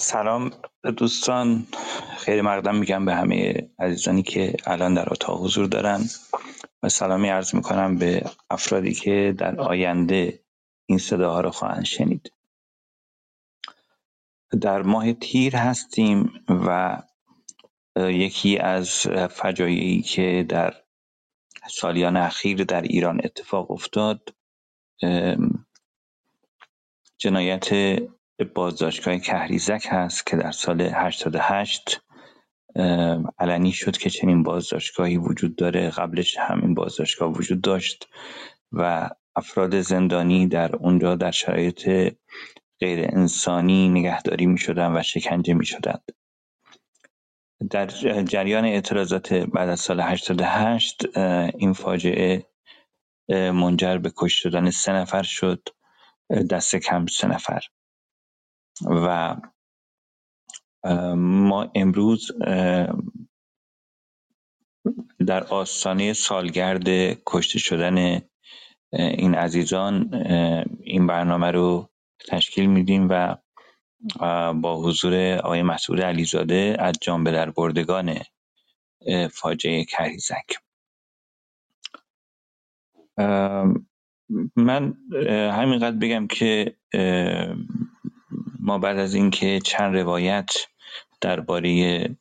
[0.00, 0.50] سلام
[0.96, 1.66] دوستان.
[2.18, 6.00] خیلی مقدم میگم به همه عزیزانی که الان در اتاق حضور دارن.
[6.82, 10.44] و سلامی عرض می‌کنم به افرادی که در آینده
[10.86, 12.32] این صداها رو خواهند شنید.
[14.60, 16.98] در ماه تیر هستیم و
[17.96, 18.90] یکی از
[19.30, 20.74] فجایعی که در
[21.70, 24.34] سالیان اخیر در ایران اتفاق افتاد
[27.18, 27.68] جنایت
[28.44, 32.00] بازداشتگاه کهریزک هست که در سال 88
[33.38, 35.90] علنی شد که چنین بازداشتگاهی وجود داره.
[35.90, 38.08] قبلش همین بازداشتگاه وجود داشت
[38.72, 42.14] و افراد زندانی در اونجا در شرایط
[42.80, 46.02] غیر انسانی نگهداری می شدن و شکنجه می شدند.
[47.70, 47.86] در
[48.22, 51.18] جریان اعتراضات بعد از سال 88
[51.58, 52.46] این فاجعه
[53.28, 55.68] منجر به کش شدن سه نفر شد.
[56.50, 57.60] دست کم سه نفر.
[58.86, 59.36] و
[61.16, 62.32] ما امروز
[65.26, 66.84] در آستانه سالگرد
[67.26, 68.20] کشته شدن
[68.92, 70.14] این عزیزان
[70.82, 71.88] این برنامه رو
[72.28, 73.36] تشکیل میدیم و
[74.54, 78.14] با حضور آقای مسعود علیزاده از جان در بردگان
[79.32, 80.46] فاجعه کریزک
[84.56, 84.94] من
[85.52, 86.76] همینقدر بگم که
[88.68, 90.50] ما بعد از اینکه چند روایت
[91.20, 92.16] درباره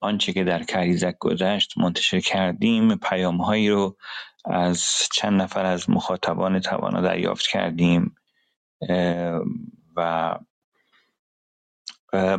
[0.00, 3.96] آنچه که در کریزک گذشت منتشر کردیم پیامهایی رو
[4.44, 8.14] از چند نفر از مخاطبان توانا دریافت کردیم
[9.96, 10.34] و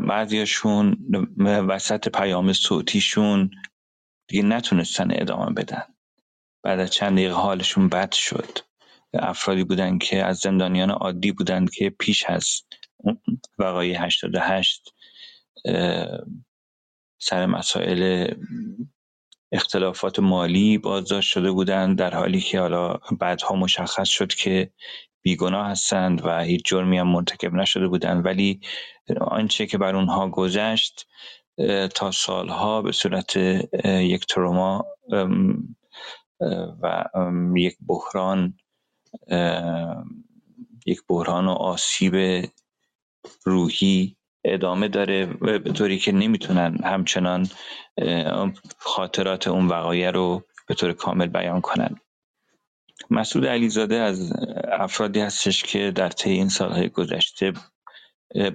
[0.07, 0.97] بعضیاشون
[1.69, 3.51] وسط پیام صوتیشون
[4.27, 5.83] دیگه نتونستن ادامه بدن.
[6.63, 8.59] بعد از چند دقیقه حالشون بد شد.
[9.13, 12.61] افرادی بودن که از زندانیان عادی بودند که پیش از
[13.59, 14.93] وقایع 88
[17.21, 18.33] سر مسائل
[19.51, 24.71] اختلافات مالی بازداشت شده بودند در حالی که حالا بعدها مشخص شد که
[25.21, 28.25] بیگناه هستند و هیچ جرمی هم مرتکب نشده بودند.
[28.25, 28.61] ولی
[29.21, 31.07] آنچه که بر اونها گذشت
[31.95, 33.37] تا سالها به صورت
[33.85, 34.85] یک تروما
[36.81, 37.05] و
[37.55, 38.57] یک بحران
[40.85, 42.45] یک بحران و آسیب
[43.43, 44.15] روحی
[44.45, 47.49] ادامه داره به طوری که نمی‌تونن همچنان
[48.77, 51.95] خاطرات اون وقایع رو به طور کامل بیان کنن.
[53.11, 54.33] مسعود علیزاده از
[54.71, 57.53] افرادی هستش که در طی این سالهای گذشته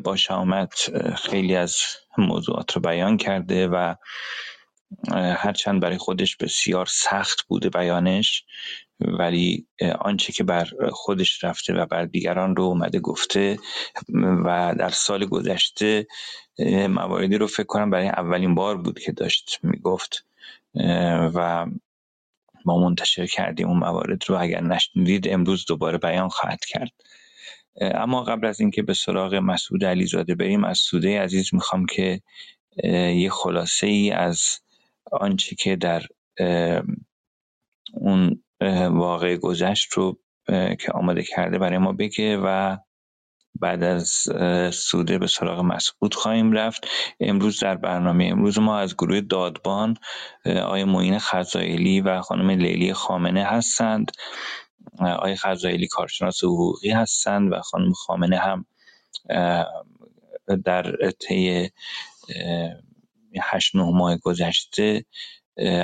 [0.04, 1.76] با شامت خیلی از
[2.19, 3.94] موضوعات رو بیان کرده و
[5.36, 8.44] هرچند برای خودش بسیار سخت بوده بیانش
[9.00, 9.66] ولی
[10.00, 13.59] آنچه که بر خودش رفته و بر دیگران رو اومده گفته
[14.44, 16.06] و در سال گذشته
[16.88, 20.27] مواردی رو فکر کنم برای اولین بار بود که داشت می‌گفت.
[21.34, 21.66] و
[22.65, 24.37] ما منتشر کردیم اون موارد رو.
[24.37, 26.93] اگر نشنیدید امروز دوباره بیان خواهد کرد.
[27.81, 32.21] اما قبل از اینکه به سراغ مسعود علیزاده بریم از سوده عزیز می‌خوام که
[33.15, 34.60] یه خلاصه ای از
[35.12, 36.03] آنچه که در
[37.94, 38.44] اون
[38.91, 40.19] واقع گذشت رو
[40.80, 42.76] که آماده کرده برای ما بگه و
[43.60, 44.08] بعد از
[44.72, 46.88] سوده به سراغ مسعود خواهیم رفت.
[47.20, 49.97] امروز در برنامه امروز ما از گروه دادبان
[50.47, 54.10] آقای معین خزائلی و خانم لیلی خامنه هستند.
[54.98, 58.66] آقای خزائلی کارشناس حقوقی هستند و خانم خامنه هم
[60.64, 61.70] در طی
[63.42, 65.04] هشت نه ماه گذشته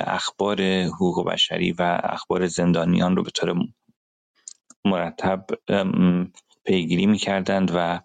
[0.07, 3.55] اخبار حقوق بشری و اخبار زندانیان رو به طور
[4.85, 5.45] مرتب
[6.65, 7.99] پیگیری می‌کردند و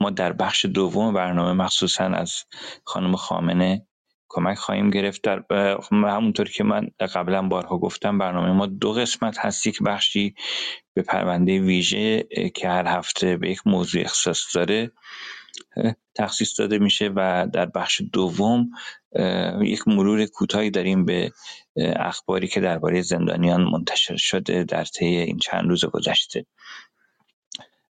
[0.00, 2.34] ما در بخش دوم برنامه مخصوصا از
[2.84, 3.86] خانم خامنه
[4.28, 5.22] کمک خواهیم گرفت.
[5.22, 5.44] در
[5.92, 10.34] همونطور که من قبلا بارها گفتم برنامه ما دو قسمت هستی که بخشی
[10.94, 12.22] به پرونده ویژه
[12.54, 14.92] که هر هفته به یک موضوع اختصاص داره
[16.14, 18.70] تخصیص داده میشه و در بخش دوم
[19.62, 21.32] یک مرور کوتاهی داریم به
[21.96, 26.46] اخباری که درباره زندانیان منتشر شده در طی این چند روز گذشته.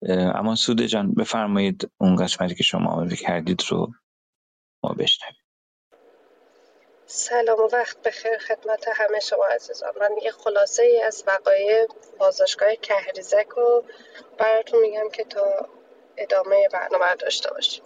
[0.09, 3.91] اما سوده جان بفرمایید اون قسمتی که شما آماده کردید رو
[4.83, 5.35] ما بشنویم.
[7.05, 9.91] سلام و وقت بخیر خدمت همه شما عزیزان.
[9.99, 11.87] من یه خلاصه ای از وقایع
[12.19, 13.83] بازداشتگاه کهریزک رو
[14.37, 15.69] براتون میگم که تا
[16.19, 17.83] ادامه برنامه داشته باشیم.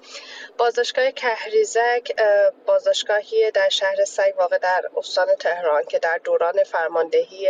[0.58, 2.12] بازداشتگاه کهریزک
[2.66, 7.50] بازداشتگاهی در شهر سگ واقع در استان تهران که در دوران فرماندهی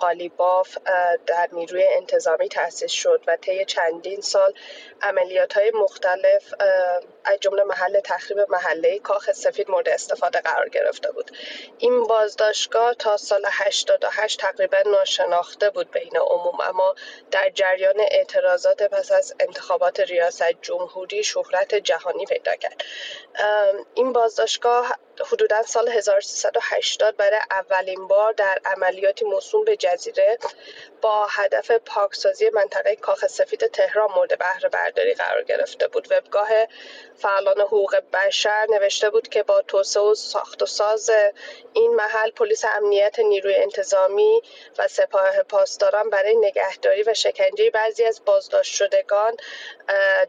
[0.00, 0.78] قالیباف
[1.26, 4.54] در نیروی انتظامی تأسیس شد و طی چندین سال
[5.02, 6.54] عملیات های مختلف
[7.24, 11.30] از جمله محل تخریب محله کاخ سفید مورد استفاده قرار گرفته بود.
[11.78, 16.94] این بازداشتگاه تا سال 88 تقریبا ناشناخته بود بین عموم اما
[17.30, 22.84] در جریان اعتراضات پس از انتخابات ریاست جمهوری شهرت جهانی پیدا کرد.
[23.94, 24.98] این بازداشتگاه
[25.32, 30.38] حدودا سال 1380 برای اولین بار در عملیاتی موسوم به جزیره
[31.02, 36.12] با هدف پاکسازی منطقه کاخ سفید تهران مورد بهره برداری قرار گرفته بود.
[36.12, 36.48] وبگاه
[37.16, 41.10] فعالان حقوق بشر نوشته بود که با توسعه و ساخت و ساز
[41.72, 44.42] این محل پلیس امنیت نیروی انتظامی
[44.78, 49.36] و سپاه پاسداران برای نگهداری و شکنجه بعضی از بازداشت شدگان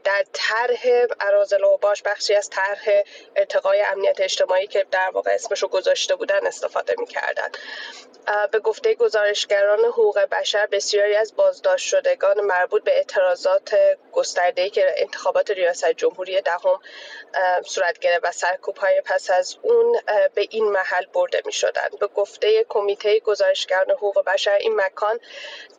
[0.04, 3.04] در طرح ارازل و باش بخشی از طرح
[3.36, 7.50] ارتقای امنیت اجتماعی که در واقع اسمشو گذاشته بودن استفاده می‌کردن.
[8.52, 8.94] به گفته
[9.52, 13.76] گزارشگران حقوق بشر بسیاری از بازداشت شدگان مربوط به اعتراضات
[14.12, 16.80] گسترده‌ای که انتخابات ریاست جمهوری دهم
[17.66, 20.00] صورت گرفت و سرکوب های پس از اون
[20.36, 21.88] به این محل برده می شدن.
[22.00, 25.20] به گفته کمیته گزارشگران حقوق بشر این مکان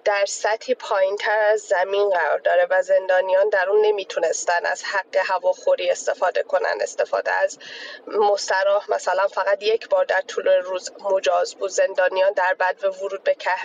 [0.04, 5.16] در سطحی پایین تر از زمین قرار داره و زندانیان در اون نمی‌تونستن از حق
[5.16, 7.58] هواخوری استفاده کنن استفاده از
[8.06, 13.34] مستراح مثلا فقط یک بار در طول روز مجاز بود زندانیان در بعد ورود به
[13.34, 13.61] کهریزک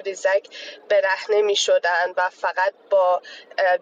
[0.87, 3.21] به رهنه می شدن و فقط با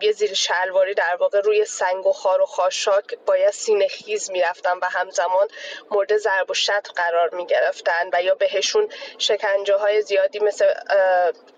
[0.01, 4.41] یه زیر شلواری در واقع روی سنگ و خار و خاشاک باید سینه خیز می
[4.41, 5.47] رفتن و همزمان
[5.91, 10.73] مورد ضرب و شتم قرار می گرفتن و یا بهشون شکنجه های زیادی مثل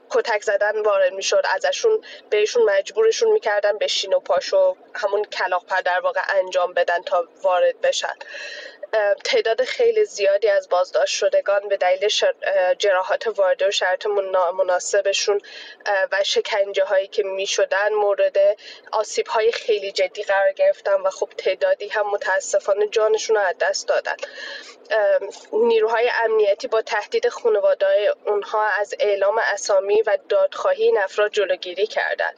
[0.10, 6.22] کتک زدن وارد می‌شد ازشون بهشون مجبورشون می‌کردن بشین و پاشو همون کلاق در واقع
[6.30, 8.14] انجام بدن تا وارد بشن.
[9.24, 12.10] تعداد خیلی زیادی از بازداشت شدگان به دلیل
[12.78, 14.06] جراحات وارده و شرط
[14.58, 15.42] مناسبشون
[16.12, 18.38] و شکنجه هایی که می شدن مورد
[18.92, 23.88] آسیب های خیلی جدی قرار گرفتن و خب تعدادی هم متاسفانه جانشون رو از دست
[23.88, 24.16] دادن.
[25.54, 32.36] نیروهای امنیتی با تهدید خانواده اونها از اعلام اسامی و دادخواهی این افراد جلوگیری کردند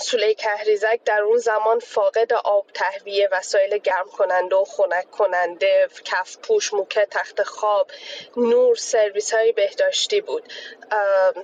[0.00, 6.36] سوله کهریزک در اون زمان فاقد آب تهویه وسایل گرم کننده و خنک کننده کف
[6.36, 7.90] پوش موکه تخت خواب
[8.36, 10.52] نور سرویس های بهداشتی بود.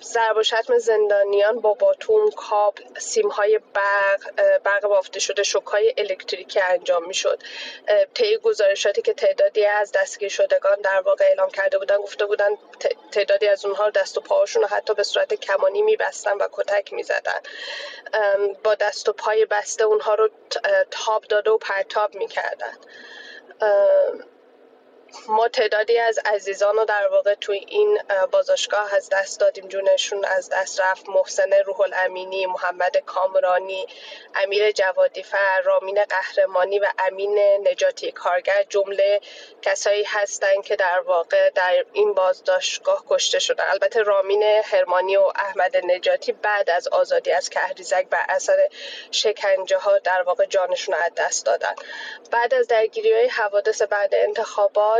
[0.02, 5.94] ضرب و شتم زندانیان با باتون کابل سیم های برق برق بافته شده شک های
[5.98, 7.42] الکتریکی انجام می شد
[8.14, 12.48] طی گزارشاتی که تعدادی از دستگیر شدگان در واقع اعلام کرده بودن گفته بودن
[13.12, 17.02] تعدادی از اونها دست و پاهاشون حتی به صورت کمانی می بستن و کتک می
[17.02, 17.40] زدن
[18.64, 20.30] با دست و پای بسته اونها رو
[20.90, 22.74] تاب داده و پرتاب می‌کردن.
[25.28, 27.98] ما تعدادی از عزیزان رو در واقع توی این
[28.30, 29.68] بازاشگاه از دست دادیم.
[29.68, 31.08] جونشون از دست رفت.
[31.08, 33.86] محسن روح الامینی محمد کامرانی
[34.34, 37.38] امیر جوادی فر رامین قهرمانی و امین
[37.70, 39.20] نجاتی کارگر جمله
[39.62, 43.64] کسایی هستند که در واقع در این بازداشتگاه کشته شدن.
[43.70, 48.68] البته رامین هرمانی و احمد نجاتی بعد از آزادی از کهریزک بر اثر
[49.10, 51.74] شکنجه ها در واقع جانشون رو از دست دادن.
[52.30, 54.97] بعد از درگیری های حوادث بعد انتخابات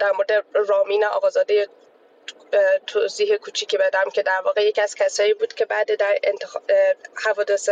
[0.00, 1.68] در مورد رامین آقازاده
[2.86, 6.56] توضیح کوچیکی بدم که در واقع یکی از کسایی بود که بعد در انتخ...
[7.24, 7.70] حوادث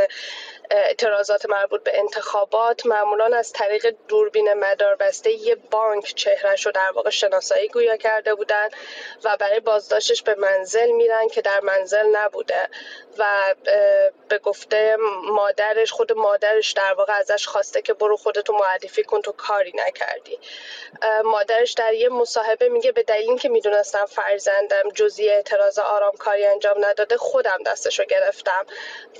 [0.70, 7.10] اعتراضات مربوط به انتخابات معمولا از طریق دوربین مداربسته یه بانک چهرش رو در واقع
[7.10, 8.68] شناسایی گویا کرده بودن
[9.24, 12.68] و برای بازداشتش به منزل میرن که در منزل نبوده
[13.18, 13.54] و
[14.28, 19.32] به گفته مادرش خود مادرش در واقع ازش خواسته که برو خودتو معرفی کن تو
[19.32, 20.38] کاری نکردی.
[21.24, 26.84] مادرش در یه مصاحبه میگه به دلیل که می‌دونستم فرزندم جزئی اعتراض آرام کاری انجام
[26.84, 28.66] نداده خودم دستشو گرفتم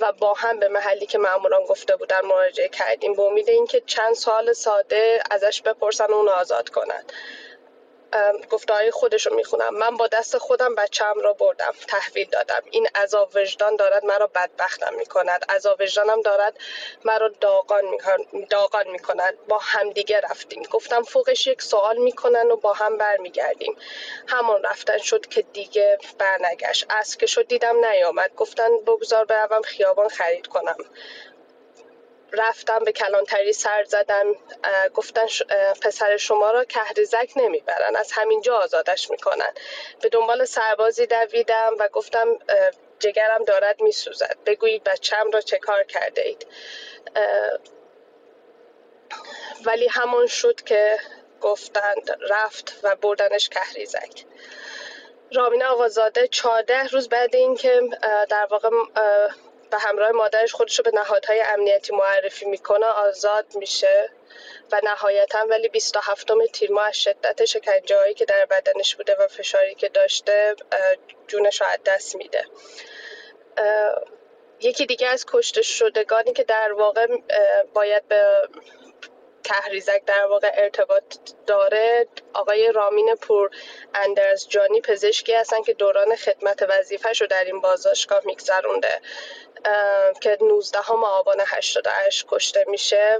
[0.01, 3.13] و با هم به محلی که معمولا گفته بودن مراجعه کردیم.
[3.13, 7.03] به امید اینکه چند سال ساده ازش بپرسن و اون آزاد کنن.
[8.49, 9.77] گفته های خودش رو می‌خونم.
[9.77, 11.73] من با دست خودم بچم را بردم.
[11.87, 12.61] تحویل دادم.
[12.71, 15.45] این عذاب وجدان دارد مرا بدبختم می‌کند.
[15.49, 16.57] عذاب وجدانم دارد
[17.05, 17.83] مرا داغان
[18.49, 19.37] داغان می‌کند.
[19.47, 20.63] با همدیگه رفتیم.
[20.63, 23.75] گفتم فوقش یک سوال می‌کنن و با هم برمیگردیم.
[24.27, 26.85] همون رفتن شد که دیگه برنگشت.
[26.89, 28.35] از که شد دیدم نیامد.
[28.35, 30.77] گفتن بگذار بروم خیابان خرید کنم.
[32.33, 34.25] رفتم به کلانتری سر زدم
[34.93, 35.25] گفتن
[35.81, 39.53] پسر شما را کهریزک نمی‌برن از همینجا آزادش می‌کنن.
[40.01, 42.27] به دنبال سربازی دویدم و گفتم
[42.99, 44.37] جگرم دارد میسوزد.
[44.45, 46.47] بگویید بچم را چه کار کرده اید؟
[49.65, 50.99] ولی همون شد که
[51.41, 54.25] گفتند رفت و بردنش کهریزک
[55.33, 57.81] رامین آقازاده چهارده روز بعد اینکه
[58.29, 58.69] در واقع
[59.71, 64.09] به همراه مادرش خودش رو به نهادهای امنیتی معرفی می‌کنه آزاد میشه
[64.71, 69.27] و نهایتا ولی 27 تیر ماه از شدت شکنجه هایی که در بدنش بوده و
[69.27, 70.55] فشاری که داشته
[71.27, 72.45] جونش رو از دست میده.
[74.59, 77.07] یکی دیگه از کشته شدگانی که در واقع
[77.73, 78.49] باید به
[79.43, 81.03] تحریزک در واقع ارتباط
[81.47, 83.49] داره آقای رامین پور
[83.93, 89.01] اندرز جانی پزشکی هستن که دوران خدمت وظیفهش رو در این بازداشتگاه میگذرونده.
[90.21, 93.19] که 19 آبان 88 کشته میشه.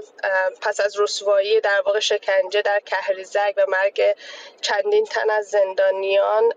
[0.60, 4.16] پس از رسوایی در واقع شکنجه در کهریزک و مرگ
[4.60, 6.52] چندین تن از زندانیان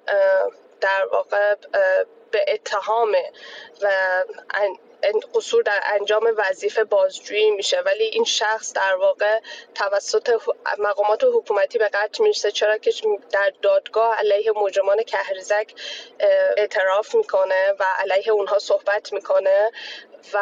[0.82, 1.56] در واقع
[2.32, 3.16] به اتهام
[3.82, 3.92] و
[5.34, 9.40] قصور در انجام وظیفه بازجویی میشه ولی این شخص در واقع
[9.76, 10.40] توسط
[10.78, 12.92] مقامات حکومتی به قتل می‌رسه چرا که
[13.32, 15.74] در دادگاه علیه مجرمان کهریزک
[16.58, 19.72] اعتراف می‌کنه و علیه اونها صحبت می‌کنه
[20.34, 20.40] و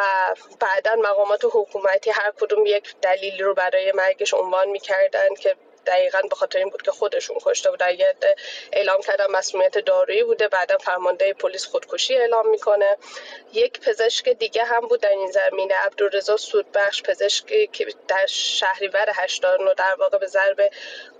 [0.60, 6.36] بعدا مقامات حکومتی هر کدوم یک دلیلی رو برای مرگش عنوان می‌کردن که دقیقا به
[6.36, 7.82] خاطر این بود که خودشون کشته بود
[8.72, 12.96] اعلام کردن مسئولیت دارویی بوده بعدا فرمانده پلیس خودکشی اعلام می‌کنه.
[13.52, 19.74] یک پزشک دیگه هم بود در این زمینه عبدالرضا سودبخش پزشکی که در شهریور 89
[19.74, 20.70] در واقع به ضرب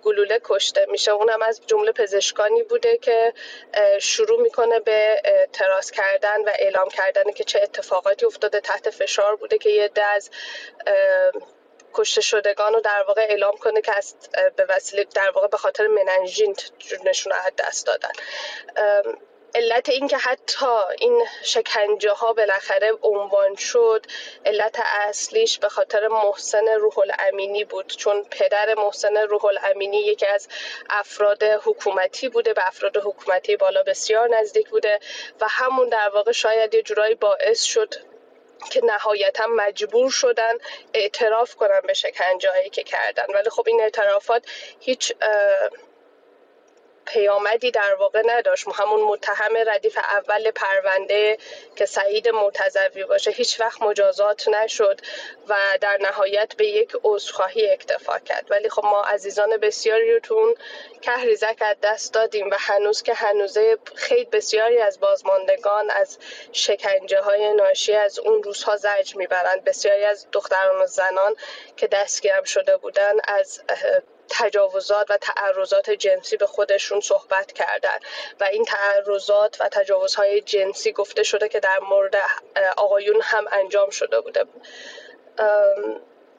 [0.03, 1.11] گلوله کشته میشه.
[1.11, 3.33] اونم از جمله پزشکانی بوده که
[4.01, 8.61] شروع می‌کنه به تراس کردن و اعلام کردن که چه اتفاقاتی افتاده.
[8.61, 10.31] تحت فشار بوده که یه از
[11.95, 14.15] کشته شدگان رو در واقع اعلام کنه که از
[14.57, 18.13] به وسیله در واقع به خاطر مننژین جونشون رو دست دادن.
[19.55, 20.67] علت اینکه حتی
[20.99, 24.07] این شکنجه ها بالاخره عنوان شد
[24.47, 27.87] علت اصلیش به خاطر محسن روح الامینی بود.
[27.87, 30.49] چون پدر محسن روح الامینی یکی از
[30.91, 35.01] افراد حکومتی بوده به افراد حکومتی بالا بسیار نزدیک بوده
[35.41, 37.95] و همون در واقع شاید یه جورایی باعث شد
[38.71, 40.55] که نهایتا مجبور شدن
[40.95, 43.25] اعتراف کنن به شکنجه که کردن.
[43.35, 44.47] ولی خب این اعترافات
[44.81, 45.13] هیچ
[47.07, 48.65] پیامدی در واقع نداشت.
[48.75, 51.39] همون متهم ردیف اول پرونده
[51.77, 55.01] که سعید مرتضوی باشه هیچ وقت مجازات نشد
[55.49, 58.47] و در نهایت به یک عذرخواهی اکتفا کرد.
[58.51, 60.55] ولی خب ما عزیزان بسیاری رو تون
[61.03, 66.19] کهریزک از دست دادیم و هنوز که هنوزه خیلی بسیاری از بازماندگان از
[66.53, 69.65] شکنجه های ناشی از اون روزها زرج می‌برند.
[69.65, 71.37] بسیاری از دختران و زنان
[71.77, 73.61] که دستگیرم شده بودن از
[74.29, 77.99] تجاوزات و تعرضات جنسی به خودشون صحبت کردن.
[78.41, 82.17] و این تعرضات و تجاوزهای جنسی گفته شده که در مورد
[82.77, 84.45] آقایون هم انجام شده بوده.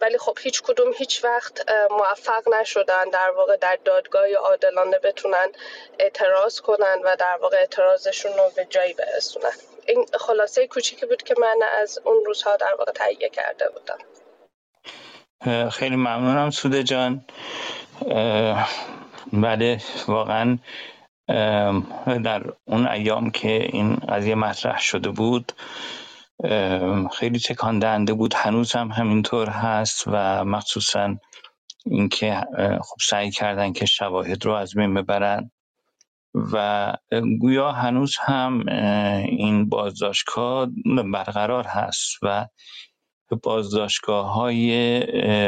[0.01, 5.51] ولی خب هیچ کدوم هیچ وقت موفق نشدن در واقع در دادگاه عادلانه بتونن
[5.99, 9.53] اعتراض کنن و در واقع اعتراضشون رو به جایی برسونن.
[9.85, 13.97] این خلاصه کوچیکی بود که من از اون روزها در واقع تهیه کرده بودم.
[15.71, 17.25] خیلی ممنونم سوده جان.
[19.33, 20.57] بله واقعا
[22.23, 25.51] در اون ایام که این قضیه مطرح شده بود
[27.13, 28.33] خیلی تکان دهنده بود.
[28.33, 31.15] هنوز هم همینطور هست و مخصوصا
[31.85, 35.51] اینکه خب سعی کردن که شواهد رو از بین ببرن
[36.53, 36.93] و
[37.39, 38.67] گویا هنوز هم
[39.25, 40.67] این بازداشتگاه
[41.13, 42.47] برقرار هست و
[43.43, 44.91] بازداشتگاه های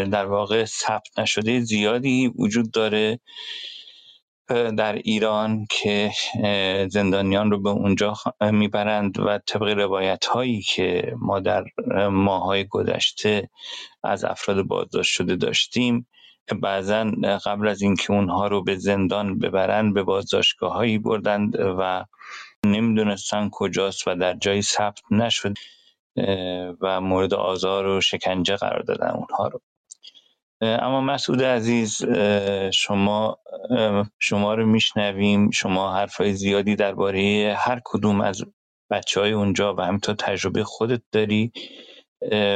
[0.05, 3.19] در واقع ثبت نشده زیادی وجود داره
[4.77, 6.11] در ایران که
[6.89, 11.63] زندانیان رو به اونجا می‌برند و طبق روایت هایی که ما در
[12.11, 13.49] ماهای گذشته
[14.03, 16.07] از افراد بازداشت شده داشتیم
[16.61, 17.11] بعضا
[17.45, 22.05] قبل از اینکه اونها رو به زندان ببرند به بازداشتگاه هایی بردند و
[22.65, 25.53] نمی‌دونستن کجاست و در جایی ثبت نشد.
[26.81, 29.61] و مورد آزار و شکنجه قرار دادن اونها رو.
[30.61, 32.05] اما مسعود عزیز
[32.73, 33.37] شما
[34.19, 35.51] شما رو میشنویم.
[35.51, 38.43] شما حرفای زیادی درباره هر کدوم از
[38.91, 41.51] بچه های اونجا و همینطور تجربه خودت داری.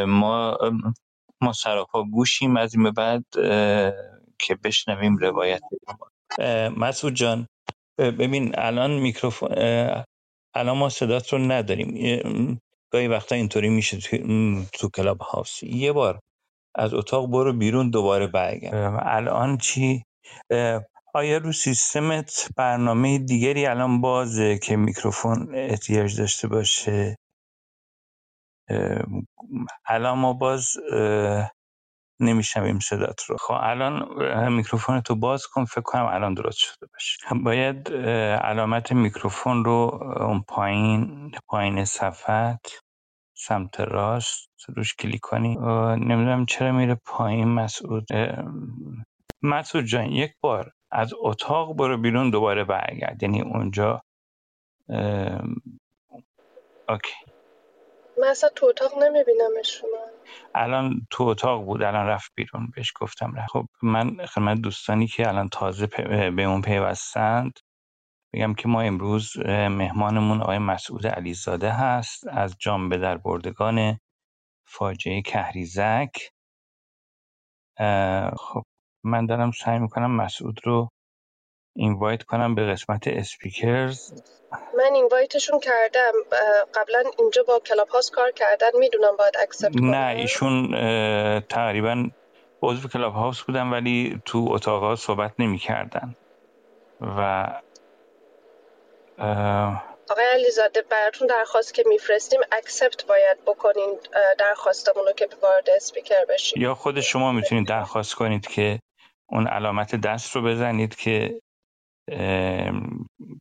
[0.08, 0.58] ما
[1.42, 2.58] ما سراپا گوشیم.
[2.58, 3.26] از این بعد
[4.40, 5.62] که بشنویم روایت.
[6.78, 7.48] مسعود جان
[7.98, 9.50] ببین الان میکروفون
[10.54, 12.62] الان ما صدات رو نداریم.
[12.92, 14.18] گاهی وقتا اینطوری میشه تو,
[14.74, 16.20] تو کلاب هاوس یه بار
[16.76, 18.74] از اتاق برو بیرون دوباره برگرد.
[19.04, 20.06] الان چی؟
[21.16, 27.18] آیا رو سیستمت برنامه دیگری الان بازه که میکروفون احتیاج داشته باشه؟
[29.88, 30.68] الان ما باز
[32.22, 33.38] نمیشنویم صدات رو.
[33.38, 37.44] خب الان میکروفون تو باز کن فکر کنم الان درست شده باشه.
[37.44, 37.94] باید
[38.44, 42.62] علامت میکروفون رو اون پایین پایین صفحت
[43.38, 45.56] سمت راست روش کلیک کنی.
[45.96, 48.08] نمی‌دونم چرا میره پایین مسعود.
[49.44, 53.24] مسعود جان یک بار از اتاق برو بیرون دوباره برگرد.
[53.24, 54.02] یعنی اونجا
[56.90, 57.31] OK.
[58.22, 59.90] من اصلا تو اتاق نمیبینمشون.
[60.56, 63.52] الان تو اتاق بود الان رفت بیرون بهش گفتم رفت.
[63.52, 65.88] خب من خدمت دوستانی که الان تازه
[66.36, 67.54] بهمون پیوستند
[68.34, 74.00] بگم که ما امروز مهمانمون آقای مسعود علیزاده هست از جان به در بردگان
[74.68, 76.12] فاجعه کهریزک.
[78.38, 78.64] خب
[79.06, 80.90] من دارم سعی می‌کنم مسعود رو
[81.76, 84.14] invite کنم به قسمت speakers.
[84.52, 86.12] من invite شون کردم.
[86.74, 88.70] قبلا اینجا با کلاب هاوس کار کردن.
[88.80, 89.96] می‌دونم باید accept کنم.
[89.96, 90.72] نه ایشون
[91.50, 92.10] تقریبا
[92.62, 96.16] عضو کلاب هاوس بودن ولی تو اتاقا صحبت نمی کردن
[97.02, 97.48] و
[100.10, 104.00] آقای علیزاده براتون درخواست که میفرستیم accept باید بکنین
[104.38, 106.62] درخواستمون رو که وارد اسپیکر بشین.
[106.62, 108.80] یا خود شما می‌تونید درخواست کنید که
[109.30, 111.42] اون علامت دست رو بزنید که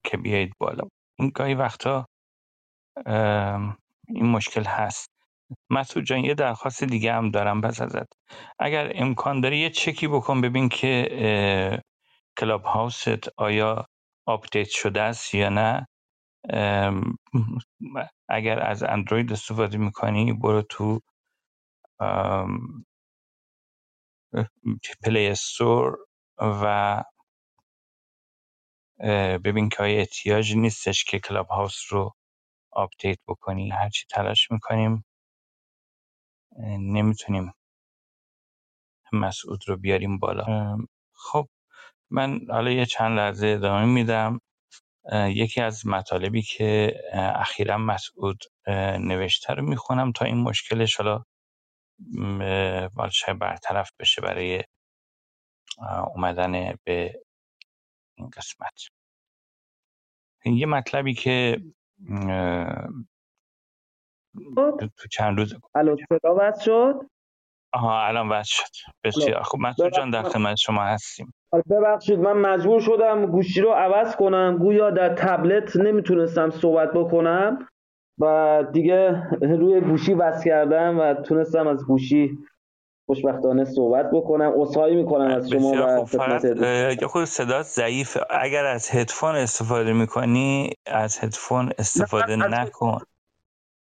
[0.05, 0.89] که بیایید بالا.
[1.19, 2.07] این گاهی وقتا
[4.09, 5.11] این مشکل هست.
[5.71, 8.09] مسعود جان یه درخواست دیگه هم دارم پس ازت.
[8.59, 11.81] اگر امکان داره یه چکی بکن ببین که
[12.39, 13.87] کلاب هاوست آیا
[14.27, 15.87] update شده است یا نه.
[18.29, 21.01] اگر از اندروید استفاده می‌کنی برو تو
[25.05, 25.99] Play Store
[26.41, 27.05] و
[29.45, 32.15] ببین که آیا احتیاجی نیستش که کلاب هاوس رو
[32.73, 35.05] update بکنی؟ هرچی تلاش می‌کنیم
[36.81, 37.53] نمی‌تونیم
[39.13, 40.77] مسعود رو بیاریم بالا.
[41.15, 41.49] خب
[42.11, 44.41] من حالا یه چند لحظه ادامه میدم.
[45.15, 48.45] یکی از مطالبی که اخیرا مسعود
[49.01, 51.25] نوشته رو می‌خونم تا این مشکلش حالا
[53.13, 54.65] شاید برطرف بشه برای
[56.15, 57.23] اومدن به
[58.19, 59.00] این قسمت.
[60.45, 61.61] یه مطلبی که
[64.97, 67.01] تو چند روز الان صدا شد؟
[67.73, 68.91] آها الان وصل شد.
[69.05, 71.35] بسیار خب مسعود جان در خدمت شما هستیم.
[71.71, 74.59] ببخشید من مجبور شدم گوشی رو عوض کنم.
[74.59, 77.69] گویا در تبلت نمی‌تونستم صحبت بکنم
[78.19, 82.39] و دیگه روی گوشی وصل کردم و تونستم از گوشی
[83.11, 84.61] خوشبختانه صحبت بکنم.
[84.61, 91.19] اصحایی می‌کنم از شما و خب خود صدا ضعیف اگر از هدفون استفاده می‌کنی از
[91.19, 92.99] هدفون استفاده نکن.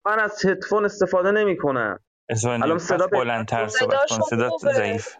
[0.06, 2.00] من از هدفون استفاده نمی‌کنم.
[2.44, 4.22] الان صدا بلندتر صحبت کن.
[4.22, 5.16] صدا ضعیف.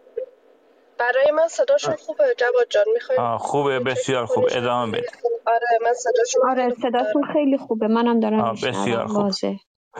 [0.98, 2.84] برای من صداشون خوبه جواد جان.
[2.94, 3.80] می‌خوای خوبه.
[3.80, 4.44] بسیار خوب.
[4.50, 5.06] ادامه بده.
[5.46, 7.88] آره من صداشون آره صداتون خیلی خوبه.
[7.88, 9.32] منم دارم بسیار خوب.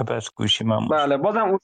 [0.09, 1.61] پس گوشی من بله بازم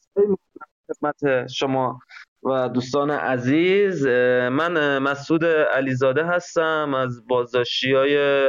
[0.89, 1.99] خدمت شما.
[2.43, 4.07] و دوستان عزیز
[4.53, 8.49] من مسعود علیزاده هستم از بازداشتی های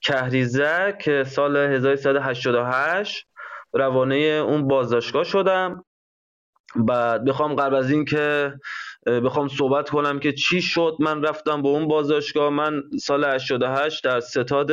[0.00, 3.26] کهریزک سال 1388
[3.72, 5.84] روانه اون بازداشتگاه شدم.
[6.76, 8.54] بعد بخوام قبل از این که
[9.06, 12.50] بخوام صحبت کنم که چی شد من رفتم به اون بازداشتگاه.
[12.50, 14.72] من سال 88 در ستاد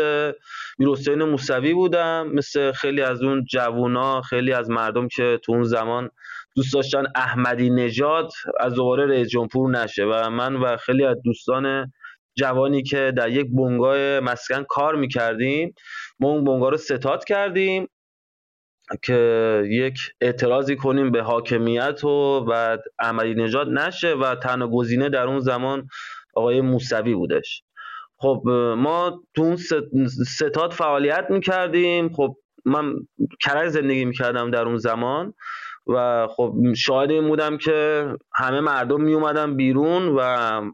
[0.77, 2.31] میرحسین موسوی بودم.
[2.33, 6.09] مثل خیلی از اون جوونا خیلی از مردم که تو اون زمان
[6.57, 11.91] دوست داشتن احمدی نژاد از دوباره رئیس جمهور نشه و من و خیلی از دوستان
[12.35, 15.73] جوانی که در یک بنگاه مسکن کار می‌کردیم
[16.19, 17.87] ما اون بنگاه رو ستاد کردیم
[19.03, 25.27] که یک اعتراضی کنیم به حاکمیت و بعد عملی نجات نشه و تنها گزینه در
[25.27, 25.87] اون زمان
[26.33, 27.63] آقای موسوی بودش.
[28.17, 28.43] خب
[28.77, 29.57] ما تو اون
[30.27, 32.13] ستاد فعالیت می‌کردیم.
[32.13, 32.93] خب من
[33.41, 35.33] کرج زندگی می‌کردم در اون زمان.
[35.89, 40.21] و خب شاهد این بودم که همه مردم می اومدن بیرون و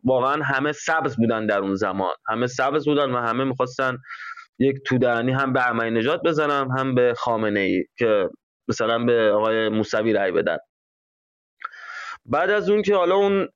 [0.03, 2.13] واقعا همه سبز بودن در اون زمان.
[2.27, 3.97] همه سبز بودن و همه می‌خواستن
[4.59, 8.29] یک تودنی هم به عملی نجات بزنم هم به خامنه ای که
[8.67, 10.57] مثلا به آقای موسوی رأی بدن.
[12.25, 13.47] بعد از اون که حالا اون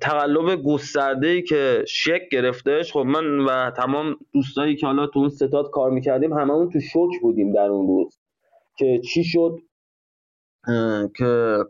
[0.00, 5.28] تقلب گسترده ای که شک گرفتش خب من و تمام دوستایی که حالا تو اون
[5.28, 8.18] ستاد کار می‌کردیم هممون تو شوک بودیم در اون روز
[8.78, 9.58] که چی شد؟
[11.16, 11.64] که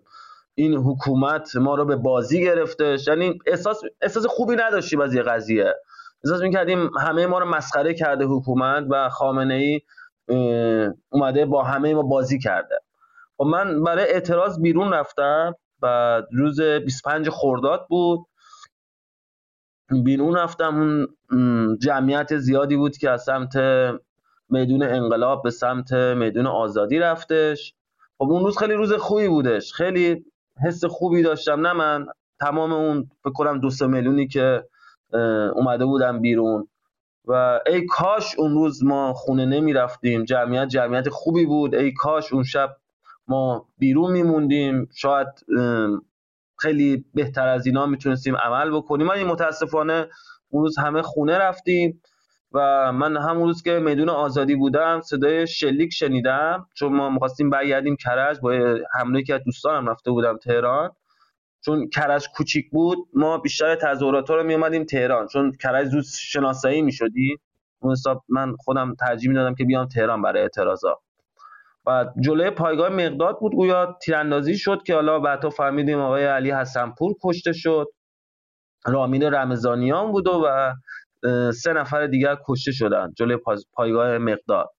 [0.55, 5.75] این حکومت ما رو به بازی گرفتش یعنی احساس احساس خوبی نداشتیم از یه قضیه.
[6.25, 9.81] احساس می‌کردیم همه ما رو مسخره کرده حکومت و خامنه ای
[11.11, 12.75] اومده با همه ما بازی کرده.
[12.75, 18.27] و خب من برای اعتراض بیرون رفتم و روز 25 خرداد بود.
[20.05, 20.77] بیرون رفتم.
[21.31, 23.57] اون جمعیت زیادی بود که از سمت
[24.49, 27.75] میدون انقلاب به سمت میدون آزادی رفتش.
[28.21, 29.73] خب اون روز خیلی روز خوبی بودش.
[29.73, 30.25] خیلی
[30.67, 31.67] حس خوبی داشتم.
[31.67, 32.07] نه من
[32.41, 34.65] تمام اون فکر کنم دو سه میلیونی که
[35.55, 36.69] اومده بودم بیرون.
[37.25, 41.75] و ای کاش اون روز ما خونه نمی رفتیم جمعیت جمعیت خوبی بود.
[41.75, 42.77] ای کاش اون شب
[43.29, 44.89] ما بیرون میموندیم.
[44.97, 45.27] شاید
[46.59, 49.07] خیلی بهتر از اینا می‌تونستیم عمل بکنیم.
[49.07, 50.09] من متاسفانه
[50.51, 52.03] اون روز همه خونه رفتیم.
[52.53, 57.97] و من همون روز که میدون آزادی بودم صدای شلیک شنیدم چون ما می‌خواستیم برگردیم
[57.97, 60.91] کرج با حمله که دوستانم رفته بودم تهران.
[61.65, 65.27] چون کرج کوچیک بود ما بیشتر تظاهرات رو می اومدیم تهران.
[65.27, 67.39] چون کرج زود شناسایی می شدی
[67.83, 71.01] اون حساب من خودم ترجیح می‌دادم که بیام تهران برای اعتراضا
[71.87, 77.15] و جلوی پایگاه مقداد بود گویا تیراندازی شد که حالا بعدا فهمیدیم آقای علی حسنپور
[77.25, 77.87] کشته شد.
[78.87, 80.73] رامین رمضانیان بود و
[81.55, 83.39] سه نفر دیگر کشته شدن جلوی
[83.73, 84.71] پایگاه مقداد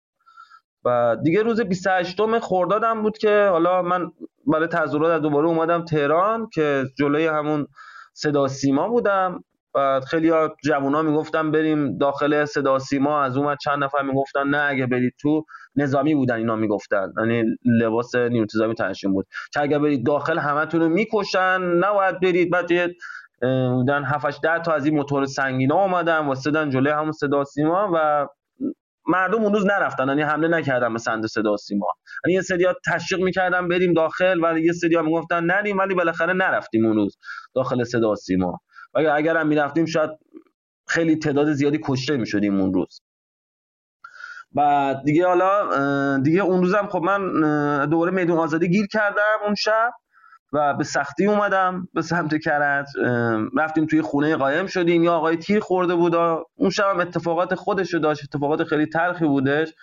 [0.86, 4.12] و دیگه روز 28 خردادم بود که حالا من
[4.48, 7.68] برای تظاهرات دوباره اومدم تهران که جلوی همون
[8.14, 9.44] صدا سیما بودم.
[9.76, 13.22] و خیلی ها جوونا می‌گفتن بریم داخل صدا سیما.
[13.22, 17.14] از اومد چند نفر می‌گفتن نه اگه برید تو نظامی بودن اینا می‌گفتن.
[17.18, 19.28] یعنی لباس نیروی انتظامی تنشون بود.
[19.54, 22.50] که اگه برید داخل همتون رو می‌کشن نباید برید.
[22.52, 22.72] بعد
[23.42, 28.28] بودن 7 10 تا از این موتور سنگینا اومدن واسدن جلوی همون صدا سیما و
[29.08, 30.08] مردم اون روز نرفتن.
[30.08, 31.88] یعنی حمله نکردن به سند صدا سیما.
[32.26, 36.86] یعنی یه سریا تشویق می‌کردن بریم داخل ولی یه سریا می‌گفتن نریم ولی بالاخره نرفتیم
[36.86, 37.18] اون روز
[37.56, 38.60] داخل صدا سیما.
[38.94, 40.10] و اگر هم می‌رفتیم شاید
[40.88, 43.02] خیلی تعداد زیادی کشته می‌شدیم اون روز.
[44.56, 49.92] و دیگه حالا دیگه اون روزم خب من دوباره میدون آزادی گیر کردم اون شب.
[50.54, 52.86] و به سختی اومدم به سمت کرج.
[53.58, 55.04] رفتیم توی خونه قایم شدیم.
[55.04, 56.16] یا آقای تیر خورده بود
[56.56, 58.24] اون شب اتفاقات خودش داشت.
[58.24, 59.74] اتفاقات خیلی تلخی بودش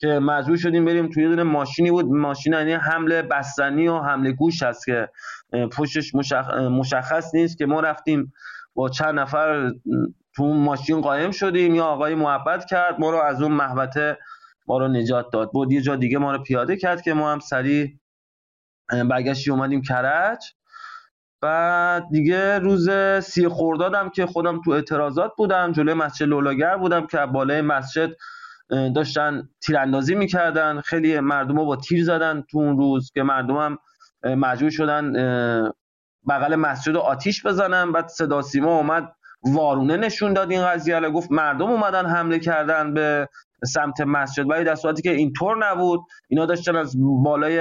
[0.00, 2.06] که مجبور شدیم بریم توی دونه ماشینی بود.
[2.06, 5.08] ماشین یعنی حمله بستنی و حمله گوش هست که
[5.72, 6.14] پشتش
[6.70, 8.32] مشخص نیست که ما رفتیم
[8.74, 9.72] با چند نفر
[10.36, 11.74] تو ماشین قایم شدیم.
[11.74, 14.18] یا آقای محبت کرد ما رو از اون محبته
[14.68, 15.50] ما رو نجات داد.
[15.52, 17.88] بود یه جا دیگه ما رو پیاده کرد که ما هم سریع
[19.10, 20.38] برگشتی اومدیم کرج.
[21.42, 27.18] بعد دیگه روز سی خوردادم که خودم تو اعتراضات بودم جلوی مسجد لولاگر بودم که
[27.18, 28.10] بالای مسجد
[28.94, 30.80] داشتن تیراندازی می‌کردن.
[30.80, 33.78] خیلی مردم با تیر زدن تو اون روز که مردم هم
[34.24, 35.12] مجبور شدن
[36.28, 37.92] بغل مسجد آتیش بزنن.
[37.92, 43.28] بعد صدا سیما اومد وارونه نشون داد این قضیه گفت مردم اومدن حمله کردن به
[43.64, 44.50] سمت مسجد.
[44.50, 47.60] ولی در صورتی که اینطور نبود اینا داشتن از بالای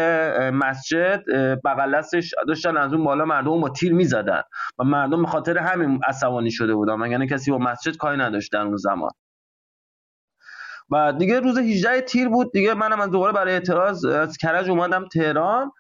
[0.50, 1.24] مسجد
[1.66, 2.02] بغل
[2.48, 4.42] داشتن از اون بالا مردم با تیر می‌زدن.
[4.80, 8.78] و مردم به خاطر همین عصبانی شده بودن مگر کسی با مسجد کاری نداشتن اون
[8.78, 9.12] زمان.
[10.90, 12.52] و دیگه روز 18 تیر بود.
[12.52, 15.72] دیگه منم از دوباره برای اعتراض از کرج اومدم تهران.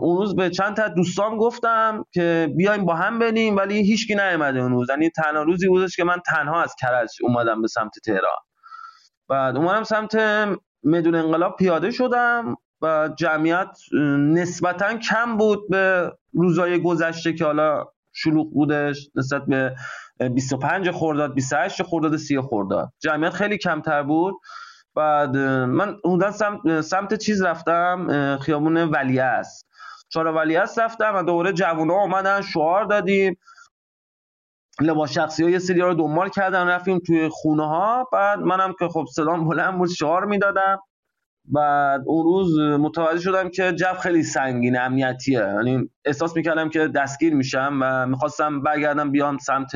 [0.00, 4.60] اون روز به چند تا دوستان گفتم که بیایم با هم بریم ولی هیچکی نیومده
[4.60, 4.90] اون روز.
[4.90, 8.40] یعنی تنها روزی بودش که من تنها از کرج اومدم به سمت تهران.
[9.28, 10.14] بعد اومدم سمت
[10.82, 13.78] میدون انقلاب پیاده شدم و جمعیت
[14.18, 19.76] نسبتا کم بود به روزای گذشته که حالا شلوغ بودش نسبت به
[20.34, 22.92] 25 خرداد 28 خرداد 30 خرداد.
[23.00, 24.34] جمعیت خیلی کمتر بود.
[24.94, 29.66] بعد من حدودا سمت, سمت چیز رفتم خیابون ولیعصر.
[30.08, 33.36] چهار ولیعصر رفتم و دوباره جوونا اومدن شعار دادیم.
[34.80, 38.88] لباس شخصی ها یه سری رو دنبال کردن رفتیم توی خونه ها بعد منم که
[38.88, 40.78] خب سلام بلند بود شعار می‌دادم.
[41.44, 45.38] بعد اون روز متوجه شدم که جو خیلی سنگین امنیتیه.
[45.38, 49.70] یعنی احساس می‌کردم که دستگیر میشم و می‌خواستم برگردم بیام سمت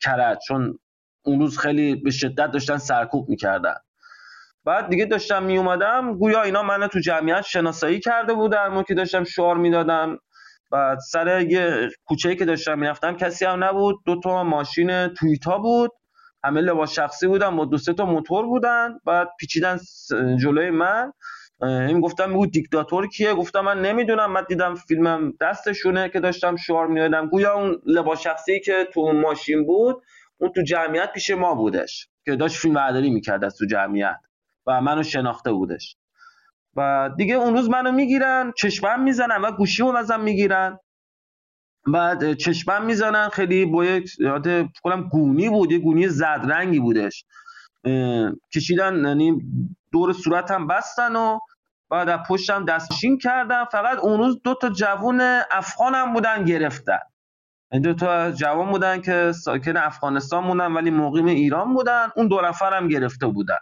[0.00, 0.38] کرج.
[0.48, 0.78] چون
[1.24, 3.74] اون روز خیلی به شدت داشتن سرکوب می‌کردن.
[4.64, 9.56] بعد دیگه داشتم میومدم گویا اینا من تو جمعیت شناسایی کرده بودن که داشتم شعار
[9.56, 10.18] می‌دادم.
[10.74, 13.96] بعد سر یه کوچه که داشتم می‌رفتم کسی هم نبود.
[14.06, 15.90] دو تا ماشین تویتا بود.
[16.44, 17.56] همه لباس شخصی بودن.
[17.56, 18.98] با دو سه تا موتور بودن.
[19.04, 19.78] بعد پیچیدن
[20.42, 21.12] جلوی من.
[21.62, 24.32] این گفتم میگو دیکتاتور کیه؟ گفتم من نمی‌دونم.
[24.32, 27.28] من دیدم فیلمم دستشونه که داشتم شعار می‌دادم.
[27.28, 30.02] گویا اون لباس شخصی که تو اون ماشین بود
[30.38, 32.08] اون تو جمعیت پیش ما بودش.
[32.24, 34.16] که داشت فیلم برداری می‌کرد از تو جمعیت.
[34.66, 35.96] و منو شناخته بودش.
[36.76, 40.78] و دیگه اون روز منو می‌گیرن چشمم می‌زنن و گوشیمو ازم می‌گیرن.
[41.86, 44.10] بعد چشمم می‌زنن خیلی با یک
[44.82, 47.24] کنم گونی بود یه گونی زد رنگی بودش
[48.54, 49.42] کشیدن یعنی
[49.92, 51.38] دور صورتم بستن و
[51.90, 53.64] بعد از پشتم دستشین کردم.
[53.72, 56.98] فقط اون روز دو تا جوون افغان هم بودن گرفتن.
[57.82, 62.08] دو تا جوان بودن که ساکن افغانستان بودن ولی مقیم ایران بودن.
[62.16, 63.58] اون دو نفر هم گرفته بودن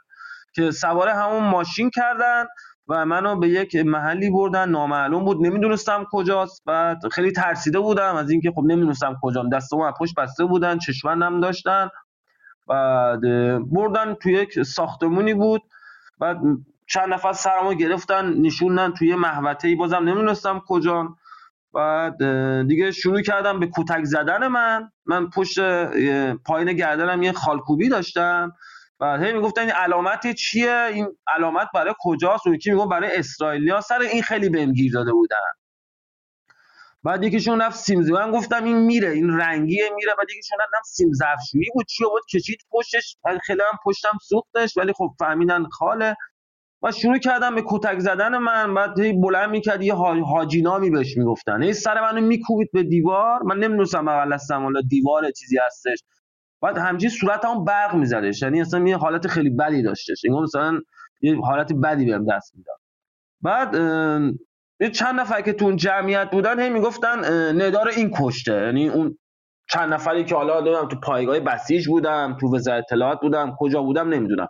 [0.55, 2.45] که سوار همون ماشین کردن.
[2.89, 5.47] و منو به یک محلی بردن نامعلوم بود.
[5.47, 9.49] نمی‌دونستم کجاست بعد خیلی ترسیده بودم از اینکه خب نمی‌دونستم کجام.
[9.49, 11.89] دستمو از پشت بسته بودن چشمندم داشتن
[12.69, 13.21] بعد
[13.73, 15.63] بردن توی یک ساختمونی بود.
[16.19, 16.41] بعد
[16.89, 21.17] چند نفر سرمو گرفتن نشوندن توی محوطه ای بازم نمی‌دونستم کجا
[21.75, 22.17] بعد
[22.69, 24.91] دیگه شروع کردم به کتک زدن من.
[25.07, 25.59] من پشت
[26.35, 28.53] پایین گردنم یه خالکوبی داشتم.
[29.03, 33.83] بعد هی می‌گفتن این علامت چیه؟ این علامت برای کجاست؟ اون یکی می‌گفت برای اسرائیلیا.
[33.83, 35.37] سر این خیلی بهم گیر داده بودن.
[37.05, 40.13] بعد یکیشون رفت سیم من گفتم این میره این رنگیه میره.
[40.19, 41.87] بعد یکیشون رفت سیم ظرفشویی بود.
[41.87, 43.17] چی بود؟ کشید پشتش.
[43.47, 46.17] خیلی هم پشتم سوختش ولی خب فهمیدن خاله.
[46.83, 48.75] و شروع کردم به کتک زدن من.
[48.75, 51.65] بعد هی بلند می‌کرد یه حاجی نامی بهش می‌گفتن.
[51.65, 53.43] هی سر منو میکوبید به دیوار.
[53.43, 55.99] من نمی‌دونستم بغل حالا دیوار چیزی هستش.
[56.63, 58.43] بعد همچین صورتمو برق میزدش.
[58.43, 60.23] یعنی اصلا یه حالت خیلی بدی داشتش.
[60.25, 60.81] انگار مثلا
[61.21, 62.79] یه حالت بدی بهم دست می‌داد.
[63.43, 63.75] بعد
[64.81, 67.19] یه چند نفر که تو اون جمعیت بودن هی می‌گفتن
[67.63, 68.53] ندار این کشته.
[68.53, 69.19] یعنی اون
[69.71, 74.09] چند نفری که حالا دادم تو پایگاه بسیج بودم تو وزارت اطلاعات بودم کجا بودم
[74.09, 74.49] نمی‌دونم.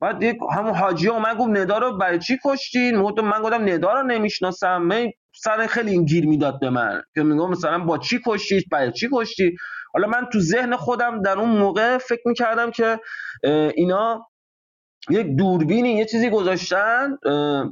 [0.00, 4.02] بعد یک همون حاجی من گفت ندا رو برای چی کشتین؟ من گفتم ندا رو
[4.02, 4.76] نمی‌شناسم.
[4.76, 7.02] من سر خیلی این گیر می‌داد به من.
[7.14, 9.56] که میگم مثلا با چی کشتید برای چی کشتی؟
[9.94, 13.00] حالا من تو ذهن خودم در اون موقع فکر می‌کردم که
[13.74, 14.26] اینا
[15.10, 17.16] یک دوربینی یه چیزی گذاشتن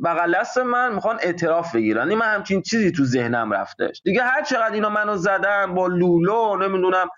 [0.04, 2.00] بغل دست من می‌خوان اعتراف بگیرن.
[2.00, 4.00] این یعنی من همچین چیزی تو ذهنم رفتش.
[4.04, 7.08] دیگه هر چقدر اینا منو زدن با لولو نمی‌دونم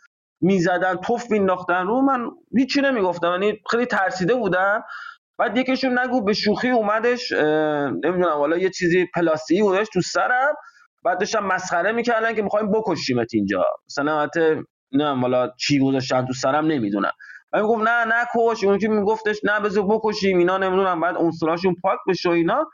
[0.41, 3.31] می‌زدن توف مینداختن رو من هیچی نمی‌گفتم.
[3.31, 4.85] یعنی خیلی ترسیده بودم.
[5.39, 10.55] بعد یکیشون نگو به شوخی اومدش نمی‌دونم حالا یه چیزی پلاستیکی بودش تو سرم.
[11.05, 13.65] بعد داشتم مسخره می‌کردن که می‌خوایم بکشیمت اینجا.
[13.87, 14.29] مثلا
[14.92, 17.12] نه حالا چی گذاشتن تو سرم نمی‌دونم.
[17.53, 21.01] من می‌گفت نه نکش اون که میگفتش نه بذار بکشیم اینا نمی‌دونم.
[21.01, 22.70] بعد عنصراشون پاک بشه اینا.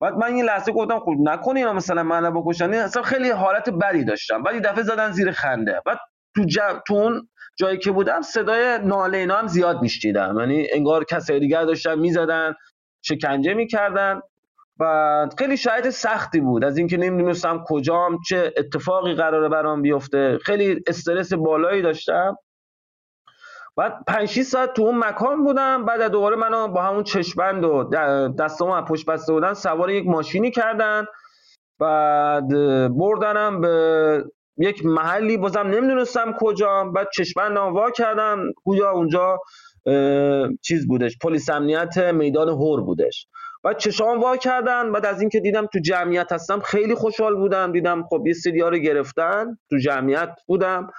[0.00, 2.74] بعد من یه لحظه گفتم خب نکنی اینا مثلا منو بکشن.
[2.74, 4.42] اصلا خیلی حالت بدی داشتم.
[4.42, 5.82] بعد دفعه زدن زیر خنده.
[5.86, 5.98] بعد
[6.36, 6.82] تو, جم...
[6.86, 10.36] تو اون جایی که بودم صدای ناله اینا هم زیاد میشنیدم.
[10.38, 12.54] یعنی انگار کسای دیگر داشتن می‌زدن
[13.02, 14.20] شکنجه می‌کردن.
[14.80, 16.64] و خیلی شاید سختی بود.
[16.64, 20.38] از اینکه نمی‌دونستم کجام چه اتفاقی قراره برام بیفته.
[20.38, 22.36] خیلی استرس بالایی داشتم.
[23.76, 25.84] بعد 5 ساعت تو اون مکان بودم.
[25.84, 27.84] بعد دوباره منو با همون چشمند و
[28.38, 31.06] دستامو از پشت بسته بودن سوار یک ماشینی کردن.
[31.80, 32.48] بعد
[32.88, 34.24] بردنم به
[34.58, 35.36] یک محلی.
[35.36, 38.38] بازم نمی‌دونستم کجا بعد چشمند وا کردم.
[38.64, 39.38] گویا اونجا
[40.62, 41.18] چیز بودش.
[41.18, 43.26] پلیس امنیت میدان هور بودش.
[43.66, 44.92] بعد چشام وا کردن.
[44.92, 47.72] بعد از اینکه دیدم تو جمعیت هستم خیلی خوشحال بودم.
[47.72, 49.58] دیدم خب یه سری رو گرفتن.
[49.70, 50.90] تو جمعیت بودم.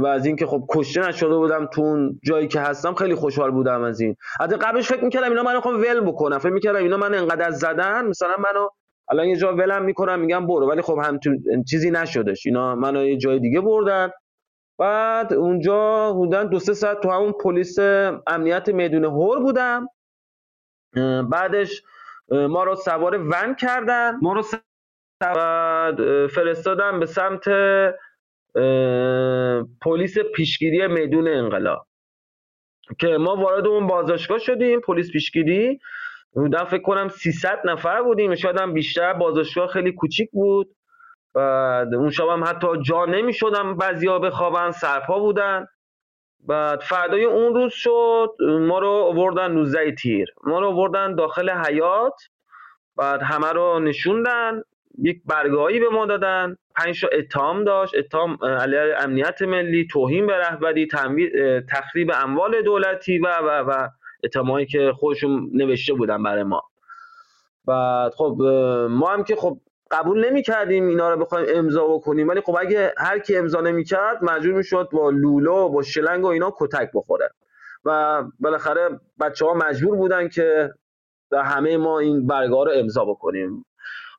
[0.00, 3.82] و از اینکه خب کشته نشده بودم تو اون جایی که هستم خیلی خوشحال بودم
[3.82, 4.16] از این.
[4.40, 8.06] حتی قبلش فکر می‌کردم اینا منو خب ول بکنم فکر می‌کردم اینا من انقدر زدن
[8.06, 8.68] مثلا منو
[9.10, 10.70] الان یه جا ولم می‌کنم میگم برو.
[10.70, 11.18] ولی خب هم
[11.70, 12.46] چیزی نشدش.
[12.46, 14.10] اینا منو یه جای دیگه بردن.
[14.78, 17.78] بعد اونجا بودن دو سه ساعت تو همون پلیس
[18.26, 19.86] امنیت میدون هور بودم.
[21.30, 21.82] بعدش
[22.28, 24.18] ما رو سوار ون کردن.
[24.22, 24.42] ما رو
[25.22, 27.44] سوار فرستادن به سمت
[29.82, 31.86] پلیس پیشگیری میدون انقلاب.
[33.00, 35.80] که ما وارد اون بازداشتگاه شدیم پلیس پیشگیری.
[36.32, 38.34] بودن فکر کنم 300 نفر بودیم.
[38.34, 39.12] شاید هم بیشتر.
[39.12, 40.76] بازداشتگاه خیلی کوچیک بود.
[41.34, 41.40] و
[41.94, 43.76] اون شب هم حتی جا نمی‌شدم.
[43.76, 45.66] بعضیا بخوابن سرپا بودن.
[46.46, 50.34] بعد فردای اون روز شد ما رو آوردن 19 تیر.
[50.44, 52.22] ما رو آوردن داخل حیات
[52.96, 54.62] بعد همه رو نشوندن.
[55.02, 56.56] یک برگاهی به ما دادن.
[56.76, 57.94] پنج تا اتهام داشت.
[57.94, 60.88] اتهام علیه امنیت ملی توهین به رهبری
[61.68, 63.88] تخریب اموال دولتی و و و
[64.24, 66.62] اتهامایی که خودشون نوشته بودن برای ما.
[67.64, 68.36] بعد خب
[68.90, 69.58] ما هم که خب
[69.90, 72.28] قبول نمی کردیم اینا رو بخوایم امضا بکنیم.
[72.28, 76.54] ولی خب اگه هر کی امضا نمی‌کرد مجبور می‌شد با لولو با شلنگ و اینا
[76.58, 77.30] کتک بخوره.
[77.84, 80.74] و بالاخره بچه ها مجبور بودن که
[81.32, 83.64] همه ما این برگاه رو امضا بکنیم.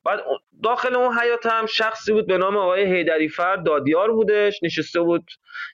[0.06, 0.20] بعد
[0.64, 4.64] داخل اون حیات هم شخصی بود به نام آقای هیدری فرد دادیار بودش.
[4.64, 5.26] نشسته بود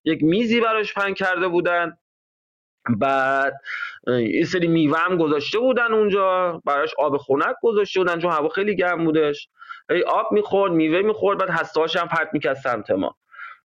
[0.06, 1.98] یک میزی براش پنگ کرده بودن.
[2.98, 3.54] بعد
[4.08, 6.62] یه سری میوه هم گذاشته بودن اونجا.
[6.66, 9.50] براش آب خنک گذاشته بودن چون هوا خیلی گرم بودش.
[10.08, 13.16] آب می‌خورد میوه می‌خورد بعد هستهاش هم پرت می‌کرد سمت ما.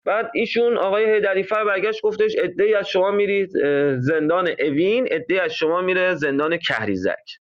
[0.06, 3.50] بعد ایشون آقای هیدریفر برگشت گفتش ای از شما میرید
[3.98, 7.40] زندان اوین ای از شما میره زندان کهریزک.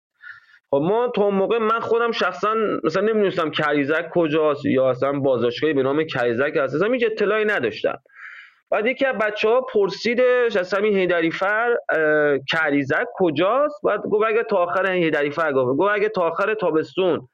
[0.69, 5.83] خب ما تا موقع من خودم شخصا مثلا نمی‌دونستم کریزک کجاست یا اصلا بازداشتگاهی به
[5.83, 6.75] نام کریزک هست.
[6.75, 7.97] اصلا هیچ اطلاعی نداشتم.
[8.71, 11.75] بعد یکی از بچه ها پرسیدش از همین هیدری فر
[12.51, 17.27] کریزک کجاست؟ بعد گفت اگه تا آخر هیدری فر گفت گفت اگه تا آخر تابستون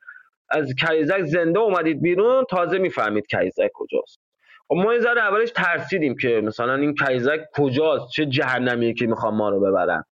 [0.51, 4.19] از کریزک زنده اومدید بیرون تازه می‌فهمید کریزک کجاست.
[4.67, 9.49] خب ما این اولش ترسیدیم که مثلا این کریزک کجاست چه جهنمیه که می‌خوام ما
[9.49, 10.03] رو ببرن.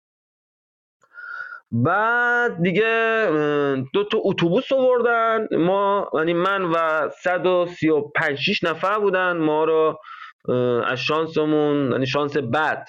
[1.71, 3.27] بعد دیگه
[3.93, 5.47] دو تا اتوبوس آوردن.
[5.51, 9.37] ما یعنی من و 135 6 نفر بودن.
[9.37, 9.99] ما رو
[10.85, 12.87] از شانسمون یعنی شانس بد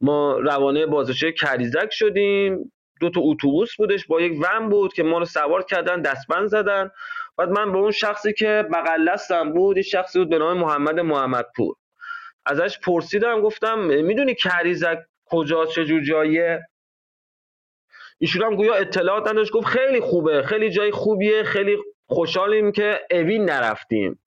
[0.00, 2.72] ما روانه بازشه کریزک شدیم.
[3.00, 6.90] دو تا اتوبوس بودش با یک ون بود که ما رو سوار کردن دستبند زدن.
[7.36, 11.00] بعد من به اون شخصی که بغل دستم بود این شخصی بود به نام محمد
[11.00, 11.76] محمدپور.
[12.46, 16.68] ازش پرسیدم گفتم می‌دونی کریزک کجاست؟ چه جور جاییه؟
[18.18, 19.52] ایشون هم گویا اطلاعات نداشت.
[19.52, 21.76] گفت خیلی خوبه خیلی جای خوبیه خیلی
[22.06, 24.20] خوشحالیم که اوین نرفتیم.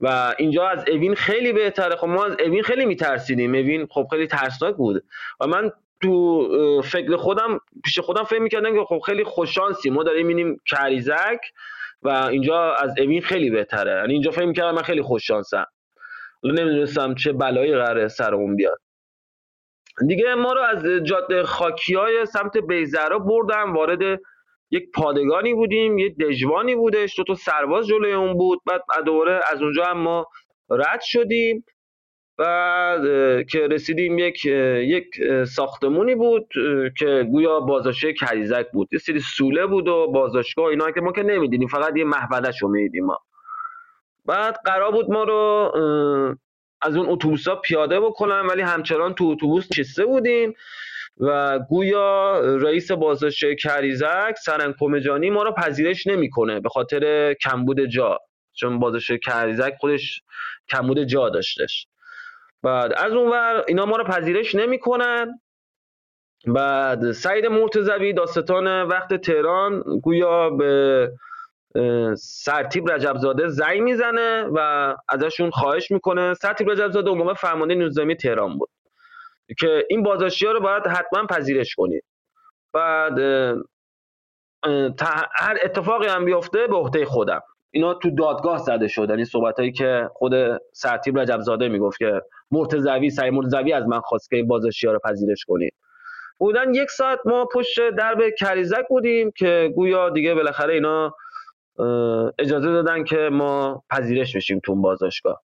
[0.00, 1.96] و اینجا از اوین خیلی بهتره.
[1.96, 3.54] خب ما از اوین خیلی میترسیدیم.
[3.54, 5.04] اوین خب خیلی ترسناک بود.
[5.40, 10.26] و من تو فکر خودم پیش خودم فکر می‌کردم که خب خیلی خوششانسی ما داریم
[10.26, 11.40] می‌بینیم کریزک
[12.02, 13.92] و اینجا از اوین خیلی بهتره.
[14.00, 15.66] یعنی اینجا فکر می‌کردم من خیلی خوششانسم.
[16.42, 18.78] حالا نمی‌دونستم چه بلایی قراره سر اون بیاد.
[20.08, 23.72] دیگه ما رو از جاده خاکی های سمت بیزرا بردم.
[23.72, 24.20] وارد
[24.70, 27.16] یک پادگانی بودیم یک دژوانی بودش.
[27.16, 28.60] دو تا سرباز جلوی اون بود.
[28.66, 30.26] بعد دوباره از اونجا هم ما
[30.70, 31.64] رد شدیم.
[32.38, 33.02] بعد
[33.46, 35.04] که رسیدیم یک یک
[35.44, 36.48] ساختمونی بود
[36.98, 38.88] که گویا بازداشته کریزک بود.
[38.92, 42.68] یه سری سوله بود و بازداشتگاه اینا که ما که نمی‌دیدیم فقط یه محبدش رو
[42.68, 43.18] می‌دیدیم ما.
[44.26, 45.72] بعد قرار بود ما رو
[46.82, 50.54] از اون اتوبوس ها پیاده بکنن ولی همچنان تو اتوبوس نشسته بودیم
[51.20, 58.18] و گویا رئیس بازداشت کریزک سرن کمجانی ما رو پذیرش نمی‌کنه به خاطر کمبود جا.
[58.54, 60.22] چون بازداشت کریزک خودش
[60.70, 61.86] کمبود جا داشتش.
[62.62, 65.40] بعد از اونور اینا ما رو پذیرش نمی‌کنن.
[66.46, 71.10] بعد سعید مرتضوی داستان وقت تهران گویا به
[72.16, 76.34] سرتیب رجبزاده زنگ می‌زنه و ازشون خواهش می‌کنه.
[76.34, 78.68] سرتیب رجبزاده اون موقع فرمانده نظامی تهران بود
[79.58, 82.04] که این بازداشتی ها رو باید حتما پذیرش کنید
[82.72, 83.18] بعد
[85.34, 87.42] هر اتفاقی هم بیفته به عهده خودم.
[87.70, 89.10] اینا تو دادگاه زده شد.
[89.10, 90.32] یعنی صحبت هایی که خود
[90.72, 94.98] سرتیب رجبزاده می‌گفت که مرتضوی سعی مرتضوی از من خواست که این بازداشتی ها رو
[95.04, 95.74] پذیرش کنید
[96.38, 101.14] بودن یک ساعت ما پشت درب کریزک بودیم که گویا دیگه بالاخره اینا
[102.38, 105.42] اجازه دادن که ما پذیرش بشیم تو بازداشتگاه.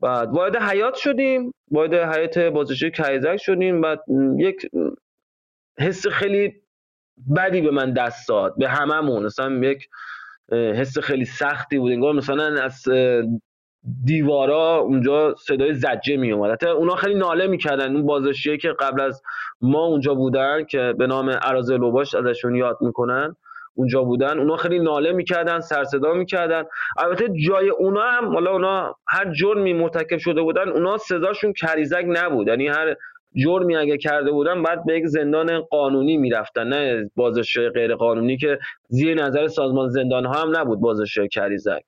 [0.00, 3.80] بعد وارد حیات شدیم وارد حیات بازداشتی کریزک شدیم.
[3.80, 4.00] بعد
[4.38, 4.66] یک
[5.78, 6.62] حس خیلی
[7.36, 9.22] بدی به من دست داد به هممون.
[9.22, 9.88] مثلا یک
[10.52, 11.92] حس خیلی سختی بود.
[11.92, 12.82] انگار مثلا از
[14.04, 17.96] دیوارا اونجا صدای زجه می اومد حتی اونا خیلی ناله می‌کردن.
[17.96, 19.22] اون بازداشتیه که قبل از
[19.60, 23.36] ما اونجا بودن که به نام عراض لوباش ازشون یاد می‌کنن
[23.74, 26.64] اونجا بودن اونا خیلی ناله می‌کردن سر صدا می‌کردن.
[26.98, 32.48] البته جای اونا هم حالا اونا هر جرمی مرتکب شده بودن اونا سزاشون کریزک نبود.
[32.48, 32.96] یعنی هر
[33.44, 36.68] جرمی اگه کرده بودن بعد به یک زندان قانونی می‌رفتن.
[36.68, 41.82] نه بازداشت غیر قانونی که زیر نظر سازمان زندان ها هم نبود بازداشت کریزک.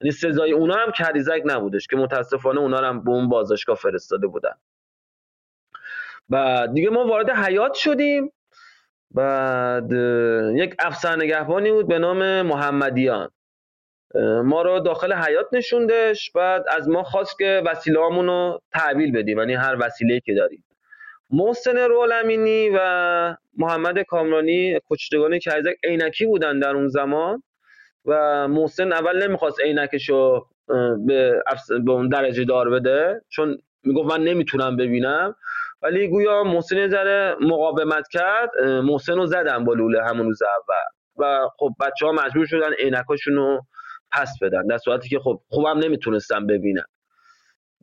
[0.00, 4.54] یعنی سزای اونا هم کریزک نبودش که متاسفانه اونا هم به اون بازداشتگاه فرستاده بودن.
[6.30, 8.32] و دیگه ما وارد حیات شدیم.
[9.10, 9.92] بعد
[10.54, 13.30] یک افسر نگهبانی بود به نام محمدیان.
[14.44, 16.30] ما رو داخل حیات نشوندش.
[16.30, 19.38] بعد از ما خواست که وسیله رو تحویل بدیم.
[19.38, 20.64] یعنی هر وسیله که داریم.
[21.30, 27.42] محسن رولمینی و محمد کامرانی کچتگان کرزک عینکی بودن در اون زمان.
[28.06, 30.46] و محسن اول نمی‌خواست عینکش رو
[31.06, 31.42] به,
[31.84, 35.36] به اون درجه دار بده چون می‌گفت من نمی‌تونم ببینم.
[35.82, 38.50] ولی گویا محسن یه ذره مقاومت کرد.
[38.60, 40.84] محسن رو زدن با لوله همون روز اول.
[41.18, 43.60] و خب بچه ها مجبور شدن عینکاشون رو
[44.12, 46.84] پس بدن در صورتی که خب خوبم نمی‌تونستم ببینم.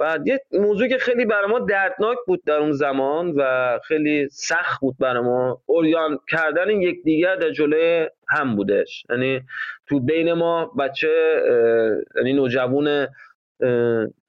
[0.02, 4.82] بعد یه موضوعی که خیلی برای ما دردناک بود در اون زمان و خیلی سخت
[4.82, 9.04] بود برای ما اوریان کردن یکدیگر در جلوی هم بودش.
[9.10, 9.42] یعنی
[9.88, 11.42] تو بین ما بچه
[12.16, 13.08] یعنی نوجوان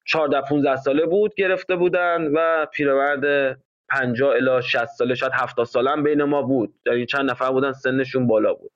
[0.04, 5.90] 14 15 ساله بود گرفته بودن و پیرمرد 50 الی 60 ساله شاید 70 ساله
[5.90, 6.74] هم بین ما بود.
[6.86, 8.70] یعنی چند نفر بودن سنشون بالا بود.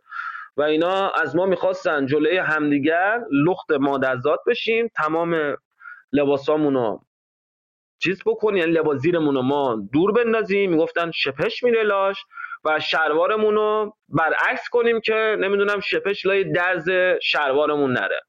[0.56, 5.56] و اینا از ما می‌خواستن جلوی همدیگر لخت مادرزاد بشیم تمام
[6.16, 6.98] لباسامونو.
[8.02, 12.16] چیز بکنیم یعنی لباس زیرمون ما دور بندازیم می‌گفتن شپش میره لاش
[12.64, 16.90] و شلوارمون رو برعکس کنیم که نمی‌دونم شپش لای درز
[17.22, 18.20] شلوارمون نره.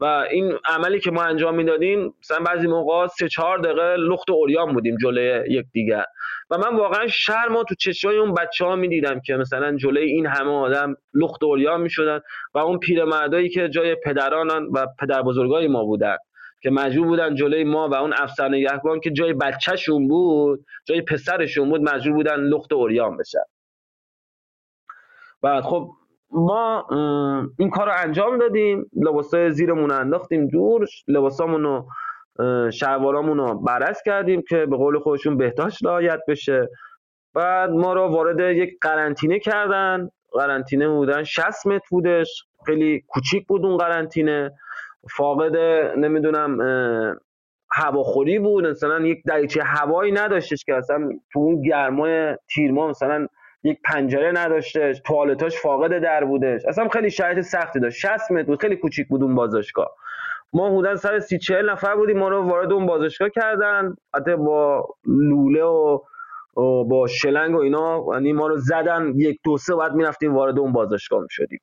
[0.00, 4.72] و این عملی که ما انجام می‌دادیم مثلا بعضی موقع سه چهار دقیقه لخت اوریان
[4.72, 6.04] بودیم جلوی یکدیگر
[6.50, 10.50] و من واقعا شرم تو چشای اون بچه ها می‌دیدم که مثلا جلوی این همه
[10.50, 12.20] آدم لخت اوریان می‌شدن
[12.54, 16.16] و اون پیرمردایی که جای پدرانان و پدر بزرگای ما بودن.
[16.62, 21.70] که مجبور بودن جلوی ما و اون افسر نگهبان که جای بچهشون بود جای پسرشون
[21.70, 23.44] بود مجبور بودن لخت اوریان بشن.
[25.42, 25.90] بعد خب
[26.30, 26.86] ما
[27.58, 31.88] این کار رو انجام دادیم لباسای زیرمون رو انداختیم دور لباسامون رو
[32.38, 36.68] رو برس کردیم که به قول خودشون بهداشت رعایت بشه.
[37.34, 40.08] بعد ما رو وارد یک قرنطینه کردن.
[40.32, 42.44] قرنطینه بودن 60 متر بودش.
[42.66, 44.50] خیلی کوچیک بود اون قرنطینه.
[45.10, 45.56] فاقد
[45.96, 46.58] نمی‌دونم
[47.70, 48.66] هواخوری بود.
[48.66, 53.26] مثلا یک دریچه هوایی نداشتش که اصلا تو اون گرمای تیرما مثلا
[53.64, 55.00] یک پنجره نداشتش.
[55.04, 56.66] توالتاش فاقد در بودش.
[56.68, 57.98] اصلا خیلی شرایط سختی داشت.
[57.98, 58.60] 60 متر بود.
[58.60, 59.96] خیلی کوچیک بود اون بازاشگاه
[60.52, 62.18] ما حدودا سر سی چهل نفر بودیم.
[62.18, 63.96] ما رو وارد اون بازاشگاه کردن.
[64.14, 65.98] حتی با لوله و
[66.84, 69.12] با شلنگ و اینا یعنی ما رو زدن.
[69.16, 71.60] یک دو سه بعد می‌رفتیم وارد اون بازاشگاه شدیم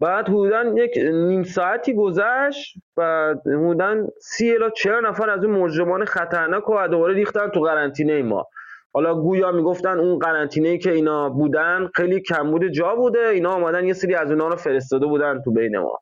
[0.00, 4.70] بعد حدودا یک نیم ساعتی گذشت و حدودا سی الا
[5.00, 8.46] نفر از اون مجرمان خطرناک و دوباره ریختن تو قرنطینه ما.
[8.92, 13.92] حالا گویا می‌گفتن اون قرنطینه که اینا بودن خیلی کمبود جا بوده اینا آمدن یه
[13.92, 15.98] سری از اونها رو فرستاده بودن تو بین ما.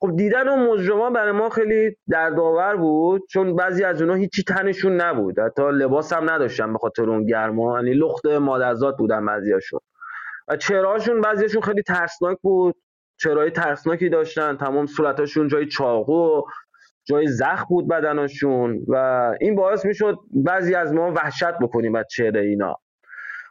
[0.00, 5.00] خب دیدن اون مجرمان برای ما خیلی دردآور بود چون بعضی از اونها هیچی تنشون
[5.00, 5.38] نبود.
[5.38, 9.80] حتی لباس هم نداشتن به خاطر اون گرما یعنی لخت مادرزاد بودن بعضیاشون.
[10.48, 12.74] و چهرهاشون بعضیاشون خیلی ترسناک بود.
[13.22, 16.42] چهرهای ترسناکی داشتن تمام صورتاشون جای چاقو
[17.04, 18.96] جای زخم بود بدنشون و
[19.40, 22.76] این باعث می‌شد بعضی از ما وحشت بکنیم از چهره اینا.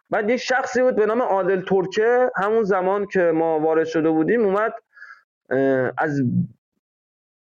[0.09, 4.41] بعد یک شخصی بود به نام عادل ترکه همون زمان که ما وارد شده بودیم
[4.45, 4.73] اومد
[5.97, 6.21] از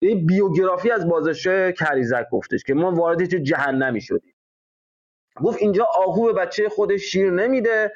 [0.01, 4.35] بیوگرافی از بازشه کریزک گفتش که ما وارد چه جهنمی شدیم.
[5.37, 7.93] گفت اینجا آهو به بچه خودش شیر نمیده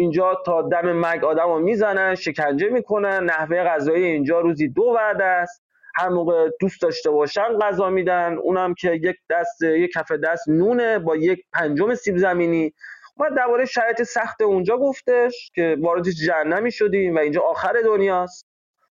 [0.00, 5.24] اینجا تا دم مرگ آدم رو می‌زنن شکنجه می‌کنن نحوه غذایی اینجا روزی دو وعده
[5.24, 5.62] است.
[5.96, 8.38] هر موقع دوست داشته باشن غذا میدن.
[8.42, 12.72] اونم که یک دست یک کف دست نونه با یک پنجم سیب زمینی.
[13.16, 18.46] ما درباره شرایط سخت اونجا گفتش که وارد جهنمی شدیم و اینجا آخر دنیاست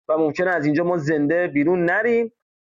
[0.08, 2.32] و ممکنه از اینجا ما زنده بیرون نریم.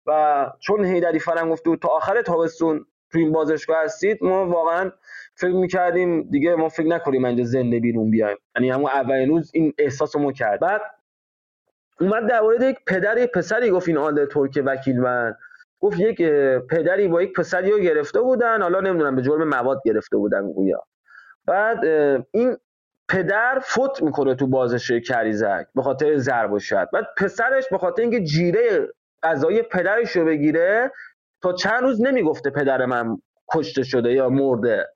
[0.06, 4.92] و چون هیدری فرنگ گفته تا آخر تابستون تو این بازشگاه هستید ما واقعا
[5.36, 8.36] فکر می‌کردیم دیگه ما فکر نکنیم اینجا زنده بیرون بیایم.
[8.56, 10.60] یعنی همون اولین روز این احساس ما کرد.
[10.60, 10.80] بعد
[12.00, 15.34] اومد در مورد یک پدر پسری گفت این آل ترک وکیل من.
[15.80, 16.22] گفت یک
[16.70, 20.82] پدری با یک پسری رو گرفته بودن حالا نمی‌دونم به جرم مواد گرفته بودن گویا.
[21.46, 21.84] بعد
[22.30, 22.56] این
[23.08, 26.88] پدر فوت می‌کنه تو بازش کریزک به خاطر ضرب و شد.
[26.92, 28.88] بعد پسرش به خاطر اینکه جیره
[29.22, 30.92] غذای پدرش رو بگیره
[31.42, 33.18] تا چند روز نمی‌گفته پدر من
[33.54, 34.86] کشته شده یا مرده.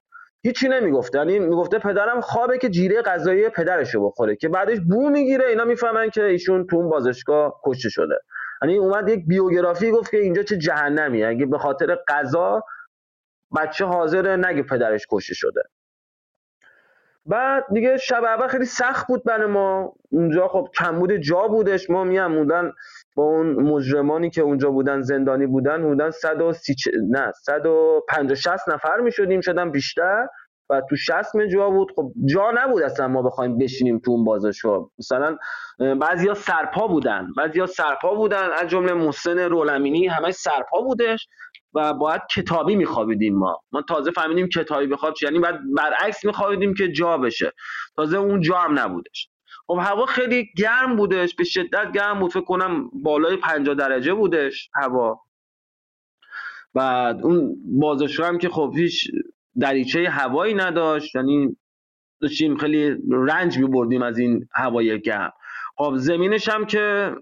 [0.42, 1.18] هیچی نمی‌گفته.
[1.18, 5.64] یعنی می‌گفته پدرم خوابه که جیره غذایی پدرش رو بخوره که بعدش بو می‌گیره اینا
[5.64, 8.18] می‌فهمن که ایشون تو اون بازشگاه کشته شده.
[8.62, 12.62] یعنی اومد یک بیوگرافی گفت که اینجا چه جهنمی اگه به خاطر غذا
[13.56, 15.62] بچه حاضر نگه پدرش کشته شده.
[17.28, 19.94] بعد دیگه شب اول خیلی سخت بود برای ما.
[20.12, 21.90] اونجا خب کمبود جا بودش.
[21.90, 22.72] ما میامودن
[23.16, 26.74] با اون مجرمانی که اونجا بودن زندانی بودن بودن 130
[27.10, 30.26] نه 150 60 نفر می‌شدیم شدن بیشتر.
[30.70, 31.92] و تو 60 جا بود.
[31.96, 35.38] خب جا نبود اصلا ما بخوایم بشینیم تو اون بازشو مثلا
[36.00, 37.28] بعضیا سرپا بودن.
[37.36, 38.50] بعضیا سرپا بودن.
[38.62, 41.28] از جمله محسن رولمینی همه سرپا بودش.
[41.78, 43.62] و باید کتابی میخوابیدیم ما.
[43.72, 47.52] ما تازه فهمیدیم کتابی بخواب یعنی بعد برعکس میخوابیدیم که جا بشه.
[47.96, 49.28] تازه اون جا هم نبودش.
[49.66, 52.32] خب هوا خیلی گرم بودش به شدت گرم بود.
[52.32, 55.20] فکر کنم بالای 50 درجه بودش هوا.
[56.74, 59.10] بعد اون بازشگاه هم که خب هیچ
[59.60, 61.56] دریچه هوایی نداشت یعنی
[62.20, 65.32] داشتیم خیلی رنج میبردیم از این هوای گرم.
[65.76, 67.14] خب زمینش هم که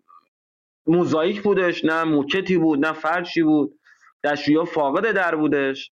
[0.87, 3.79] موزاییک بودش نه موکتی بود نه فرشی بود.
[4.25, 5.91] دستشویی فاقد در بودش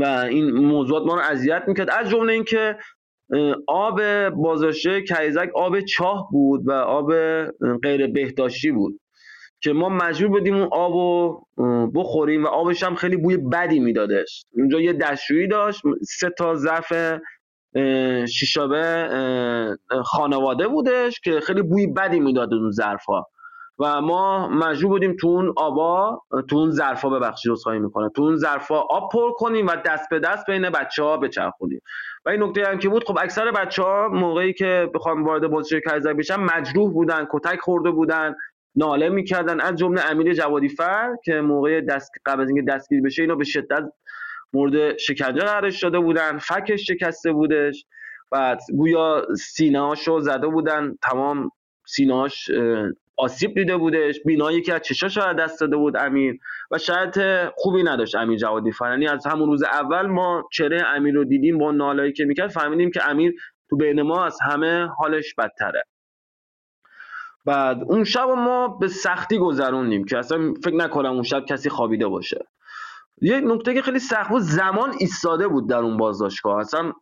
[0.00, 1.90] و این موضوعات ما رو اذیت می‌کرد.
[1.90, 2.78] از جمله اینکه
[3.66, 7.12] آب بازاشه کریزک آب چاه بود و آب
[7.82, 9.00] غیر بهداشتی بود
[9.60, 11.46] که ما مجبور بودیم اون آب رو
[11.94, 14.46] بخوریم و آبش هم خیلی بوی بدی میدادش.
[14.50, 16.92] اونجا یه دستشویی داشت سه تا ظرف
[18.28, 19.08] شیشابه
[20.04, 23.28] خانواده بودش که خیلی بوی بدی می‌داد اون ظرف ها
[23.82, 28.36] و ما مجبور بودیم تو اون آبا تو اون ظرفا ببخشید عذرخواهی می‌کنه تو اون
[28.36, 31.80] ظرفا آب پر کنیم و دست به دست بین بچه ها بچرخونیم.
[32.26, 35.80] و این نکته هم که بود خب اکثر بچه ها موقعی که بخوام وارد بازی
[35.80, 38.34] کایزر بشن مجروح بودن کتک خورده بودن
[38.76, 39.60] ناله می‌کردن.
[39.60, 43.44] از جمله امیر جوادی فر که موقع دست قبل از اینکه دستگیر بشه اینو به
[43.44, 43.82] شدت
[44.52, 46.38] مورد شکنجه قرارش داده بودن.
[46.38, 47.84] فکش شکسته بودش.
[48.30, 50.94] بعد گویا سینه‌هاشو زده بودن.
[51.02, 51.50] تمام
[51.86, 52.50] سینه‌هاش
[53.16, 56.38] آسیب دیده بودش بینا یکی از چشاش از دست داده بود امیر
[56.70, 57.14] و شاید
[57.56, 61.72] خوبی نداشت امیر جوادی فرانی از همون روز اول ما چهره امیر رو دیدیم با
[61.72, 63.34] نالایی که می‌کرد فهمیدیم که امیر
[63.70, 65.82] تو بین ما از همه حالش بدتره.
[67.44, 72.06] بعد اون شب ما به سختی گذروندیم که اصلا فکر نکنم اون شب کسی خوابیده
[72.06, 72.46] باشه.
[73.20, 76.58] یه نکته که خیلی سخت بود زمان ایستاده بود در اون بازداشتگاه.
[76.58, 76.92] اصلا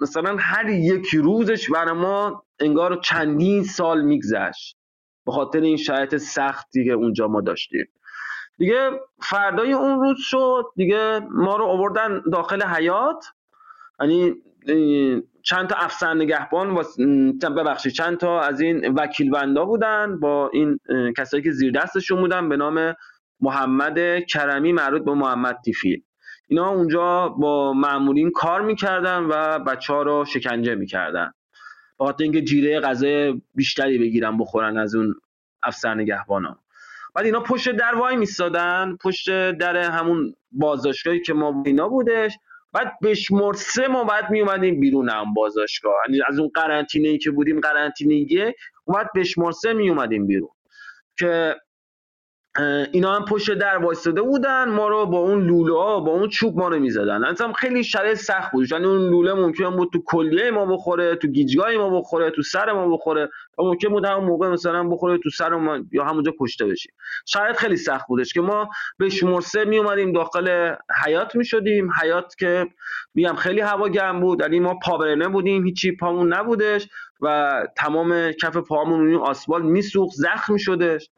[0.00, 4.76] مثلا هر یک روزش برای ما انگار چندین سال میگذشت.
[5.26, 7.86] به خاطر این شرایط سختی که اونجا ما داشتیم.
[8.58, 8.90] دیگه
[9.22, 13.24] فردای اون روز شد دیگه ما رو آوردن داخل حیات
[14.00, 14.34] یعنی
[15.42, 16.82] چند تا افسر نگهبان و
[17.50, 20.78] ببخشید چند تا از این وکیل بندا بودن با این
[21.16, 22.94] کسایی که زیر دستشون بودن به نام
[23.40, 23.98] محمد
[24.28, 26.04] کرمی مربوط به محمد تیفی.
[26.48, 31.32] اینا اونجا با معمولین کار می‌کردن و بچه ها رو شکنجه می‌کردن.
[32.04, 35.14] خاطر اینکه جیره غذای بیشتری بگیرن بخورن از اون
[35.62, 36.58] افسر نگهبان ها
[37.14, 42.38] بعد اینا پشت در وای میستادن پشت در همون بازداشتگاهی که ما اینا بودش.
[42.72, 45.94] بعد بشمر سه ما بعد می اومدیم بیرون هم بازداشتگاه.
[46.08, 48.54] یعنی از اون قرنطینه ای که بودیم قرنطینه یه
[48.86, 50.48] بعد بشمر سه می بیرون.
[51.18, 51.56] که
[52.92, 56.58] اینا هم پشت در وایستاده بودن ما رو با اون لوله ها با اون چوب
[56.58, 58.72] ما رو می‌زدن خیلی شرایط سخت بود.
[58.72, 62.72] یعنی اون لوله ممکن بود تو کلیه ما بخوره تو گیجگاه ما بخوره تو سر
[62.72, 63.28] ما بخوره.
[63.58, 66.92] و ممکن بود همون موقع مثلا بخوره تو سر ما یا همونجا کشته بشیم
[67.26, 70.74] شرایط خیلی سخت بودش که ما به شمار سه می اومدیم داخل
[71.04, 72.66] حیات می شدیم حیات که
[73.14, 74.40] میگم خیلی هوا گرم بود.
[74.40, 76.88] یعنی ما پابرنه بودیم هیچی پامون نبودش
[77.20, 81.10] و تمام کف پامون اون آسفالت میسوخت زخم شدش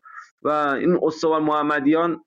[0.42, 2.24] و این استوار محمدیان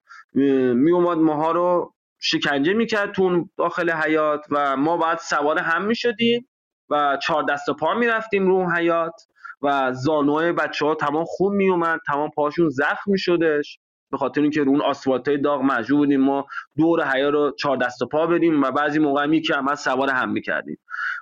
[0.73, 6.49] می اومد ماها رو شکنجه می‌کرد تو داخل حیات و ما باید سوار هم می‌شدیم
[6.89, 9.21] و چهار دست پا می‌رفتیم رو حیات
[9.61, 13.79] و زانوهای بچه ها تمام خوب میومد تمام پاشون زخم میشدش
[14.11, 16.45] به خاطر اینکه رو اون آسفالت داغ مجبور بودیم ما
[16.77, 20.09] دور حیا رو چهار دست و پا بریم و بعضی موقع می که از سوار
[20.09, 20.77] هم می‌کردیم.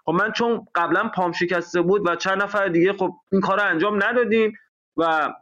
[0.06, 4.04] خب من چون قبلا پام شکسته بود و چند نفر دیگه خب این کار انجام
[4.04, 4.54] ندادیم
[4.98, 5.34] و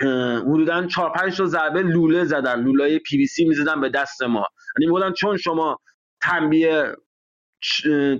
[0.00, 4.46] حدودا 4 5 تا ضربه لوله زدن لولای پی وی سی می‌زدن به دست ما.
[4.78, 5.78] یعنی می‌گفتن چون شما
[6.22, 6.96] تنبیه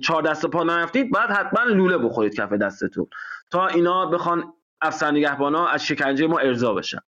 [0.02, 3.06] چهار دست پا نرفتید بعد حتما لوله بخورید کف دستتون.
[3.50, 6.98] تا اینا بخوان افسر نگهبانا از شکنجه ما ارضا بشن.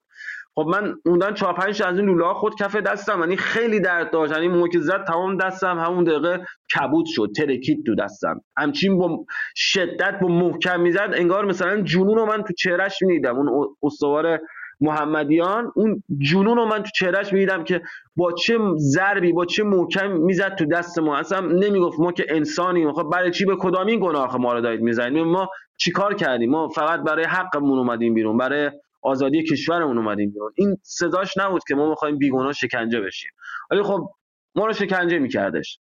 [0.56, 4.10] خب من اوندن چهار پنج از این لوله ها خود کف دستم یعنی خیلی درد
[4.10, 4.32] داشت.
[4.32, 6.46] یعنی موقع که زد تمام دستم همون دقیقه
[6.76, 8.40] کبود شد ترکید تو دستم.
[8.56, 9.24] همچین با
[9.56, 13.36] شدت با محکم می‌زد انگار مثلا جنون رو من تو چهرش می‌دیدم.
[13.36, 14.40] اون استوار
[14.84, 17.82] محمدیان اون جنون رو من تو چهرش می‌دیدم که
[18.16, 21.16] با چه ضربی با چه محکم می‌زد تو دست ما.
[21.16, 22.92] اصلا نمی‌گفت ما که انسانیم.
[22.92, 26.68] خب برای چی به کدام این گناه ما رو دارید می‌زنید؟ ما چیکار کردیم؟ ما
[26.68, 28.70] فقط برای حقمون اومدیم بیرون برای
[29.02, 30.52] آزادی کشورمون اومدیم بیرون.
[30.56, 33.30] این صداش نبود که ما می‌خوایم بیگناه شکنجه بشیم.
[33.70, 34.10] ولی خب
[34.54, 35.78] ما رو شکنجه میکردش.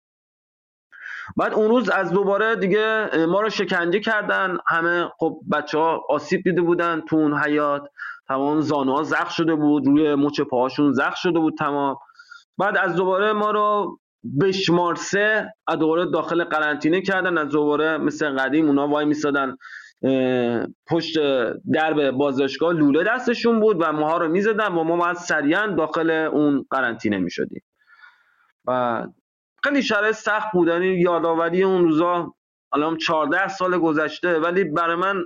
[1.36, 4.58] بعد اون روز از دوباره دیگه ما رو شکنجه کردن.
[4.68, 7.88] همه خب بچه ها آسیب دیده بودن تو اون حیات
[8.28, 9.86] تمام زانوها زخم شده بود.
[9.86, 11.96] روی مچ پاهاشون زخم شده بود تمام.
[12.58, 13.98] بعد از دوباره ما رو
[14.40, 17.38] بشمار سه از دوباره داخل قرنطینه کردن.
[17.38, 19.56] از دوباره مثل قدیم اونا وای میستادن
[20.90, 21.18] پشت
[21.72, 26.66] درب بازداشتگاه لوله دستشون بود و ماها رو می‌زدن و ما باید سریعا داخل اون
[26.70, 27.62] قرنطینه می‌شدیم.
[28.66, 29.06] و
[29.64, 30.68] خیلی شرایط سخت بود.
[30.68, 32.34] یعنی یادآوری اون روزا
[32.72, 34.38] الان 14 سال گذشته.
[34.38, 35.24] ولی برای من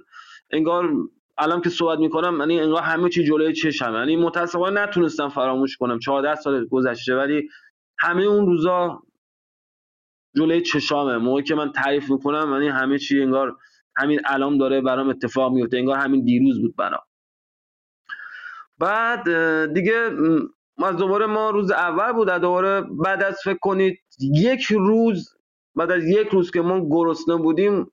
[0.50, 0.90] انگار
[1.38, 5.98] الان که صحبت می‌کنم یعنی انگار همه چی جلوی چشم یعنی متاسفانه نتونستم فراموش کنم
[5.98, 7.16] 14 سال گذشته.
[7.16, 7.48] ولی
[7.98, 9.02] همه اون روزا
[10.36, 11.16] جلوی چشامه.
[11.16, 13.56] موقعی که من تعریف می‌کنم یعنی همه چی انگار
[13.96, 17.02] همین الان داره برام اتفاق میفته انگار همین دیروز بود برام.
[18.78, 19.24] بعد
[19.72, 20.10] دیگه
[20.82, 25.36] از دوباره ما روز اول بود دوباره بعد از فکر کنید یک روز
[25.74, 27.90] بعد از یک روز که ما گرسنه بودیم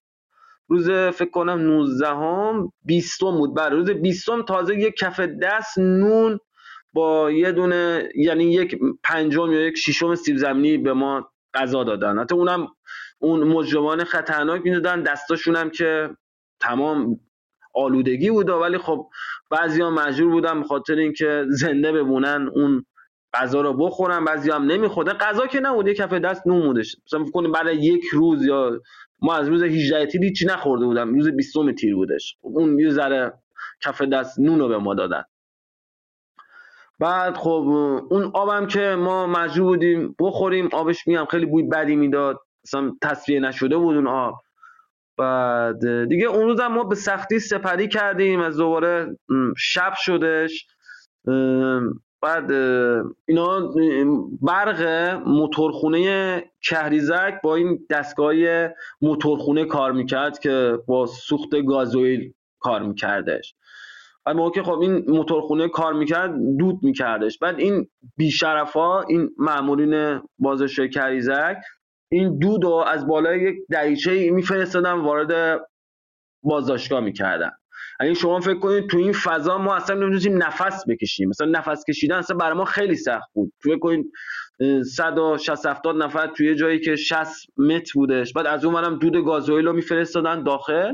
[0.67, 3.53] روز فکر کنم 19 هم 20 بود.
[3.53, 6.39] بعد روز 20 تازه یک کف دست نون
[6.93, 12.19] با یه دونه یعنی یک پنجم یا یک ششم سیب زمینی به ما غذا دادن.
[12.19, 12.67] حتی اونم
[13.19, 16.09] اون مجرمان خطرناک می‌دادن دستاشون هم که
[16.59, 17.19] تمام
[17.74, 19.09] آلودگی بوده ولی خب
[19.49, 22.86] بعضی ها مجبور بودن به خاطر اینکه زنده بمونن اون
[23.34, 26.95] غذا رو بخورن بعضی هم نمیخورده غذا که نبود یه کف دست نون بودش.
[27.05, 28.82] مثلا فکر بعد یک روز یا
[29.22, 31.13] ما از روز 18 تیر هیچی نخورده بودم.
[31.13, 32.38] روز 20 تیر بودش.
[32.41, 33.34] اون یه ذره
[33.82, 35.24] کف دست نون رو به ما دادن.
[36.99, 37.49] بعد خب
[38.09, 42.39] اون آبم که ما مجبور بودیم بخوریم آبش میام خیلی بوی بدی می‌داد.
[42.65, 44.41] مثلا تصفیه نشده بود اون آب.
[45.22, 46.07] بعد.
[46.09, 49.17] دیگه اون روز ما به سختی سپری کردیم از دوباره
[49.57, 50.67] شب شدش.
[52.22, 52.51] بعد
[53.26, 53.74] اینا
[54.41, 54.82] برق
[55.26, 58.34] موتورخونه کهریزک با این دستگاه
[59.01, 63.55] موتورخونه کار می‌کرد که با سوخت گازوئیل کار میکردش.
[64.26, 67.38] بعد موقع که خب این موتورخونه کار می‌کرد دود میکردش.
[67.39, 71.57] بعد این بیشرفا این مامورین بازش کریزک
[72.12, 75.62] این دود رو از بالای یک دریچه میفرستادن وارد
[76.43, 77.51] بازداشتگاه می‌کردن
[78.01, 81.30] یعنی شما فکر کنید تو این فضا ما اصلا نمی‌تونیم نفس بکشیم.
[81.30, 83.53] مثلا نفس کشیدن اصلا برای ما خیلی سخت بود.
[83.64, 84.12] فکر کنید
[84.95, 88.34] 160 70 نفر توی جایی که 60 متر بودش.
[88.34, 90.93] بعد از اون منم دود گازوئیل رو میفرستادن داخل.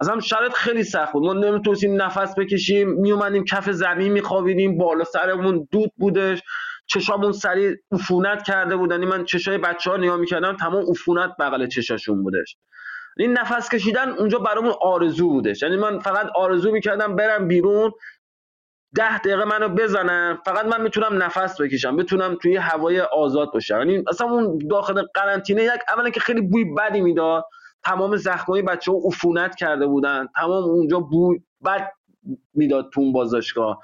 [0.00, 1.24] اصلا شرط خیلی سخت بود.
[1.24, 2.88] ما نمی‌تونستیم نفس بکشیم.
[2.88, 4.78] میومدیم کف زمین میخوابیدیم.
[4.78, 6.42] بالا سرمون دود بودش.
[6.88, 12.22] چشامون سریع عفونت کرده بودن من چشای بچه ها نگاه می‌کردم تمام عفونت بغل چشاشون
[12.22, 12.56] بودش.
[13.18, 15.62] این نفس کشیدن اونجا برامون آرزو بودش.
[15.62, 17.92] یعنی من فقط آرزو می‌کردم برم بیرون
[18.96, 20.38] ده دقیقه منو بزنن.
[20.44, 23.78] فقط من می‌تونم نفس بکشم بتونم توی هوای آزاد باشم.
[23.78, 27.44] یعنی اصلا اون داخل قرنطینه یک اولا که خیلی بوی بدی می‌داد.
[27.84, 30.28] تمام زخمای بچه ها عفونت کرده بودن.
[30.36, 31.92] تمام اونجا بوی بد
[32.54, 33.80] می‌داد تو اون بازداشتگاه.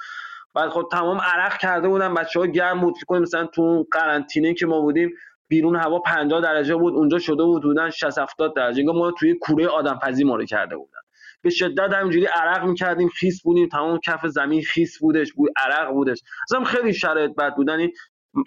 [0.54, 4.66] بعد خب تمام عرق کرده بودن بچه ها گرم بود کنیم مثلا تو قرنطینه که
[4.66, 5.10] ما بودیم
[5.48, 8.80] بیرون هوا 50 درجه بود اونجا شده بود بودن 60 70 درجه.
[8.80, 10.98] انگار ما توی کوره آدم پزی ما کرده بودن.
[11.42, 16.22] به شدت همینجوری عرق می‌کردیم خیس بودیم تمام کف زمین خیس بودش بوی عرق بودش.
[16.42, 17.88] اصلا خیلی شرایط بد بودن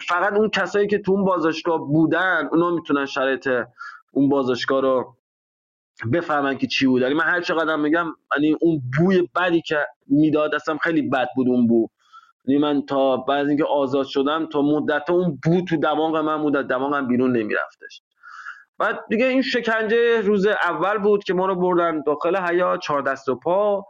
[0.08, 3.48] فقط اون کسایی که تو اون بازداشتگاه بودن اونا می‌تونن شرایط
[4.12, 5.16] اون بازداشتگاه رو
[6.12, 7.02] بفهمن که چی بود.
[7.02, 8.06] یعنی من هر چقدر میگم
[8.36, 11.76] یعنی اون بوی بدی که می‌داد اصلا خیلی بد بود اون بو.
[11.78, 11.97] یعنی
[12.56, 17.06] من تا بعد اینکه آزاد شدم تا مدت اون بو تو دماغ من بود دماغم
[17.08, 18.02] بیرون نمیرفتش.
[18.78, 23.28] بعد دیگه این شکنجه روز اول بود که ما رو بردن داخل حیات چهار دست
[23.28, 23.86] و پا.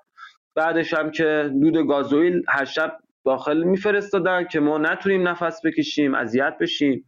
[0.54, 6.56] بعدش هم که دود گازوئیل هر شب داخل میفرستادن که ما نتونیم نفس بکشیم اذیت
[6.60, 7.04] بشیم.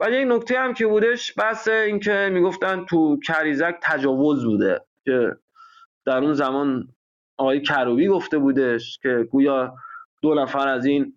[0.00, 5.36] ولی یک نکته هم که بودش بحث اینکه می‌گفتن تو کریزک تجاوز بوده که
[6.06, 6.88] در اون زمان
[7.36, 9.74] آقای کروبی گفته بودش که گویا
[10.22, 11.12] دو نفر از این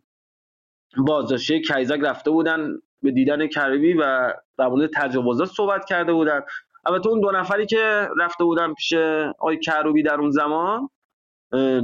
[0.97, 2.70] بازداشته کریزک رفته بودن
[3.02, 6.41] به دیدن کروبی و در مورد تجاوزات صحبت کرده بودن.
[6.86, 8.93] البته اون دو نفری که رفته بودن پیش
[9.39, 10.89] آقای کروبی در اون زمان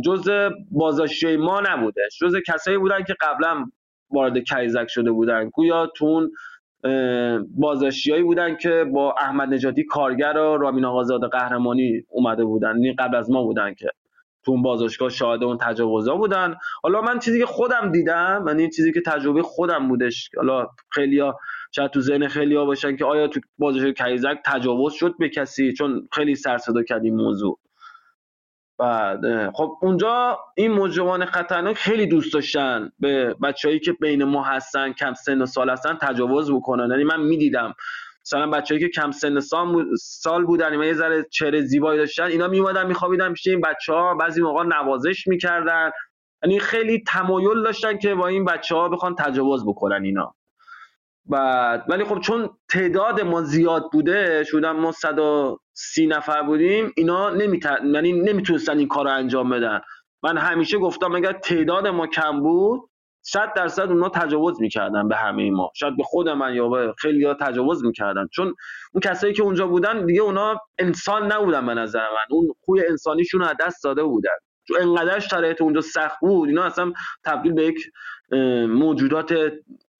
[0.05, 0.30] جز
[0.72, 3.66] بازداشتی ما نبودش جز کسایی بودن که قبلا
[4.09, 5.49] وارد کریزک شده بودن.
[5.49, 6.28] گویا تو
[7.49, 12.76] بازداشتیایی بودن که با احمد نجاتی کارگر و رامین آقازاد قهرمانی اومده بودن.
[12.76, 13.89] این یعنی قبل از ما بودن که
[14.46, 16.56] تو اون بازداشتگاه شاهد اون تجاوزا بودن.
[16.84, 20.30] حالا من چیزی که خودم دیدم من این چیزی که تجربه خودم بودش.
[20.38, 21.38] حالا خیلیا
[21.76, 26.08] شاید تو ذهن خیلیا باشن که آیا تو بازداشتگاه کیزک تجاوز شد به کسی؟ چون
[26.12, 27.60] خیلی سر صدا کرد این موضوع.
[28.80, 34.93] بعد خب اونجا این مجرمان خطرناک خیلی دوست داشتن به بچههایی که بین ما هستن
[34.93, 36.89] کم سن و سال هستن تجاوز بکنن.
[36.91, 37.74] یعنی من می‌دیدم
[38.26, 39.39] مثلا بچه‌ای که کم سن
[39.99, 44.41] سال بودن یعنی یه ذره چهره زیبایی داشتن اینا میومدن میخوابیدن پیش این بچه‌ها بعضی
[44.41, 45.91] موقع نوازش می‌کردن.
[46.43, 50.36] یعنی خیلی تمایل داشتن که با این بچه ها بخوان تجاوز بکنن اینا.
[51.26, 57.65] بعد ولی خب چون تعداد ما زیاد بوده شدن ما 130 نفر بودیم اینا نمیت...
[57.93, 59.82] یعنی نمی‌تونستن این کار رو انجام بدن.
[60.23, 62.89] من همیشه گفتم اگر تعداد ما کم بود
[63.28, 65.71] صد درصد اونا تجاوز می‌کردن به همه ما.
[65.76, 68.28] شاید به خود من یا به خیلی ها تجاوز می‌کردن.
[68.34, 68.55] چون
[68.93, 72.26] اون کسایی که اونجا بودن دیگه اونا انسان نبودن به نظر من.
[72.36, 74.32] اون خوی انسانیشون از دست داده بودن.
[74.67, 76.93] چون انقدر شرایط اونجا سخت بود اینا اصلا
[77.26, 77.80] تبدیل به یک
[78.67, 79.36] موجودات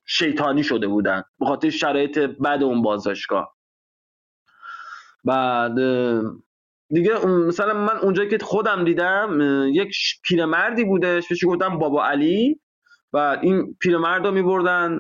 [0.06, 1.24] شیطانی شده بودن.
[1.40, 3.56] به خاطر شرایط بد اون بازداشتگاه.
[5.26, 5.76] بعد
[6.90, 9.40] دیگه مثلا من اونجا که خودم دیدم
[9.74, 11.28] یک پیرمردی بودش.
[11.30, 12.60] بهش گفتم بابا علی.
[13.16, 15.00] و این پیرمرد رو میبردن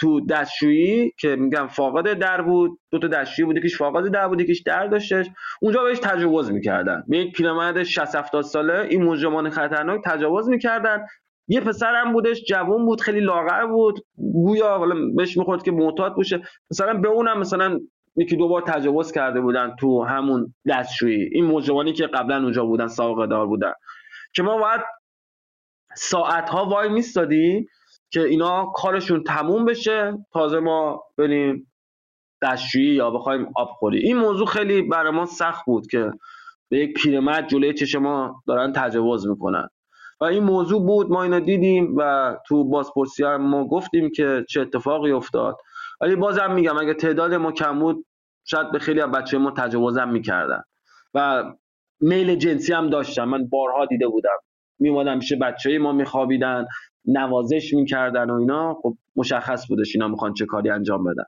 [0.00, 2.78] تو دستشویی که میگم فاقد در بود.
[2.90, 5.26] دو تا دستشویی بود یکیش فاقد در بود یکیش در داشتش.
[5.62, 7.02] اونجا بهش تجاوز می‌کردن.
[7.08, 11.06] به یک پیرمرد 60 70 ساله این مجرمان خطرناک تجاوز می‌کردن.
[11.48, 14.00] یه پسرم بودش جوون بود خیلی لاغر بود.
[14.16, 16.40] گویا حالا بهش می‌خورد که معتاد باشه
[16.70, 17.80] مثلا به اونم مثلا
[18.16, 21.28] یکی دو بار تجاوز کرده بودن تو همون دستشویی.
[21.32, 23.72] این مجرمانی که قبلا اونجا بودن سابقه دار بودن.
[24.34, 24.80] که ما باید
[25.96, 27.66] ساعت ها وای میستادیم
[28.10, 31.72] که اینا کارشون تموم بشه تازه ما بریم
[32.42, 33.98] دستشویی یا بخوایم آب خوری.
[33.98, 36.10] این موضوع خیلی برای ما سخت بود که
[36.68, 39.68] به یک پیرمرد جلوی چش ما دارن تجاوز می‌کنن.
[40.20, 45.12] و این موضوع بود ما اینا دیدیم و تو بازپرسی ما گفتیم که چه اتفاقی
[45.12, 45.56] افتاد.
[46.00, 48.06] ولی بازم میگم اگه تعداد ما کم بود
[48.44, 50.62] شاید به خیلی از بچه ما تجاوزم می‌کردن.
[51.14, 51.44] و
[52.00, 53.24] میل جنسی هم داشتم.
[53.24, 54.38] من بارها دیده بودم.
[54.78, 56.66] میومدم پیش بچه ما میخوابیدن
[57.04, 58.74] نوازش می‌کردن و اینا.
[58.82, 61.24] خب مشخص بودش اینا می‌خوان چه کاری انجام بدن.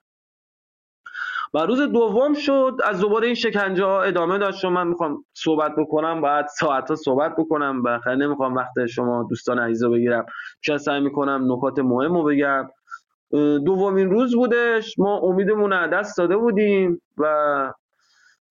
[1.54, 4.64] و روز دوم شد از دوباره این شکنجه ها ادامه داشت.
[4.64, 7.82] و من می‌خوام صحبت بکنم بعد ساعت ها صحبت بکنم.
[7.84, 10.26] و نمی‌خوام وقت شما دوستان عزیز رو بگیرم.
[10.60, 12.70] شاید سعی می‌کنم نکات مهم رو بگم.
[13.64, 14.98] دومین روز بودش.
[14.98, 17.72] ما امیدمون از دست داده بودیم و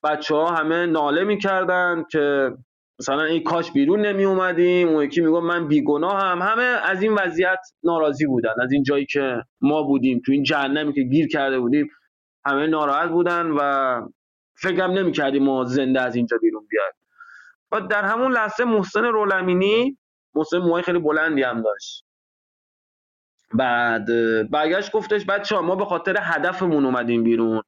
[0.03, 2.51] بچه ها همه ناله می‌کردن که
[2.99, 7.13] مثلا این کاش بیرون نمی اومدیم اون یکی میگم من بیگناه هم همه از این
[7.13, 8.53] وضعیت ناراضی بودن.
[8.63, 11.89] از این جایی که ما بودیم تو این جهنمی که گیر کرده بودیم
[12.45, 14.01] همه ناراحت بودن و
[14.55, 16.93] فکرم نمی‌کردیم ما زنده از اینجا بیرون بیایم.
[17.71, 19.97] و در همون لحظه محسن رولمینی
[20.35, 22.03] محسن موهای خیلی بلندی هم داشت.
[23.53, 24.05] بعد
[24.49, 27.61] برگشت گفتش بچه ما به خاطر هدفمون اومدیم بیرون.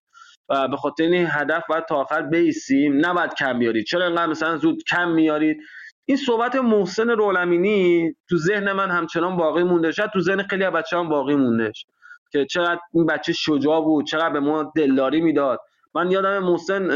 [0.50, 3.86] و به خاطر این هدف باید تا آخر بیسیم نباید کم بیارید.
[3.86, 5.58] چرا اینقدر مثلا زود کم میارید؟
[6.06, 9.92] این صحبت محسن رولمینی تو ذهن من همچنان باقی مونده.
[9.92, 11.86] شاید تو ذهن خیلی بچه هم باقی موندهش
[12.32, 15.60] که چقدر این بچه شجاع بود چقدر به ما دلداری می‌داد.
[15.96, 16.90] من یادم محسن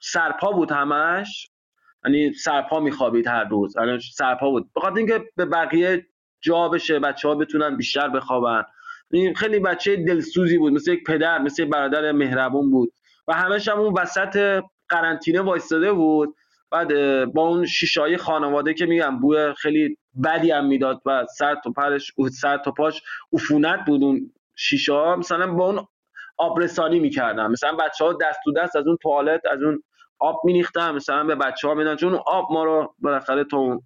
[0.00, 1.50] سرپا بود همش.
[2.04, 3.76] یعنی سرپا میخوابید هر روز.
[3.76, 4.70] یعنی سرپا بود.
[4.76, 6.06] بخاطر اینکه به بقیه
[6.40, 8.62] جا بشه بچه ها بتونن بیشتر بخوابن.
[9.36, 12.92] خیلی بچه دلسوزی بود مثل یک پدر مثل یک برادر مهربون بود.
[13.28, 16.34] و همش هم اون وسط قرنطینه وایستاده بود.
[16.70, 21.70] بعد با اون شیشای خانواده که میگم بوی خیلی بدی هم می‌داد و سر تا
[21.70, 23.02] پرش سر تا پاش
[23.32, 25.86] عفونت بود اون شیشه ها مثلا با اون
[26.38, 27.46] آبرسانی می‌کردن.
[27.46, 29.82] مثلا بچه ها دست تو دست از اون توالت از اون
[30.18, 33.80] آب میریختن مثلا به بچه ها چون آب ما رو بالاخره تا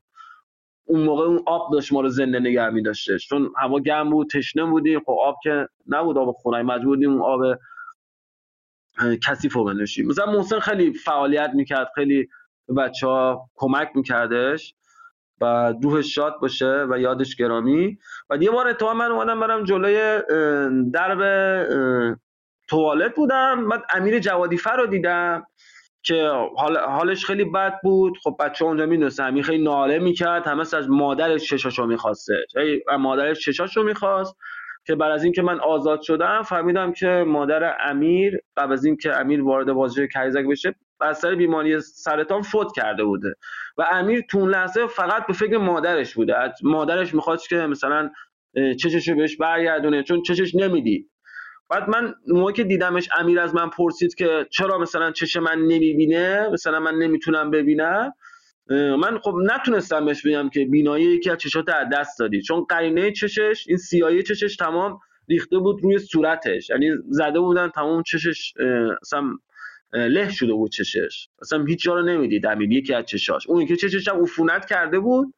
[0.86, 2.82] اون موقع اون آب داشت ما رو زنده نگه می
[3.28, 5.00] چون هوا گرم بود تشنه بودیم.
[5.00, 7.58] خب آب که نبود آب خونه مجبور بودیم اون آب
[9.22, 10.06] کثیف رو بنوشیم.
[10.06, 11.88] مثلا محسن خیلی فعالیت می‌کرد.
[11.94, 12.28] خیلی
[12.76, 14.74] بچه ها کمک میکردش
[15.40, 17.98] و روحش شاد باشه و یادش گرامی.
[18.30, 20.22] و یه بار اتفاقا من اومدم برم جلوی
[20.92, 21.20] درب
[22.68, 23.68] توالت بودم.
[23.68, 25.46] بعد امیر جوادی فر رو دیدم.
[26.06, 28.18] که حال حالش خیلی بد بود.
[28.22, 30.46] خب بچه اونجا می‌دونست همین خیلی ناله می‌کرد.
[30.46, 32.34] همه از مادرش چشاشو می‌خواسته.
[32.98, 34.36] مادرش چشاشو می‌خواست
[34.86, 39.42] که بعد از اینکه من آزاد شدم فهمیدم که مادر امیر قبل از اینکه امیر
[39.42, 43.34] وارد بازی کریزک بشه از بیماری سرطان فوت کرده بوده.
[43.78, 46.34] و امیر تو لحظه فقط به فکر مادرش بوده.
[46.62, 48.10] مادرش می‌خواست که مثلا
[48.82, 50.02] چششو بهش برگردونه.
[50.02, 51.10] چون چشش نمی‌دید.
[51.70, 56.48] بعد من موقعی که دیدمش امیر از من پرسید که چرا مثلا چش من نمی‌بینه
[56.52, 58.12] مثلا من نمی‌تونم ببینم
[58.70, 62.42] من خب نتونستم بهش بگم که بینایی یکی از چشات از دست دادی.
[62.42, 64.98] چون قرینه چشش این سیایی چشش تمام
[65.28, 66.70] ریخته بود روی صورتش.
[66.70, 68.54] یعنی زده بودن تمام چشش
[69.02, 69.22] اصلا
[69.92, 71.28] له شده بود چشش.
[71.42, 73.46] اصلا هیچ جا رو نمی‌دید امیر یکی از چشاش.
[73.46, 75.34] اون که چشش هم عفونت کرده بود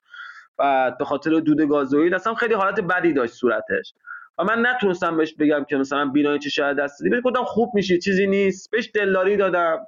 [0.59, 3.95] و به خاطر دود گازوئیل اصلا خیلی حالت بدی داشت صورتش.
[4.39, 7.99] و من نتونستم بهش بگم که مثلا بینایی چه شاید دست بهش گفتم خوب میشی
[7.99, 8.71] چیزی نیست.
[8.71, 9.87] بهش دلداری دادم.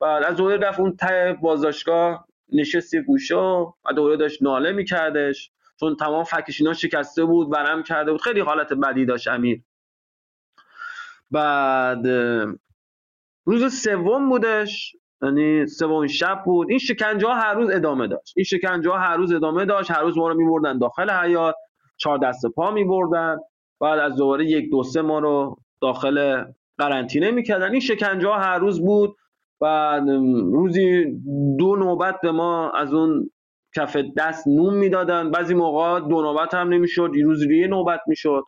[0.00, 5.50] و از دوره رفت اون ته بازداشتگاه نشست یه گوشه و دوره داشت ناله میکردش.
[5.80, 8.20] چون تمام فکش اینا شکسته بود ورم کرده بود.
[8.20, 9.62] خیلی حالت بدی داشت امیر.
[11.30, 12.06] بعد
[13.44, 14.96] روز سوم بودش.
[15.22, 16.70] یعنی سوم شب بود.
[16.70, 18.34] این شکنجه ها هر روز ادامه داشت.
[18.36, 19.90] این شکنجه ها هر روز ادامه داشت.
[19.90, 21.54] هر روز ما رو میبردن داخل حیات
[21.96, 23.36] چهار دست پا میبردن.
[23.80, 26.44] بعد از دوباره یک دو سه ما رو داخل
[26.78, 27.70] قرنطینه می‌کردن.
[27.70, 29.16] این شکنجه ها هر روز بود
[29.60, 30.00] و
[30.52, 31.04] روزی
[31.58, 33.30] دو نوبت به ما از اون
[33.76, 35.30] کف دست نوم می‌دادن.
[35.30, 38.42] بعضی موقع دو نوبت هم نمی‌شد روز یه نوبت می‌شد.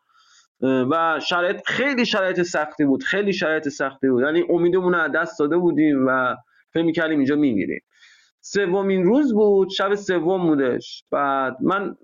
[0.60, 4.22] و شرایط خیلی شرایط سختی بود خیلی شرایط سختی بود.
[4.22, 6.36] یعنی امیدمون از دست داده بودیم و
[6.72, 7.80] فکر می‌کردیم اینجا میمیریم.
[8.40, 11.04] سومین روز بود شب سوم بودش.
[11.10, 11.96] بعد من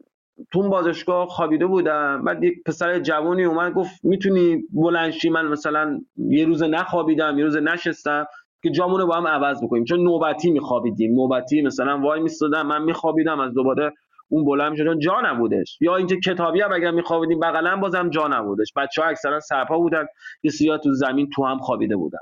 [0.53, 2.25] تو بازشگاه خوابیده بودم.
[2.25, 7.57] بعد یک پسر جوانی اومد گفت می‌تونی بلنشی من مثلا یه روز نخوابیدم یه روز
[7.57, 8.27] نشستم
[8.63, 9.85] که جامون رو با هم عوض بکنیم.
[9.85, 11.15] چون نوبتی میخوابیدیم.
[11.15, 13.93] نوبتی مثلا وای میستادم من میخوابیدم از دوباره
[14.29, 15.79] اون بلند می‌شد جا نبودش.
[15.81, 18.73] یا اینکه کتابی هم اگر میخوابیدیم بغلا بازم جا نبودش.
[18.77, 20.07] بچه ها اکثرا سرپا بودن.
[20.43, 22.19] یه سیا تو زمین تو هم خوابیده بودن.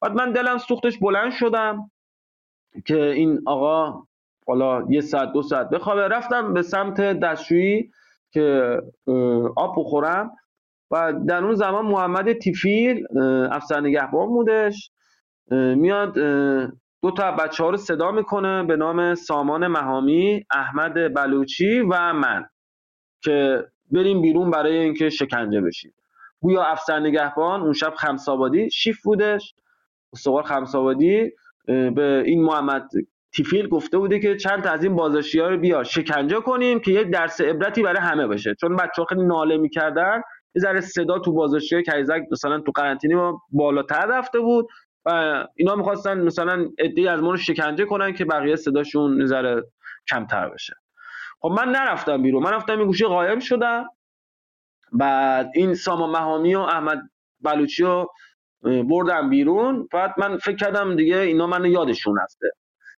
[0.00, 1.90] بعد من دلم سوختش بلند شدم
[2.86, 4.02] که این آقا
[4.46, 5.70] حالا یه ساعت دو ساعت.
[5.70, 7.90] بخوابه رفتم به سمت دستشویی
[8.32, 8.78] که
[9.56, 10.30] آب بخورم.
[10.90, 13.06] و در اون زمان محمد تیفیل
[13.50, 14.90] افسر نگهبان بودش.
[15.50, 16.14] میاد
[17.02, 22.46] دو تا بچه ها رو صدا می‌کنه به نام سامان مهامی احمد بلوچی و من
[23.22, 25.94] که بریم بیرون برای اینکه شکنجه بشیم.
[26.40, 29.54] گویا افسر نگهبان اون شب خمسابادی شیف بودش.
[30.12, 31.30] استوار خمسابادی
[31.66, 32.88] به این محمد
[33.36, 36.90] تیفیل گفته بوده که چند تا از این بازداشتی ها رو بیار شکنجه کنیم که
[36.92, 40.22] یک درس عبرتی برای همه باشه چون بچه خیلی ناله می‌کردن.
[40.54, 44.68] یه ذره صدا تو بازداشتی کیزک مثلا تو قرنطینه ما بالاتر رفته بود
[45.04, 45.10] و
[45.56, 49.62] اینا می‌خواستن مثلا ادعی از ما رو شکنجه کنن که بقیه صداشون یه ذره
[50.10, 50.74] کمتر بشه.
[51.40, 52.42] خب من نرفتم بیرون.
[52.42, 53.84] من رفتم این گوشه قایم شدم.
[54.92, 57.02] بعد این ساما مهامی و احمد
[57.40, 58.12] بلوچی رو
[58.62, 59.88] بردم بیرون.
[59.92, 62.50] بعد من فکر کردم دیگه اینا من یادشون هسته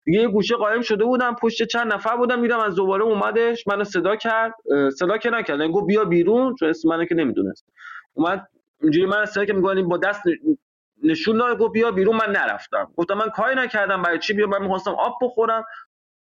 [0.05, 3.84] دیگه یه گوشه قایم شده بودم پشت چند نفر بودم میدم از دوباره اومدش منو
[3.84, 4.55] صدا کرد
[4.98, 7.66] صدا که نکرد یعنی گفت بیا بیرون چون اسم منو که نمی‌دونست.
[8.14, 8.48] اومد
[8.82, 10.22] اینجوری من صدا که میگن با دست
[11.02, 12.92] نشون داد گفت بیا بیرون من نرفتم.
[12.96, 15.64] گفتم من کاری نکردم برای چی بیا من می‌خواستم آب بخورم.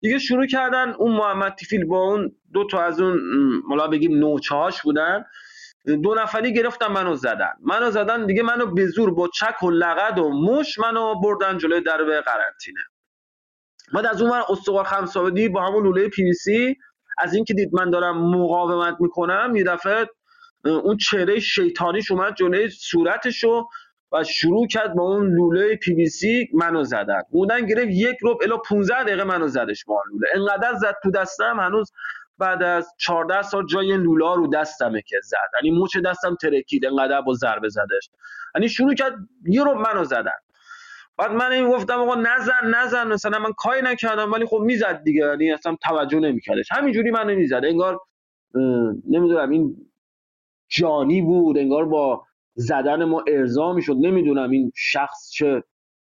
[0.00, 3.20] دیگه شروع کردن اون محمد تیفیل با اون دو تا از اون
[3.68, 5.24] مثلا بگیم نوچه هاش بودن
[6.04, 7.52] دو نفری گرفتن منو زدن.
[7.60, 11.80] منو زدن دیگه منو به زور با چک و لگد و مشت منو بردن جلوی
[11.80, 12.80] درب قرنطینه.
[13.92, 16.76] بعد از اون من استوار خمس آبادی با همون لوله پی وی سی
[17.18, 20.06] از اینکه دید من دارم مقاومت می‌کنم یه دفعه
[20.64, 23.68] اون چهره شیطانیش اومد جلوی صورتشو
[24.12, 27.22] و شروع کرد با اون لوله پی وی سی منو زدن.
[27.30, 30.28] بودن گرفت یک ربع الی 15 دقیقه منو زدش با لوله.
[30.34, 31.92] انقدر زد تو دستم هنوز
[32.38, 35.36] بعد از 14 سال جای لولا رو دستمه که زد.
[35.64, 38.10] یعنی مچ دستم ترکید انقدر با ضربه زدش.
[38.54, 39.14] یعنی شروع کرد
[39.46, 40.38] یه رو منو زدن.
[41.18, 45.20] بعد من این گفتم آقا نزن نزن مثلا من کاری نکردم ولی خب می‌زد دیگه.
[45.20, 46.72] یعنی اصلا توجه نمیکردش.
[46.72, 47.60] همینجوری منو می‌زد.
[47.64, 48.00] انگار
[49.10, 49.76] نمی‌دونم این
[50.68, 53.96] جانی بود انگار با زدن ما ارضا می‌شد.
[54.00, 55.62] نمی‌دونم این شخص چه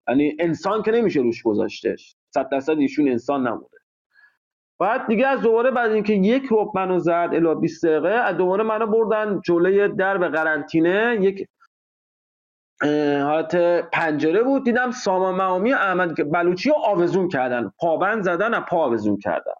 [0.09, 2.17] یعنی انسان که نمیشه روش گذاشتش.
[2.31, 3.77] صد درصد ایشون انسان نبوده.
[4.79, 8.65] بعد دیگه از دوباره بعد اینکه یک رب منو زد الا 20 دقیقه از دوباره
[8.65, 11.19] منو بردن جلوی درب قرنطینه.
[11.21, 11.49] یک
[13.23, 13.57] حالت
[13.93, 14.65] پنجره بود.
[14.65, 17.73] دیدم سامان معامی احمد بلوچی رو آوزون کردن.
[17.79, 19.53] پابند زدن و پا آوزون کردن.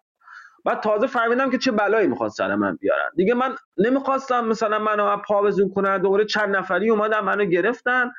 [0.65, 3.09] بعد تازه فهمیدم که چه بلایی می‌خواد سر من بیارن.
[3.15, 5.97] دیگه من نمی‌خواستم مثلا منو پا آوزون کنن.
[5.97, 8.11] دوباره چند نفری اومدن منو گرفتن.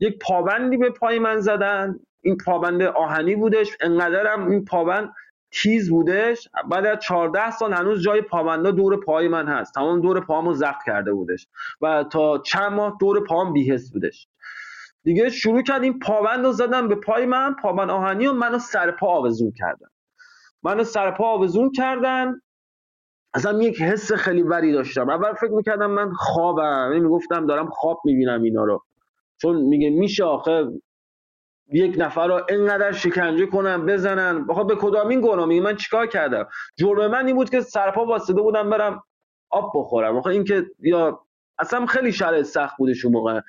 [0.00, 2.00] یک پابندی به پای من زدن.
[2.22, 3.76] این پابند آهنی بودش.
[3.80, 5.12] انقدرم این پابند
[5.52, 9.74] تیز بودش بعد از 14 سال هنوز جای پابندا دور پای من هست.
[9.74, 11.48] تمام دور پاهامو زخم کرده بودش
[11.80, 14.28] و تا چند ماه دور پاهم بیهست بودش.
[15.04, 18.90] دیگه شروع کرد این پابند رو زدن به پای من پابند آهنی و منو سر
[18.90, 19.88] پا آوزون کردن.
[20.62, 22.40] منو سر پا آوزون کردن.
[23.34, 25.10] اصلا یک حس خیلی بری داشتم.
[25.10, 28.84] اول فکر می‌کردم من خوابم می‌گفتم دارم خواب می‌بینم اینا رو.
[29.40, 30.64] چون میگه میشه آخه
[31.72, 34.46] یک نفر رو انقدر شکنجه کنن بزنن.
[34.46, 36.46] بخواد به کدامین گناه؟ میگه من چیکار کردم؟
[36.78, 39.02] جرم من این بود که سرپا واسطه بودم برم
[39.50, 40.16] آب بخورم.
[40.16, 41.20] آخه اینکه یا
[41.58, 43.40] اصلا خیلی شرایط سخت بودش اون موقع.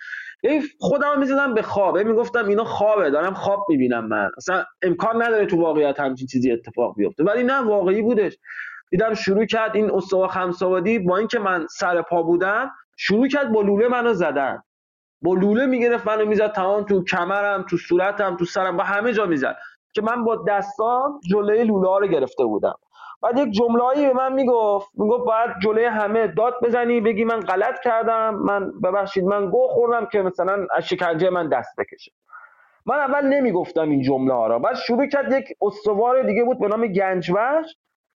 [0.79, 1.97] خودم می‌زدم به خواب.
[1.97, 4.29] می‌گفتم اینا خوابه دارم خواب می‌بینم من.
[4.37, 7.23] اصلا امکان نداره تو واقعیت همچین چیزی اتفاق بیفته.
[7.23, 8.37] ولی نه واقعی بودش.
[8.91, 13.61] دیدم شروع کرد این استوا خمساوادی با اینکه من سر پا بودم شروع کرد با
[13.61, 14.61] لوله منو زدن.
[15.21, 19.25] با لوله می‌گرفت منو می‌زد تمام تو کمرم تو صورتم تو سرم با همه جا
[19.25, 19.57] می‌زد.
[19.93, 22.75] که من با دستام جلوی لوله ها رو گرفته بودم.
[23.21, 27.79] بعد یک جمله‌ای به من می‌گفت می‌گفت باید جلوی همه داد بزنی بگی من غلط
[27.83, 32.11] کردم من ببخشید من گو خوردم که مثلا از شکنجه من دست بکشه.
[32.85, 36.67] من اول نمی‌گفتم این جمله ها را بعد شروع کرد یک استوار دیگه بود به
[36.67, 37.65] نام گنجوش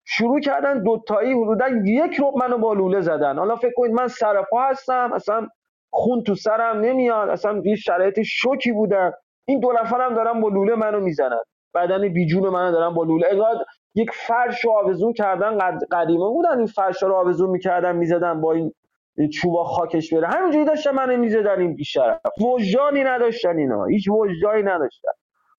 [0.06, 3.38] شروع کردن دوتایی حدودا یک رو منو با لوله زدن.
[3.40, 5.48] حالا فکر کنید من سرپا هستم اصلا
[5.92, 9.14] خون تو سرم نمیاد اصلا یه شرایط شوکی بودم.
[9.46, 11.40] این دو نفرم دارن با لوله منو می‌زنن.
[11.74, 13.28] بدن بیجون منو دارن با لوله.
[13.32, 13.66] اگه
[13.96, 15.58] یک فرش رو آویزون کردن
[15.92, 18.74] قدیمه بودن این فرش رو آویزون می‌کردن می‌زدن با این
[19.34, 20.28] چوبا خاکش بره.
[20.28, 23.86] همینجوری داشتن منو می‌زدن این بیشتر وجدانی نداشتن اینا.
[23.86, 25.12] هیچ وجدانی نداشتن.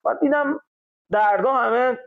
[0.03, 0.59] بعد دیدم
[1.11, 1.97] دردا همه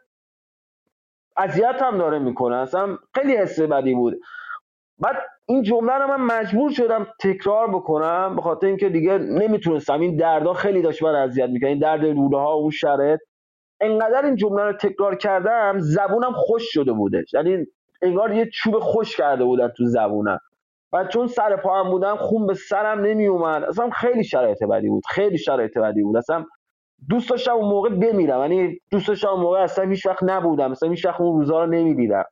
[1.36, 2.56] اذیت هم داره می‌کنه.
[2.56, 4.20] اصلا خیلی حس بدی بود.
[4.98, 5.16] بعد
[5.46, 10.00] این جمله رو من مجبور شدم تکرار بکنم به خاطر اینکه دیگه نمی‌تونستم.
[10.00, 13.20] این دردا خیلی داشت من اذیت می‌کنه این درد لوله ها اون شرط
[13.80, 17.66] انقدر این جمله رو تکرار کردم زبونم خوش شده بودش یعنی
[18.02, 20.38] انگار یه چوب خوش کرده بودن تو زبونم.
[20.92, 24.88] و چون سر پا هم بودم خون به سرم نمی اومد اصلا خیلی شرایط بدی
[24.88, 25.02] بود.
[25.10, 26.16] خیلی شرایط بدی بود.
[26.16, 26.44] اصلا
[27.08, 28.40] دوست داشتم اون موقع بمیرم.
[28.40, 30.70] یعنی دوست داشتم اون موقع اصلا هیچ وقت نبودم.
[30.70, 32.24] اصلا هیچ وقت اون روزا رو نمی‌دیدم.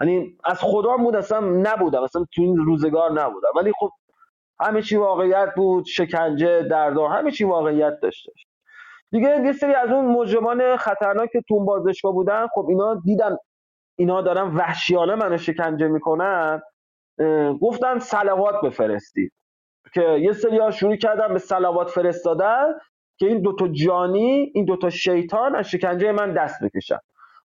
[0.00, 3.48] یعنی از خدا بود اصلا نبودم اصلا تو این روزگار نبودم.
[3.56, 3.90] ولی خب
[4.60, 8.32] همه چی واقعیت بود شکنجه دردار همه چی واقعیت داشته
[9.10, 12.46] دیگه یه سری از اون مجرمان خطرناک که تو بازداشتگاه بودن.
[12.54, 13.36] خب اینا دیدن
[13.96, 16.62] اینا دارن وحشیانه منو شکنجه می‌کنن.
[17.60, 19.32] گفتن سلوات بفرستید.
[19.94, 22.74] که یه سری ها شروع کردن به سلوات فرستادن
[23.18, 26.98] که این دوتا جانی این دوتا شیطان از شکنجه من دست بکشن.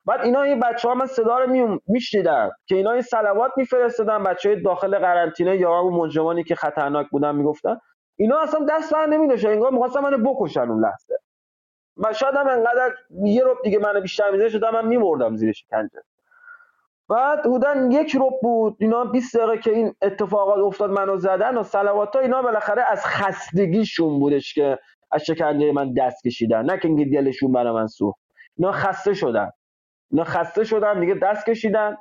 [0.05, 4.49] بعد اینا این بچه ها من صدا رو میشنیدم که اینا این سلوات میفرستادن بچه
[4.49, 7.79] های داخل قرنطینه یا اون مجرمانی که خطرناک بودن می‌گفتن.
[8.17, 11.15] اینا اصلا دست بر نمیداشتن انگار می‌خواستن منو بکشن اون لحظه.
[11.97, 12.95] من شاید هم انقدر
[13.25, 16.03] یه رب دیگه منو بیشتر میزه شدم من میمردم زیر شکنجه.
[17.09, 21.63] بعد بودن یک رب بود اینا 20 دقیقه که این اتفاقات افتاد منو زدن و
[21.63, 24.79] سلوات اینا بالاخره از خستگیشون بودش که
[25.11, 26.65] از شکنجه من دست کشیدن.
[26.65, 28.15] نه که دلشون برای من سو
[28.57, 29.51] اینا خسته شدن.
[30.11, 31.97] اینا خسته شدن دیگه دست کشیدن.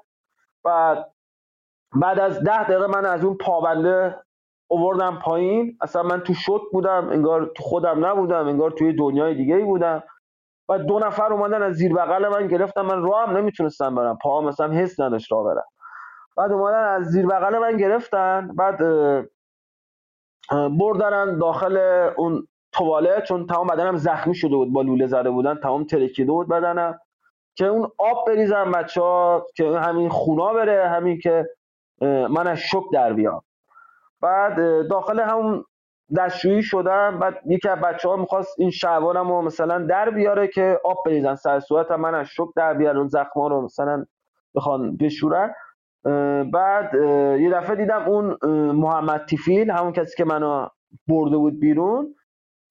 [0.65, 1.13] بعد
[2.01, 4.23] بعد از ده دقیقه من از اون پابنده
[4.67, 5.77] اووردم پایین.
[5.81, 10.03] اصلا من تو شوک بودم انگار تو خودم نبودم انگار توی دنیای دیگه ای بودم.
[10.69, 14.17] و دو نفر اومدن از زیر بغل من گرفتم من راه هم نمی‌تونستم برم.
[14.17, 15.65] پاهم مثلا حس نداشت راه برم.
[16.37, 18.47] بعد اومدن از زیر بغل من گرفتن.
[18.55, 18.77] بعد
[20.79, 21.77] بردن داخل
[22.17, 26.49] اون توالت چون تمام بدنم زخمی شده بود با لوله زده بودن تمام ترکیده بود
[26.49, 26.99] بدنم.
[27.59, 31.45] که اون آب بریزن بچه ها که همین خونا بره همین که
[32.01, 33.41] من از شک در بیام.
[34.21, 35.65] بعد داخل همون
[36.17, 37.19] دستشویی شدم.
[37.19, 41.35] بعد یکی از بچه ها می‌خواست این شلوارم رو مثلا در بیاره که آب بریزن
[41.35, 44.05] سر صورت من از شک در بیاره اون زخما رو مثلا
[44.55, 45.53] بخوان بشورن.
[46.53, 46.93] بعد
[47.39, 48.37] یه دفعه دیدم اون
[48.71, 50.67] محمد تیفیل همون کسی که منو
[51.07, 52.15] برده بود بیرون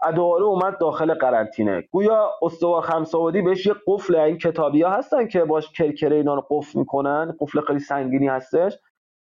[0.02, 1.88] ادواره اومد داخل قرنطینه.
[1.92, 6.46] گویا استوار خمساودی بهش یه قفل این کتابی ها هستن که باش کرکره اینا رو
[6.50, 7.36] قفل می‌کنن.
[7.40, 8.78] قفل خیلی سنگینی هستش.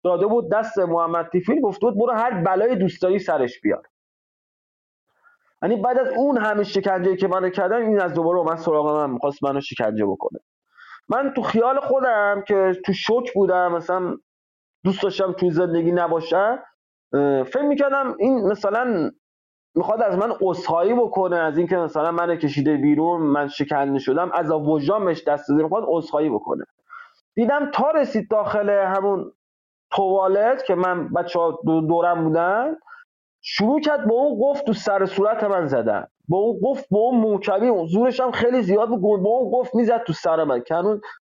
[0.03, 3.83] داده بود دست محمد تیفیل گفته بود برو هر بلای دوست داری سرش بیار.
[5.63, 9.09] یعنی بعد از اون همه شکنجه که منو کردن این از دوباره من سراغ من
[9.09, 10.39] می‌خواست منو شکنجه بکنه.
[11.09, 14.17] من تو خیال خودم که تو شوک بودم مثلا
[14.83, 16.59] دوست داشتم توی زندگی نباشم
[17.45, 19.11] فکر می‌کردم این مثلا
[19.75, 24.51] می‌خواد از من عذرخواهی بکنه از اینکه مثلا من کشیده بیرون من شکنجه شدم از
[24.51, 26.65] وجدان بهش دست داده می‌خواد عذرخواهی بکنه.
[27.35, 29.31] دیدم تا رسید داخل همون
[29.91, 32.75] توالت که من بچه ها دورم بودن
[33.41, 36.07] شروع کرد با اون قفل تو سر صورت من زدن.
[36.27, 40.03] با اون قفل با اون موکبی زورش هم خیلی زیاد بود با اون قفل می‌زد
[40.03, 40.75] تو سر من که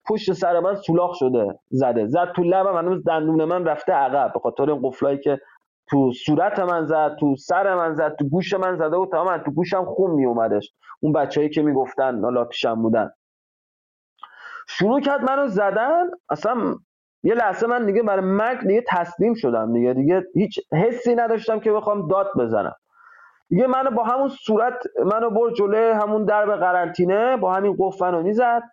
[0.09, 2.07] پشت سر من سولاخ شده زده.
[2.07, 5.39] زد تو لبم هنوز دندون من رفته عقب به خاطر این قفلایی که
[5.91, 9.51] تو صورت من زد تو سر من زد تو گوش من زده و تمام تو
[9.51, 13.11] گوشم خون می اومدش اون بچههایی که می‌گفتن حالا پیشم بودن.
[14.69, 16.75] شروع کرد منو زدن اصلا
[17.23, 19.93] یه لحظه من دیگه برای مرگ دیگه تسلیم شدم دیگه.
[19.93, 22.75] دیگه هیچ حسی نداشتم که بخوام داد بزنم.
[23.49, 28.23] دیگه منو با همون صورت منو برد جلوی همون درب قرنطینه با همین قفل منو
[28.23, 28.63] می‌زد.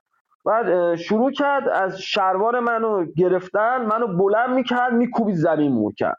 [0.47, 6.15] بعد شروع کرد از شلوار منو گرفتن منو بلند می‌کرد میکوبید زمین محکم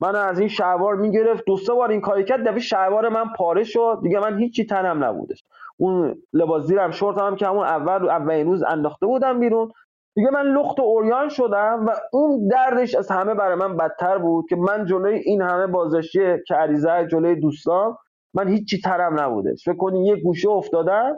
[0.00, 1.44] من از این شلوار می‌گرفت.
[1.46, 3.98] دو سه بار این کاری کرد دفعه شلوار من پاره شد.
[4.02, 5.44] دیگه من هیچی تنم نبودش.
[5.78, 9.72] اون لباس زیرم شورت هم که همون اول اولین روز انداخته بودم بیرون.
[10.16, 14.44] دیگه من لخت و اوریان شدم و اون دردش از همه برای من بدتر بود
[14.48, 17.96] که من جلوی این همه بازداشتی کریزه جلوی دوستان
[18.34, 19.64] من هیچی ترم نبودش.
[19.64, 21.16] فکر کنی یه گوشه افتادم.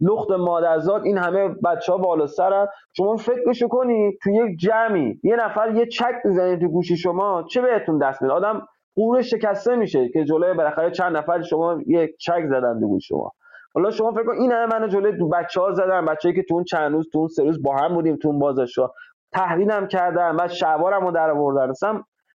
[0.00, 2.66] لخت مادرزاد این همه بچه ها بالا سرن.
[2.96, 7.62] شما فکرشو کنی تو یک جمعی یه نفر یه چک می‌زنه تو گوشی شما چه
[7.62, 12.42] بهتون دست میده؟ آدم قورش شکسته میشه که جلوی بالاخره چند نفر شما یک چک
[12.48, 13.32] زدن تو گوش شما.
[13.74, 16.54] حالا شما فکر کن این همه منو جلوی دو بچه ها زدن بچه‌ای که تو
[16.54, 18.90] اون چند روز تو اون سه روز با هم بودیم تو اون بازشا
[19.32, 21.72] تحویلم کردن بعد شعبارم رو در آوردن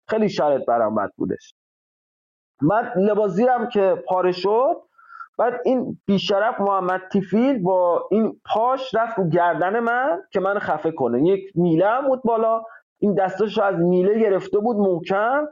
[0.09, 1.55] خیلی شرط برام بد بودش.
[2.61, 3.39] بعد لباس
[3.73, 4.81] که پاره شد
[5.37, 10.91] بعد این بیشرف محمد تیفیل با این پاش رفت رو گردن من که من خفه
[10.91, 11.27] کنه.
[11.27, 12.63] یک میله هم بود بالا.
[12.99, 15.47] این دستش از میله گرفته بود محکم.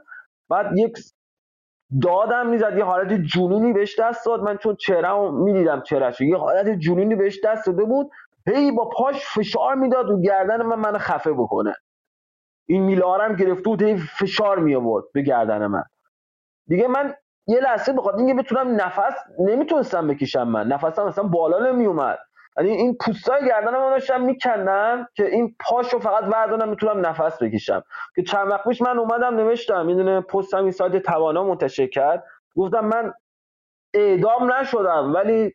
[0.48, 0.98] بعد یک
[2.02, 2.78] دادم می‌زد.
[2.78, 4.40] یه حالت جنونی بهش دست داد.
[4.42, 8.10] من چون چهرهمو می‌دیدم چهرهش یه حالت جنونی بهش دست داده بود.
[8.46, 10.76] هی با پاش فشار می‌داد رو گردن من.
[10.78, 11.74] من خفه بکنه.
[12.68, 15.84] این میلارم گرفته بود هی فشار می آورد به گردن من.
[16.66, 17.14] دیگه من
[17.46, 20.66] یه لحظه بخواد اینکه بتونم نفس نمی‌تونستم بکشم من.
[20.66, 22.18] نفسم اصلا بالا نمی اومد
[22.58, 27.82] یعنی این پوستای گردنم رو داشتم میکندم که این پاشو فقط بردارم می‌تونم نفس بکشم.
[28.16, 32.24] که چند وقت پیش من اومدم نوشتم می‌دونه پستم این سایت توانا منتشر کرد.
[32.56, 33.14] گفتم من
[33.94, 35.54] اعدام نشدم ولی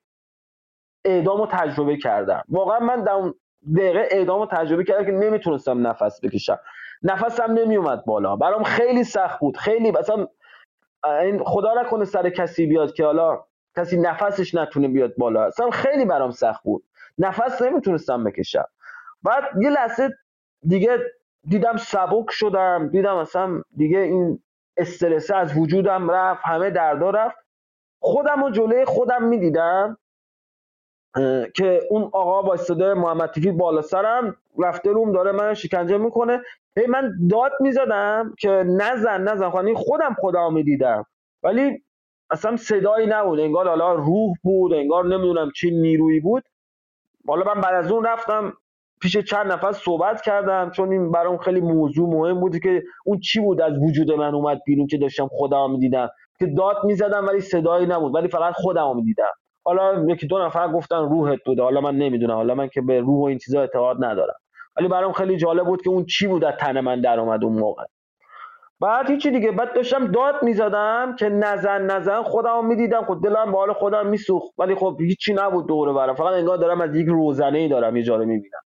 [1.05, 2.43] اعدام تجربه کردم.
[2.49, 3.33] واقعا من در اون
[3.77, 6.59] دقیقه اعدام تجربه کردم که نمی‌تونستم نفس بکشم.
[7.03, 8.35] نفسم نمیومد بالا.
[8.35, 9.57] برام خیلی سخت بود.
[9.57, 10.27] خیلی مثلا
[11.03, 13.43] این خدا نکنه سر کسی بیاد که حالا
[13.77, 15.43] کسی نفسش نتونه بیاد بالا.
[15.43, 16.83] اصلا خیلی برام سخت بود.
[17.17, 18.65] نفس نمی‌تونستم بکشم.
[19.23, 20.17] بعد یه لحظه
[20.67, 20.97] دیگه
[21.43, 22.89] دیدم سبک شدم.
[22.89, 24.43] دیدم اصلا دیگه این
[24.77, 27.37] استرسه از وجودم رفت همه دردا رفت.
[28.01, 29.97] خودم و جلوی خودم می‌دیدم
[31.55, 34.35] که اون آقا با استده محمد بالا سرم.
[34.63, 36.41] رفته روم داره من شکنجه می‌کنه.
[36.77, 39.49] هی من داد می‌زدم که نزن نزن.
[39.49, 41.05] خب خودم خودم می‌دیدم.
[41.43, 41.83] ولی
[42.31, 43.39] اصلا صدایی نبود.
[43.39, 46.43] انگار حالا روح بود انگار نمی‌دونم چی نیرویی بود.
[47.27, 48.53] حالا من بعد از اون رفتم
[49.01, 53.39] پیش چند نفر صحبت کردم چون این برام خیلی موضوع مهم بود که اون چی
[53.39, 56.09] بود از وجود من اومد بیرون که داشتم خودم می‌دیدم.
[56.39, 59.31] که داد می‌زدم ولی صدایی نبود ولی فقط خودم می‌دیدم.
[59.63, 61.61] حالا یکی دو نفر گفتن روحت بوده.
[61.63, 62.33] حالا من نمی‌دونم.
[62.33, 64.35] حالا من که به روح و این چیزا اعتقاد ندارم.
[64.79, 67.59] ولی برام خیلی جالب بود که اون چی بود از تن من در اومد اون
[67.59, 67.83] موقع.
[68.81, 69.51] بعد هیچی دیگه.
[69.51, 72.23] بعد داشتم داد می‌زدم که نزن نزن.
[72.23, 73.05] خودم می‌دیدم.
[73.05, 74.53] خود خب دلم به حال خودم میسوخت.
[74.57, 76.15] ولی خب هیچی نبود دوره برم.
[76.15, 78.61] فقط انگار دارم از یک روزنه ای دارم یه جاره می‌بینم.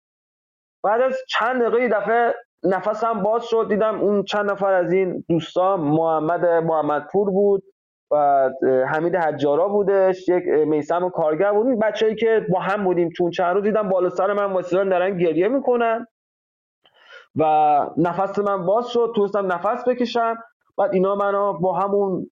[0.84, 3.66] بعد از چند دقیقه دفعه نفسم باز شد.
[3.68, 7.62] دیدم اون چند نفر از این دوستان محمد محمدپور بود.
[8.10, 8.48] و
[8.88, 11.78] حمید حجارا بودش یک میسم کارگر بود.
[11.78, 15.48] بچه‌ای که با هم بودیم چون چند روز دیدم بالا سر من واسیدن دارن گریه
[15.48, 16.06] می‌کنن
[17.36, 17.44] و
[17.96, 19.12] نفس من باز شد.
[19.16, 20.34] تونستم نفس بکشم.
[20.78, 22.30] بعد اینا منو با همون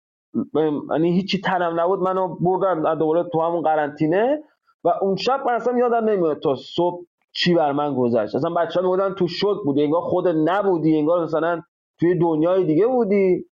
[0.91, 4.43] یعنی هیچی تنم نبود منو بردن دوباره تو همون قرنطینه
[4.84, 8.36] و اون شب من اصلا یادم نمیاد تا صبح چی بر من گذشت.
[8.36, 11.61] اصلا بچه ها تو شوک بودی انگار خود نبودی انگار مثلا
[11.99, 13.45] توی دنیای دیگه بودی.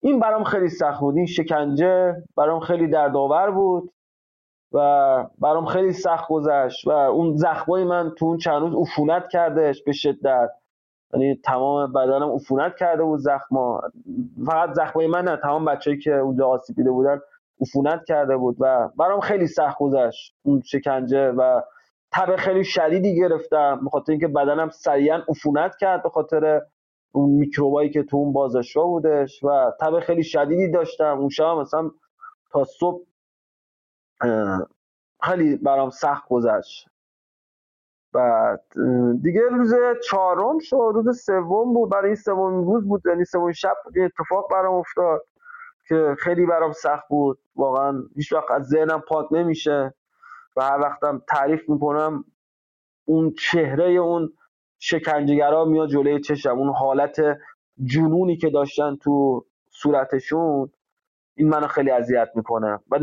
[0.00, 1.16] این برام خیلی سخت بود.
[1.16, 3.92] این شکنجه برام خیلی دردآور بود
[4.72, 4.78] و
[5.38, 9.92] برام خیلی سخت گذشت و اون زخمای من تو اون چند روز عفونت کردش به
[9.92, 10.50] شدت.
[11.12, 13.80] یعنی تمام بدنم عفونت کرده بود زخما.
[14.46, 17.20] فقط زخمای من نه تمام بچه‌ای که اونجا آسیب دیده بودن
[17.60, 21.60] عفونت کرده بود و برام خیلی سخت گذشت اون شکنجه و
[22.12, 26.62] تب خیلی شدیدی گرفتم به خاطر اینکه بدنم سریعا عفونت کرد به خاطر
[27.12, 31.18] اون میکروبایی که تو اون بازشگاه بودش و تب خیلی شدیدی داشتم.
[31.18, 31.90] اون شب مثلا
[32.50, 33.06] تا صبح
[35.22, 36.88] خیلی برام سخت گذشت.
[38.12, 38.64] بعد
[39.22, 39.74] دیگه روز
[40.08, 41.90] چهارم شد روز سوم بود.
[41.90, 45.26] برای این سوم روز بود یعنی سوم شب بود اتفاق برام افتاد
[45.88, 47.38] که خیلی برام سخت بود.
[47.56, 49.94] واقعا هیچ وقت از ذهنم پاک نمیشه
[50.56, 52.24] و هر وقتم تعریف می‌کنم
[53.04, 54.32] اون چهره اون
[54.78, 56.58] شکنجهگرا میاد جلوی چشم.
[56.58, 57.16] اون حالت
[57.84, 60.72] جنونی که داشتن تو صورتشون
[61.36, 62.80] این منو خیلی اذیت می‌کنه.
[62.90, 62.98] و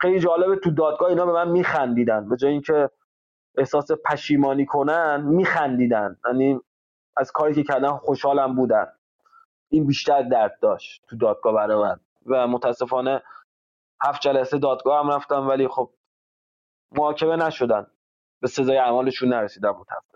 [0.00, 2.28] خیلی جالبه تو دادگاه اینا به من میخندیدن.
[2.28, 2.90] به جای اینکه
[3.58, 6.16] احساس پشیمانی کنن میخندیدن.
[6.26, 6.60] یعنی
[7.16, 8.86] از کاری که کردن خوشحالم بودن.
[9.68, 12.00] این بیشتر درد داشت تو دادگاه برای من.
[12.26, 13.22] و متاسفانه
[14.02, 15.90] هفت جلسه دادگاه هم رفتم ولی خب
[16.92, 17.86] محاکمه نشدن.
[18.40, 20.11] به سزای اعمالشون نرسیدن متاسفانه.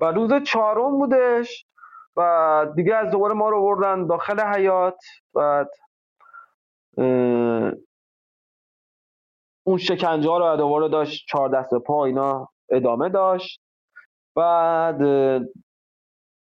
[0.00, 1.66] و روز چهارم بودش
[2.16, 5.70] و دیگه از دوباره ما رو بردن داخل حیات بعد
[9.66, 13.60] اون شکنجه ها رو دوباره داشت چهار دست پا اینا ادامه داشت.
[14.36, 15.02] بعد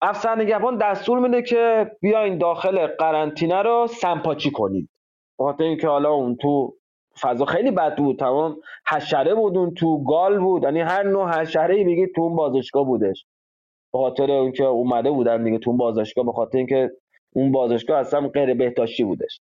[0.02, 4.90] افسر نگهبان دستور میده که بیاین داخل قرنطینه رو سمپاچی کنید.
[5.38, 6.74] بخاطر اینکه حالا اون تو
[7.22, 8.56] فضا خیلی بد بود تمام
[8.92, 12.84] حشره بود اون تو گال بود یعنی هر نوع حشره ای بگید تو اون بازشگاه
[12.84, 13.26] بودش.
[13.96, 16.90] به خاطر اینکه اومده بودن دیگه تو اون بازشگاه به خاطر اینکه
[17.34, 19.40] اون بازشگاه اصلا غیر بهداشتی بودش.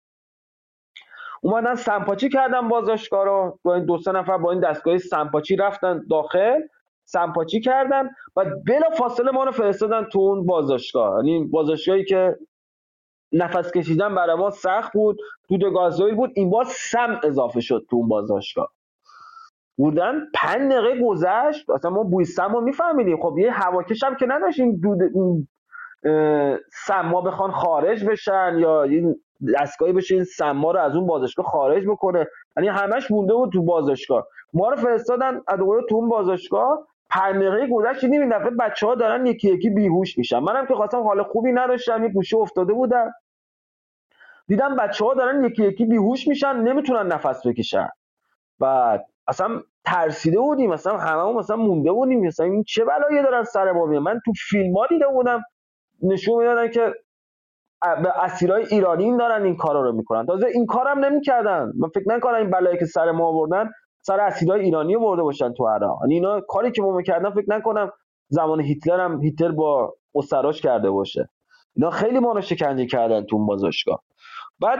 [1.42, 6.06] اومدن سمپاچی کردن بازشگاه رو با این دو سه نفر با این دستگاه سمپاچی رفتن
[6.10, 6.60] داخل
[7.04, 12.36] سمپاچی کردن و بلا فاصله ما رو فرستادن تو اون بازشگاه یعنی بازشگاهی که
[13.32, 15.18] نفس کشیدن برای ما سخت بود
[15.50, 18.72] دود گازوئیل بود این بار سم اضافه شد تو اون بازداشتگاه.
[19.76, 23.22] بودن پنج دقیقه گذشت اصلا ما بوی سم رو میفهمیدیم.
[23.22, 24.98] خب یه هواکش هم که نداشتیم دود
[26.86, 29.16] سما بخوان خارج بشن یا این
[29.60, 32.26] دستگاهی بشه این سما رو از اون بازشگاه خارج بکنه.
[32.56, 34.26] یعنی همش مونده بود تو بازشگاه.
[34.52, 35.58] ما رو فرستادن از
[35.88, 36.86] تو اون بازشگاه.
[37.10, 40.38] پنج دقیقه گذشت دیدیم این دفعه بچه ها دارن یکی یکی بیهوش میشن.
[40.38, 43.12] منم که خواستم حال خوبی نداشتم یه گوشه افتاده بودم.
[44.48, 47.88] دیدم بچه ها دارن یکی یکی بیهوش میشن نمی‌تونن نفس بکشن.
[48.60, 48.98] و
[49.28, 53.86] اصلا ترسیده بودیم مثلا همه مثلا مونده بودیم مثلا این چه بلایی دارن سر ما
[53.86, 55.42] من تو فیلم ها دیده بودم
[56.02, 56.94] نشون می‌دادن که
[57.82, 60.26] به اسیرای ایرانی دارن این کارا رو می‌کنن.
[60.26, 61.72] تازه این کارم نمی‌کردن.
[61.78, 63.70] من فکر نکنم این بلایی که سر ما آوردن
[64.02, 67.90] سر اسیرای ایرانی برده باشن تو عراق یعنی اینا کاری که ما می‌کردن فکر نکنم
[68.28, 71.28] زمان هیتلر هم هیتلر با اسراش کرده باشه.
[71.76, 73.46] اینا خیلی ما رو شکنجه کردن تو اون
[74.60, 74.78] بعد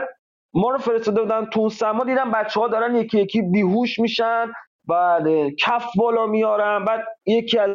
[0.57, 4.53] ما رو فرستاده بودن تو سما دیدم بچه ها دارن یکی یکی بیهوش میشن.
[4.87, 6.85] بعد کف بالا میارن.
[6.85, 7.69] بعد یکی از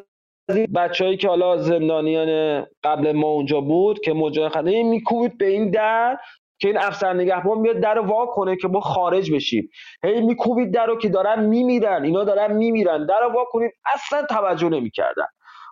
[0.48, 5.70] این بچههایی که حالا زندانیان قبل ما اونجا بود که مجاهد خنده میکوبید به این
[5.70, 6.18] در
[6.58, 9.70] که این افسر نگهبان میاد در وا کنه که ما خارج بشیم.
[10.04, 13.06] هی میکوبید در رو که دارن میمیرن اینا دارن میمیرن.
[13.06, 15.26] در وا کنید اصلا توجه نمی‌کردن.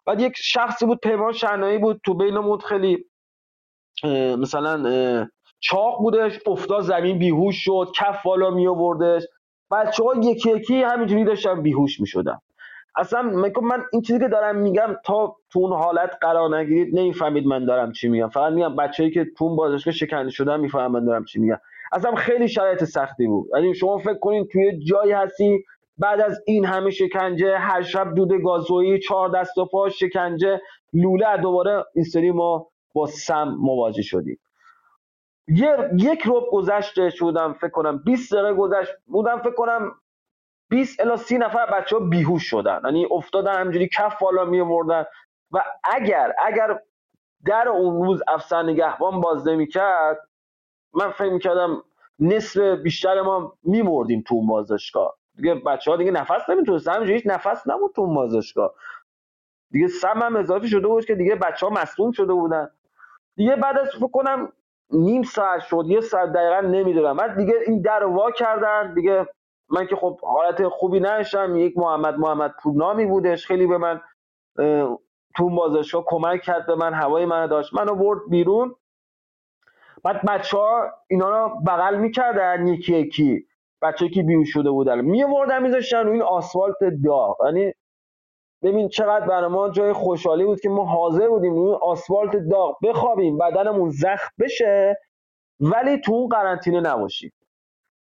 [0.06, 3.04] بعد یک شخصی بود پیمان شنایی بود تو بینمون خیلی
[4.38, 5.28] مثلا
[5.60, 9.22] چاق بودش افتاد زمین بیهوش شد کف بالا می آوردش
[9.70, 12.38] بچه ها یکی یکی همینجوری داشتن بیهوش می شدن
[12.96, 13.22] اصلا
[13.62, 17.92] من این چیزی که دارم میگم تا تو اون حالت قرار نگیرید نمی‌فهمید من دارم
[17.92, 18.28] چی میگم.
[18.28, 21.60] فقط میگم بچه‌ای که تو اون بازداشتگاه شکنجه شدن می‌فهمن من دارم چی میگم.
[21.92, 23.48] اصلا خیلی شرایط سختی بود.
[23.54, 25.64] یعنی شما فکر کنید توی جایی هستی
[25.98, 30.60] بعد از این همه شکنجه هر شب دود گازویی چهار دست و پا شکنجه
[30.92, 34.38] لوله دوباره این سری ما با سم مواجه شدیم.
[35.96, 39.94] یک روب گذشته بودم فکر کنم 20 دقیقه گذشت بودم فکر کنم
[40.70, 42.80] 20 الی 30 نفر بچه ها بیهوش شدن.
[42.84, 46.80] یعنی افتادن همجوری کف بالا می و اگر اگر
[47.46, 50.28] در اون روز افسر نگهبان باز کرد
[50.94, 51.82] من فکر می‌کردم
[52.18, 55.16] نصف بیشتر ما میمردیم تو اون بازداشتگاه.
[55.36, 58.74] دیگه بچه ها دیگه نفس نمی‌تونستن همینجوری هیچ نفس نبود تو بازداشتگاه.
[59.70, 61.72] دیگه سم هم اضافه شده بود که دیگه بچه ها
[62.12, 62.70] شده بودن.
[63.36, 64.52] دیگه بعد از فکر کنم
[64.92, 67.16] نیم ساعت شد یه ساعت دقیقا نمی‌دونم.
[67.16, 68.94] بعد دیگه این در وا کردن.
[68.94, 69.26] دیگه
[69.70, 74.00] من که خب حالت خوبی نشم یک محمد محمد پورنامی بودش خیلی به من
[75.36, 77.74] تو بازشگاه کمک کرد به من هوای من داشت.
[77.74, 78.74] منو برد بیرون.
[80.04, 82.66] بعد بچه ها اینا رو بغل می‌کردن.
[82.66, 83.46] یکی یکی.
[83.82, 85.00] بچه که بیو شده بودن.
[85.00, 87.36] میوردن میذاشتن رو این آسفالت داغ.
[87.46, 87.72] یعنی
[88.62, 93.38] ببین چقدر برای ما جای خوشحالی بود که ما حاضر بودیم روی آسفالت داغ بخوابیم
[93.38, 94.98] بدنمون زخم بشه
[95.60, 97.32] ولی تو اون قرنطینه نباشیم.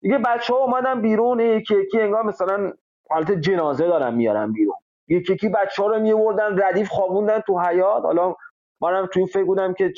[0.03, 2.73] دیگه بچه ها اومدن بیرون یکی یکی انگار مثلا
[3.11, 4.77] حالت جنازه دارن میارن بیرون.
[5.09, 8.35] یکی یکی بچه ها رو میوردن ردیف خوابوندن تو حیات حالا
[8.83, 9.93] منم تو این فکر بودم که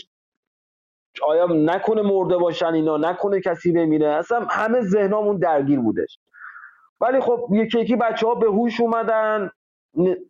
[1.22, 4.08] آیا نکنه مرده باشن اینا نکنه کسی بمیره.
[4.08, 6.18] اصلا همه ذهنمون درگیر بودش.
[7.00, 9.50] ولی خب یکی یکی بچه ها به هوش اومدن.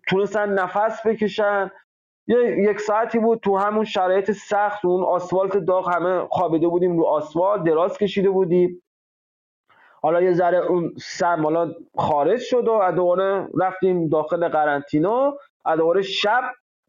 [0.09, 1.71] تونستن نفس بکشن.
[2.27, 7.05] یه یک ساعتی بود تو همون شرایط سخت اون آسفالت داغ همه خوابیده بودیم رو
[7.05, 8.83] آسفالت دراز کشیده بودیم.
[10.03, 15.33] حالا یه ذره اون سم حالا خارج شد و دوباره رفتیم داخل قرنطینه
[15.77, 16.43] دوباره شب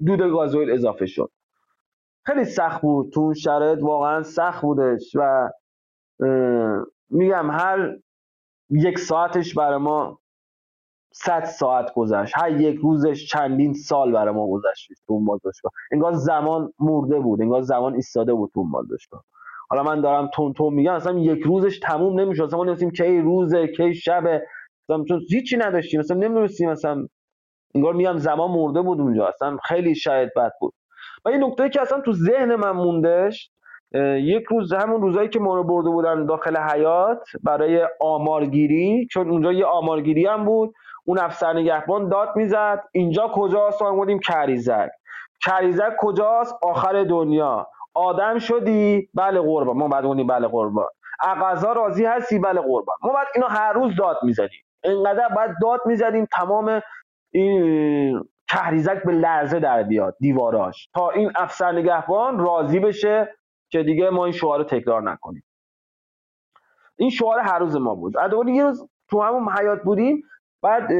[0.05, 1.31] دود گازوئیل اضافه شد.
[2.25, 3.11] خیلی سخت بود.
[3.11, 5.49] تو اون شرایط واقعا سخت بودش و
[7.09, 7.97] میگم هر
[8.69, 10.20] یک ساعتش برای ما
[11.13, 12.33] صد ساعت گذشت.
[12.37, 15.71] هر یک روزش چندین سال برای ما گذشت تو اون بازداشتگاه.
[15.91, 19.23] انگار زمان مرده بود انگار زمان ایستاده بود تو اون بازداشتگاه.
[19.69, 23.21] حالا من دارم تون تون میگم اصلا یک روزش تموم نمیشه اصلا ما نمیستیم کی
[23.21, 24.43] روزه کی شبه.
[24.89, 27.07] اصلا چون هیچی نداشتیم اصلا نمی‌دونستیم اصلا.
[27.75, 29.27] انگار میگم زمان مرده بود اونجا.
[29.27, 30.73] اصلا خیلی شاید بد بود.
[31.25, 33.51] و این نکته که اصلا تو ذهن من موندش
[34.19, 39.53] یک روز همون روزایی که ما رو برده بودن داخل حیات برای آمارگیری چون اونجا
[39.53, 40.73] یه آمارگیری هم بود.
[41.05, 42.83] اون افسر نگهبان داد می‌زد.
[42.91, 44.89] اینجا کجاست؟ ما بودیم کریزک.
[45.45, 47.67] کریزک کجاست؟ آخر دنیا.
[47.93, 49.77] آدم شدی؟ بله قربان.
[49.77, 50.87] ما بعد اونی بله قربان.
[51.23, 52.95] اقضا راضی هستی؟ بله قربان.
[53.03, 54.63] ما بعد اینو هر روز داد می‌زدیم.
[54.83, 56.81] اینقدر بعد داد می‌زدیم تمام
[57.31, 60.89] این کهریزک به لرزه در بیاد دیواراش.
[60.93, 63.35] تا این افسر نگهبان راضی بشه
[63.69, 65.43] که دیگه ما این شعار رو تکرار نکنیم.
[66.97, 68.17] این شعار هر روز ما بود.
[68.17, 70.23] ادوار یه روز تو همون حیات بودیم
[70.61, 70.91] بعد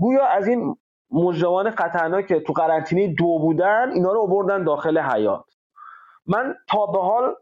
[0.00, 0.76] گویا از این
[1.10, 5.44] مجرمان خطرناک که تو قرنطینه دو بودن اینا رو آوردن داخل حیات
[6.26, 7.34] من تا به حال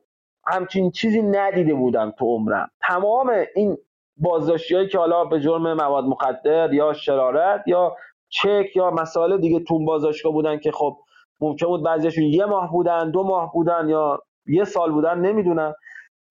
[0.46, 2.70] همچین چیزی ندیده بودم تو عمرم.
[2.86, 3.78] تمام این
[4.16, 7.96] بازداشتی که حالا به جرم مواد مخدر یا شرارت یا
[8.28, 10.98] چک یا مسائل دیگه تو بازداشتگاه بودن که خب
[11.40, 15.74] ممکن بود بعضیشون یه ماه بودن دو ماه بودن یا یه سال بودن نمی‌دونم.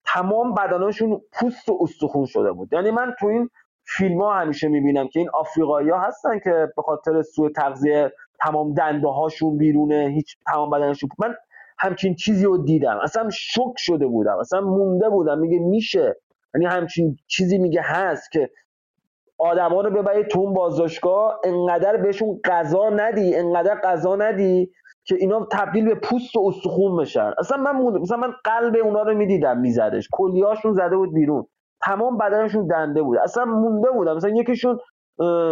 [0.06, 2.72] تمام بدناشون پوست و استخون شده بود.
[2.72, 3.50] یعنی من تو این
[3.86, 8.74] فیلم ها همیشه می‌بینم که این آفریقایی ها هستن که به خاطر سوء تغذیه تمام
[8.74, 11.34] دنده هاشون بیرونه هیچ تمام بدنشون من
[11.78, 12.98] همچین چیزی رو دیدم.
[13.02, 15.38] اصلا شک شده بودم اصلا مونده بودم.
[15.38, 16.16] میگه میشه.
[16.54, 18.50] یعنی همچین چیزی میگه هست که
[19.38, 24.70] آدما رو ببری تو اون بازداشتگاه انقدر بهشون غذا ندی انقدر غذا ندی
[25.04, 27.32] که اینا تبدیل به پوست و استخون بشن.
[27.38, 30.08] اصلا من مثلا من قلب اونا رو می‌دیدم میزدش.
[30.12, 31.46] کلیهاشون زده بود بیرون.
[31.82, 33.18] تمام بدنشون دنده بود.
[33.18, 34.78] اصلا مونده بودم مثلا یکیشون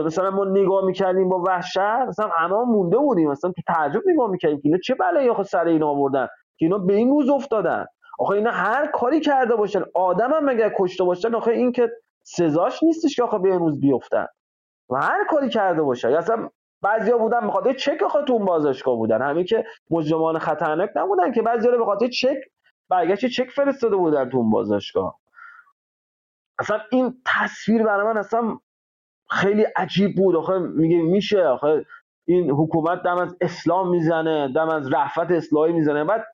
[0.07, 3.31] مثلا ما نگاه می‌کردیم با وحشت مثلا همه مونده بودیم.
[3.31, 6.27] مثلا تو تعجب نگاه می‌کردیم که اینا چه بلایی آخه سر اینا آوردن؟
[6.59, 7.87] که اینا به این روز افتادن.
[8.19, 9.83] آخه اینا هر کاری کرده باشن.
[9.95, 11.91] آدم هم مگر کشته باشن آخه این که
[12.23, 14.27] سزاش نیستش که آخه به این روز بیفتن.
[14.91, 16.49] و هر کاری کرده باشن اصلا
[16.83, 19.23] بعضیا بودن به چک آخه تو بازشگاه بودن.
[19.23, 22.37] همین که مجرمان خطرناک نبودن که بعضیا به خاطر چک
[22.89, 25.22] برگشت چک فرستاده بودن تو بازشگاه
[26.63, 28.59] اصلا این تصویر برای من اصلا
[29.31, 30.37] خیلی عجیب بود.
[30.37, 31.87] آخه میگه میشه آخه
[32.25, 36.05] این حکومت دم از اسلام می‌زنه دم از رحفت اسلامی می‌زنه.
[36.05, 36.25] بعد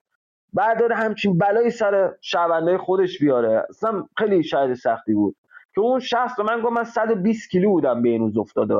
[0.52, 3.66] بعد داره همچین بلایی سر شهرونده خودش بیاره.
[3.70, 5.36] اصلا خیلی شاید سختی بود.
[5.74, 8.74] که اون شخص من گفت من 120 کیلو بودم به این روز افتاده.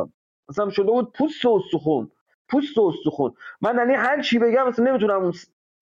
[0.48, 2.10] مثلا شده بود پوست و استخون
[2.48, 3.34] پوست و استخون.
[3.60, 5.32] من یعنی هر چی بگم مثلا نمی‌تونم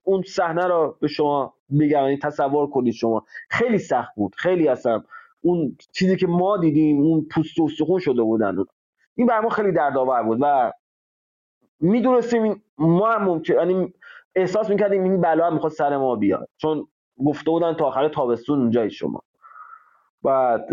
[0.03, 1.87] اون صحنه رو به شما بگم.
[2.03, 3.25] یعنی تصور کنید شما.
[3.49, 4.35] خیلی سخت بود.
[4.35, 5.03] خیلی اصلا
[5.41, 8.55] اون چیزی که ما دیدیم اون پوست و استخون شده بودن.
[9.15, 10.71] این بر ما خیلی دردآور بود و
[11.79, 13.93] می‌دونستیم ما هم ممکن یعنی
[14.35, 16.49] احساس می‌کردیم این بلا هم می‌خواد سر ما بیاد.
[16.57, 16.87] چون
[17.25, 19.21] گفته بودن تا آخر تابستون اونجای شما.
[20.23, 20.65] بعد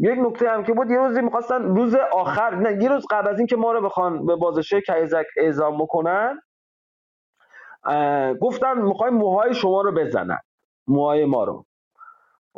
[0.00, 3.38] یک نکته هم که بود یه روزی می‌خواستن روز آخر نه یه روز قبل از
[3.38, 6.40] اینکه ما رو بخوان به بازشه کیزک اعزام بکنن
[8.40, 10.38] گفتن می‌خوایم موهای شما رو بزنن.
[10.86, 11.64] موهای ما رو.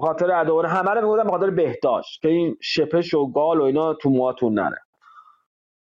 [0.02, 3.94] خاطر ادوار همه رو می‌گفتن به خاطر بهداشت که این شپش و گال و اینا
[3.94, 4.78] تو موهاتون نره.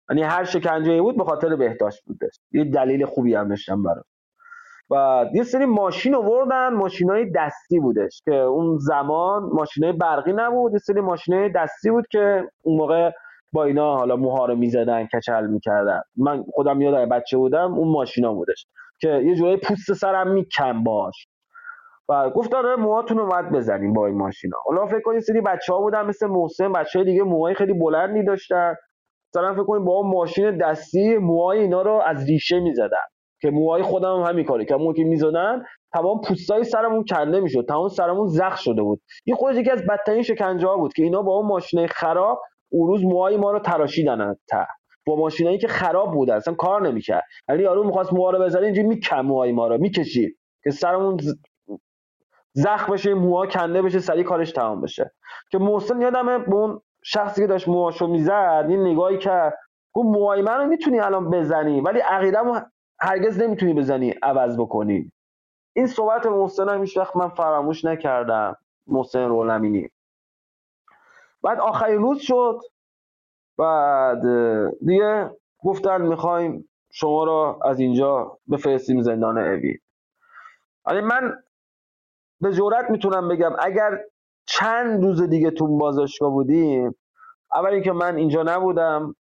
[0.10, 4.04] یعنی هر شکنجه بود به خاطر بهداشت بوده یه دلیل خوبی هم داشتن برای
[4.90, 10.34] و یه سری ماشین آوردن ماشین های دستی بودش که اون زمان ماشین های برقی
[10.34, 13.12] نبود یه سری ماشین های دستی بود که اون موقع
[13.54, 16.02] با اینا حالا موها رو می‌زدن کچل می‌کردن.
[16.16, 18.68] من خودم یادم بچه بودم اون ماشینا بودش
[19.02, 21.28] که یه جوری پوست سرم میکن باش.
[22.10, 24.58] و گفت داره موهاتون باید بزنیم با این ماشینا.
[24.66, 28.76] حالا فکر کنید سری بچه ها بودن مثل محسن بچه دیگه موهای خیلی بلندی داشتن.
[29.34, 33.06] مثلا فکر کنید با اون ماشین دستی موهای اینا رو از ریشه می‌زدن.
[33.42, 35.64] که موهای خودم هم همین کاری که موقعی می‌زدن
[35.94, 37.66] تمام پوستای سرمون کنده می‌شد.
[37.70, 39.02] تمام سرمون زخم شده بود.
[39.26, 42.42] این خودش یکی از بدترین شکنجه ها بود که اینا با اون ماشین خراب
[42.72, 44.66] اون روز موهای ما رو تراشیدن تا
[45.08, 47.24] با ماشینایی که خراب بود اصلا کار نمی‌کرد.
[47.50, 50.38] یعنی یارو می‌خواست موها رو بزنه اینجوری میکم موهای ما رو می‌کشید.
[50.64, 51.18] که سرمون
[52.58, 55.12] زخم بشه موها کنده بشه سریع کارش تمام بشه.
[55.52, 59.54] که محسن یادمه به اون شخصی که داشت موهاشو می‌زد این نگاهی که
[59.94, 62.60] گفت موهای منو می‌تونی الان بزنی؟ ولی عقیدمو
[63.00, 65.12] هرگز نمی‌تونی بزنی عوض بکنی.
[65.74, 68.58] این صحبت محسن هم وقت من فراموش نکردم.
[68.88, 69.90] محسن رولمینی.
[71.44, 72.60] بعد آخرین روز شد.
[73.58, 74.22] بعد
[74.86, 75.32] دیگه
[75.64, 79.78] گفتن می‌خوایم شما را از اینجا بفرستیم زندان اوی.
[80.86, 81.44] من
[82.46, 83.52] به جورت می‌تونم بگم.
[83.60, 84.00] اگر
[84.46, 86.96] چند روز دیگه تو بازداشتگاه بودیم
[87.54, 89.16] اول اینکه من اینجا نبودم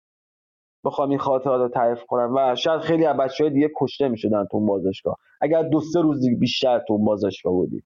[0.84, 4.46] بخوام این خاطرات رو تعریف کنم و شاید خیلی از بچه های دیگه کشته می‌شدن
[4.52, 5.18] تو بازداشتگاه.
[5.42, 7.84] اگر دو سه روز دیگه بیشتر تو بازداشتگاه بودیم.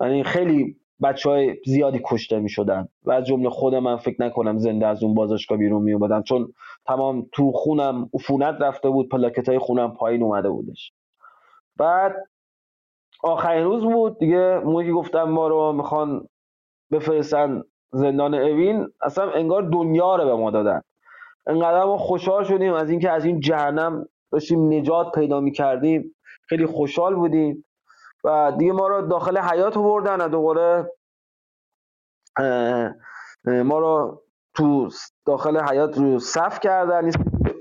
[0.00, 4.86] یعنی خیلی بچه های زیادی کشته می‌شدن و از جمله خود من فکر نکنم زنده
[4.86, 6.52] از اون بازداشتگاه بیرون می اومدم چون
[6.86, 10.92] تمام تو خونم عفونت رفته بود پلاکت های خونم پایین اومده بودش.
[11.76, 12.29] بعد
[13.22, 14.18] آخرین روز بود.
[14.18, 16.28] دیگه موقعی گفتم ما رو می‌خوان
[16.92, 20.80] بفرستن زندان اوین اصلا انگار دنیا رو به ما دادن.
[21.46, 26.16] انقدر ما خوشحال شدیم از اینکه از این جهنم داشتیم نجات پیدا می‌کردیم.
[26.48, 27.64] خیلی خوشحال بودیم.
[28.24, 30.92] و دیگه ما رو داخل حیات بردن و دوباره
[33.46, 34.22] ما رو
[34.60, 34.88] تو
[35.26, 37.10] داخل حیات رو صف کردن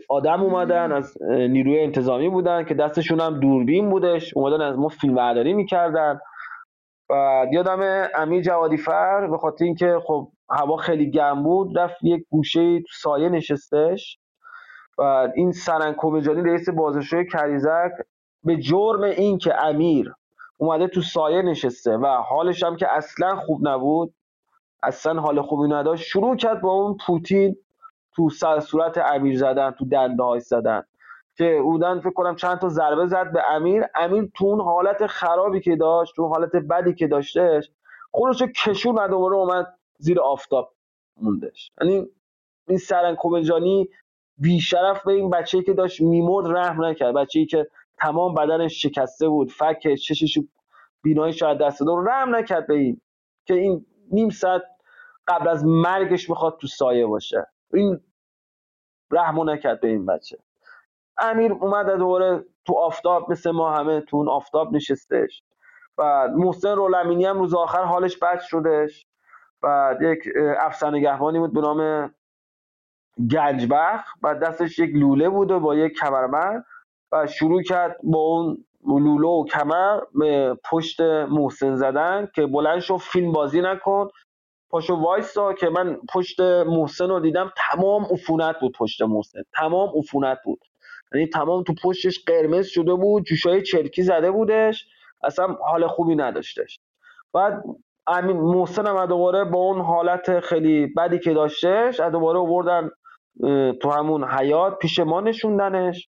[0.10, 5.16] آدم اومدن از نیروی انتظامی بودن که دستشون هم دوربین بودش اومدن از ما فیلم
[5.16, 6.20] برداری می‌کردن.
[7.10, 12.24] و یادم امیر جوادی فر به خاطر اینکه خب هوا خیلی گرم بود رفت یک
[12.30, 14.20] گوشه تو سایه نشستش.
[14.98, 17.92] و این سرنگ کومجانی رئیس بازرسوی کریزک
[18.44, 20.14] به جرم اینکه امیر
[20.58, 24.14] اومده تو سایه نشسته و حالش هم که اصلا خوب نبود
[24.84, 26.04] اصلا حال خوبی نداشت.
[26.04, 27.56] شروع کرد با اون پوتین
[28.16, 30.84] تو سر صورت امیر زدن تو دنده های زدن.
[31.38, 33.84] که اودن فکر کنم چند تا ضربه زد به امیر.
[33.96, 37.72] امیر تو اون حالت خرابی که داشت تو حالت بدی که داشتهش
[38.12, 40.74] خودش کشون و دوباره اومد زیر آفتاب
[41.22, 41.72] موندش.
[41.82, 42.08] یعنی
[42.68, 43.90] این سرن کومجانی
[44.38, 47.16] بیشرف به این بچه‌ای که داشت میمرد رحم نکرد.
[47.16, 50.40] بچه‌ای که تمام بدنش شکسته بود فک چشش
[51.04, 53.02] بینایی شاید دست دور رحم نکرد به این.
[53.46, 54.64] که این نیم ساعت
[55.27, 57.48] قبل از مرگش می‌خواد تو سایه باشه.
[57.73, 58.02] این
[59.11, 60.38] رحم نکرد به این بچه.
[61.18, 65.44] امیر اومد دوباره تو آفتاب مثل ما همه تو اون آفتاب نشستش
[65.98, 69.07] و محسن رولمینی هم روز آخر حالش بد شدش
[69.64, 70.19] و یک
[70.60, 72.14] افسر نگهبانی بود به نام
[73.31, 76.65] گنجبخ و دستش یک لوله بود و با یک کمربند.
[77.11, 82.98] و شروع کرد با اون لوله و کمر به پشت محسن زدن که بلند شو
[82.98, 84.08] فیلم بازی نکن.
[84.72, 89.40] پاشو وایسا که من پشت محسن رو دیدم تمام عفونت بود پشت محسن.
[89.54, 90.60] تمام عفونت بود.
[91.14, 94.88] یعنی تمام تو پشتش قرمز شده بود جوشای چرکی زده بودش.
[95.24, 96.80] اصلا حال خوبی نداشتش.
[97.34, 97.64] بعد
[98.08, 102.92] امین محسن هم دوباره با اون حالت خیلی بدی که داشتش دوباره آوردن
[103.82, 106.10] تو همون حیات پیش ما نشوندنش.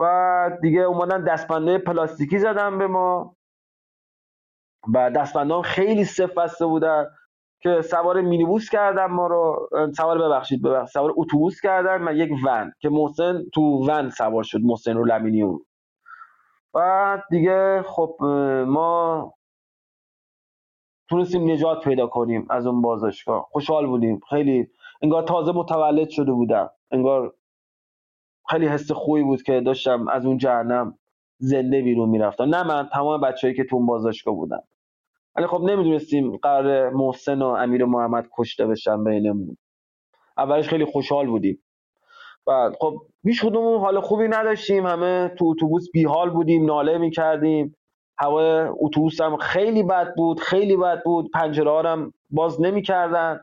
[0.00, 3.36] و دیگه اومدن دستبنده پلاستیکی زدن به ما.
[4.94, 7.06] و دستبنده خیلی صف بسته بودن
[7.60, 9.68] که سوار مینیبوس کردن ما رو.
[9.96, 10.92] سوار ببخشید ببخشید.
[10.92, 15.42] سوار اتوبوس کردن و یک ون که محسن تو ون سوار شد محسن رو لمینی
[15.42, 15.66] اون.
[16.74, 18.16] بعد دیگه خب
[18.66, 19.34] ما
[21.10, 23.48] تونستیم نجات پیدا کنیم از اون بازشگاه.
[23.52, 24.20] خوشحال بودیم.
[24.30, 24.68] خیلی
[25.02, 26.70] انگار تازه متولد شده بودم.
[26.90, 27.34] انگار
[28.52, 30.98] خیلی حس خوبی بود که داشتم از اون جهنم
[31.38, 32.44] زنده بیرون می‌رفتم.
[32.44, 34.60] نه من تمام بچههایی که تو اون بازداشتگاه بودن.
[35.36, 39.56] ولی خب نمی‌دونستیم قرار محسن و امیر محمد کشته بشن بینمون.
[40.38, 41.62] اولش خیلی خوشحال بودیم.
[42.46, 44.86] و خب هیچ کدوم حال خوبی نداشتیم.
[44.86, 47.76] همه تو اتوبوس بیحال بودیم ناله می‌کردیم.
[48.18, 51.30] هوای اتوبوس هم خیلی بد بود خیلی بد بود.
[51.30, 53.40] پنجره هم باز نمی‌کردن.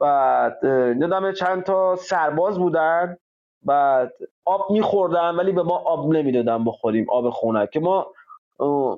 [0.00, 0.58] بعد
[1.00, 3.16] یادم چند تا سرباز بودن.
[3.62, 4.12] بعد
[4.44, 8.06] آب میخوردن ولی به ما آب نمی‌دادن بخوریم آب خونک که ما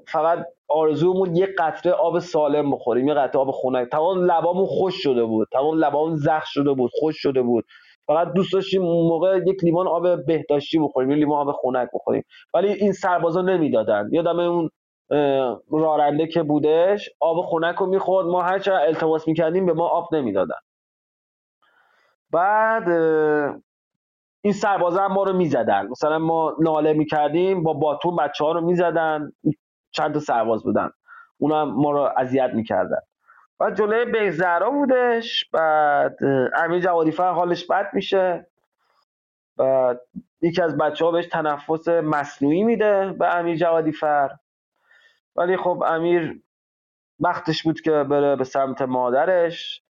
[0.09, 3.89] فقط آرزومون یه قطره آب سالم بخوریم یه قطره آب خنک.
[3.89, 7.65] تمام لبامون خوش شده بود تمام لبامون زخم شده بود خوش شده بود.
[8.07, 12.25] فقط دوست داشتیم موقع یک لیوان آب بهداشتی بخوریم یه لیوان آب خنک بخوریم.
[12.55, 14.09] ولی این سربازا نمی‌دادن.
[14.13, 14.71] یادم اون
[15.71, 20.15] رارنده که بودش آب خنک رو می‌خورد ما هر چقدر التماس می‌کردیم به ما آب
[20.15, 20.55] نمی‌دادن.
[22.33, 22.85] بعد
[24.43, 25.87] این سربازا ما رو می‌زدن.
[25.87, 29.33] مثلا ما ناله می‌کردیم با باتون بچه ها رو می‌زدن
[29.91, 30.91] چند تا سرباز بودن.
[31.39, 33.01] اونا ما رو اذیت می‌کردن.
[33.61, 36.17] و جلوی بیزهرا بودش بعد
[36.57, 38.47] امیر جوادی حالش بد میشه.
[39.59, 39.95] و
[40.43, 43.93] یکی از بچه ها بهش تنفس مصنوعی میده به امیر جوادی
[45.37, 46.43] ولی خب امیر
[47.21, 49.83] وقتش بود که بره به سمت مادرش.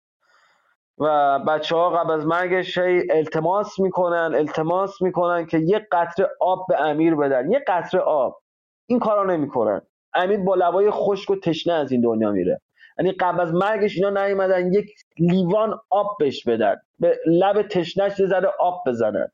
[1.01, 2.77] و بچه ها قبل از مرگش
[3.09, 7.51] التماس می‌کنن التماس می‌کنن که یه قطره آب به امیر بدن.
[7.51, 8.41] یه قطره آب.
[8.87, 9.81] این کارا نمی‌کنن.
[10.13, 12.61] امیر با لبای خشک و تشنه از این دنیا میره.
[12.99, 16.75] یعنی قبل از مرگش اینا نیومدن یک لیوان آب بهش بدن.
[16.99, 19.31] به لب تشنهش یه ذره آب بزنن.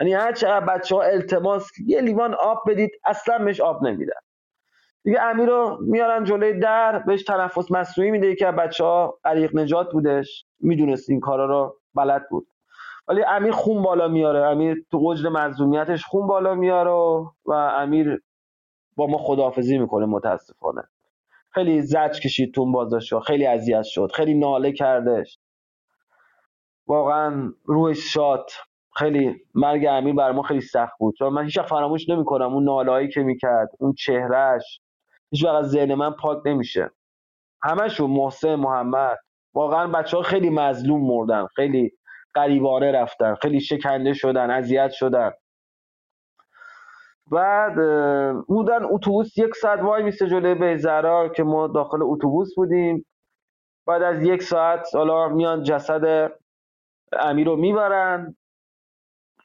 [0.00, 4.20] یعنی هر چقدر بچه ها التماس یه لیوان آب بدید اصلا بهش آب نمیدن.
[5.04, 9.92] دیگه امیر رو میارن جلوی در بهش تنفس مصنوعی میده که بچه ها علیق نجات
[9.92, 10.44] بودش.
[10.60, 12.46] می‌دونست این کارا رو بلد بود.
[13.08, 14.46] ولی امیر خون بالا میاره.
[14.46, 16.90] امیر تو وجد مظلومیتش خون بالا میاره
[17.46, 18.22] و امیر
[18.96, 20.82] با ما خداحافظی می‌کنه متاسفانه.
[21.50, 24.10] خیلی زج کشید تو بازداشتگاه خیلی اذیت شد.
[24.14, 25.38] خیلی ناله کردش.
[26.86, 28.50] واقعا روحش شاد.
[28.96, 31.14] خیلی مرگ امیر بر ما خیلی سخت بود.
[31.18, 34.80] چون من هیچ فراموش نمی‌کنم اون نالایی که می‌کرد اون چهرهش
[35.30, 36.90] هیچ وقت ذهن من پاک نمیشه.
[37.62, 39.18] همشون محسن محمد.
[39.54, 41.92] واقعا بچه ها خیلی مظلوم مردن خیلی
[42.34, 45.30] قریبانه رفتن خیلی شکنده شدن اذیت شدن.
[47.32, 47.74] بعد
[48.48, 53.06] بودن اتوبوس یک ساعت وای میسته جلوی بیزرا که ما داخل اتوبوس بودیم.
[53.86, 56.32] بعد از یک ساعت حالا میان جسد
[57.12, 58.36] امیر رو می‌برن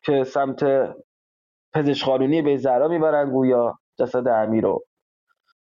[0.03, 0.65] که سمت
[1.73, 4.85] پزشخانونی بیزرا می‌برن گویا جسد امیر رو.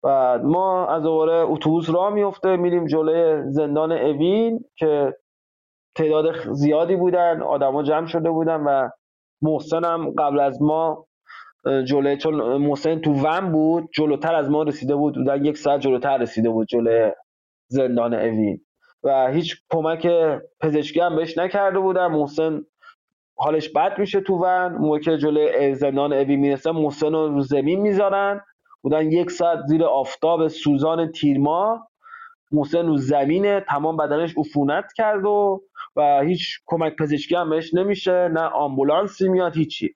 [0.03, 5.15] بعد ما از دوباره اتوبوس راه میفته میریم جلوی زندان اوین که
[5.95, 8.89] تعداد زیادی بودن آدما جمع شده بودن و
[9.41, 11.05] محسن هم قبل از ما
[11.85, 16.17] جلوی چون محسن تو ون بود جلوتر از ما رسیده بود بودن یک ساعت جلوتر
[16.17, 17.11] رسیده بود جلوی
[17.67, 18.61] زندان اوین.
[19.03, 20.07] و هیچ کمک
[20.61, 22.07] پزشکی هم بهش نکرده بودن.
[22.07, 22.61] محسن
[23.37, 24.71] حالش بد میشه تو ون.
[24.73, 28.41] موقع که جلوی زندان اوین می‌رسن محسن رو زمین می‌ذارن.
[28.81, 31.87] بودن یک ساعت زیر آفتاب سوزان تیرما.
[32.51, 35.61] محسن رو زمینه تمام بدنش عفونت کرد و
[35.95, 39.95] و هیچ کمک پزشکی هم بهش نمیشه نه آمبولانسی میاد هیچی.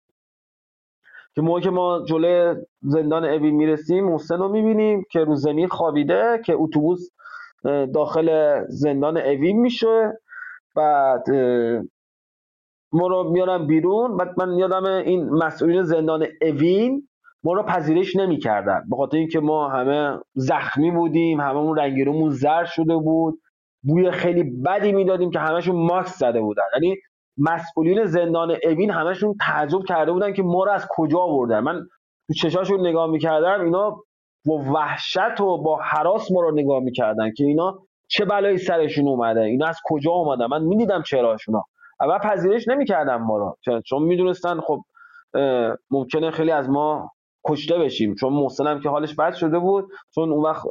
[1.36, 6.54] که موقع ما جلوی زندان اوی می‌رسیم محسن رو می‌بینیم که رو زمین خوابیده که
[6.54, 7.10] اتوبوس
[7.94, 10.20] داخل زندان اوی میشه.
[10.76, 11.30] بعد
[12.92, 14.18] ما رو میارن بیرون.
[14.18, 17.08] بعد من یادم این مسئولین زندان اوین
[17.44, 22.96] ما رو پذیرش نمی‌کردن به خاطر اینکه ما همه زخمی بودیم هممون رنگیرومون زرد شده
[22.96, 23.40] بود.
[23.84, 26.64] بوی خیلی بدی می‌دادیم که همشون ماکس زده بودن.
[26.74, 26.96] یعنی
[27.38, 31.60] مسئولین زندان اوین همشون تعجب کرده بودن که ما رو از کجا آوردن.
[31.60, 31.88] من
[32.28, 33.98] تو چشاشون نگاه می‌کردم اینا
[34.46, 39.42] با وحشت و با حراس ما رو نگاه می‌کردن که اینا چه بلایی سرشون اومده
[39.42, 40.46] اینا از کجا اومدن.
[40.46, 41.64] من می‌دیدم چراشونا
[42.02, 43.58] اول پذیرش نمی‌کردم ما رو.
[43.86, 44.82] چون می‌دونستن خب
[45.92, 47.12] ممکنه خیلی از ما
[47.46, 48.16] کشته بشیم.
[48.16, 49.90] چون محسنم که حالش بد شده بود.
[50.16, 50.64] چون اون وقت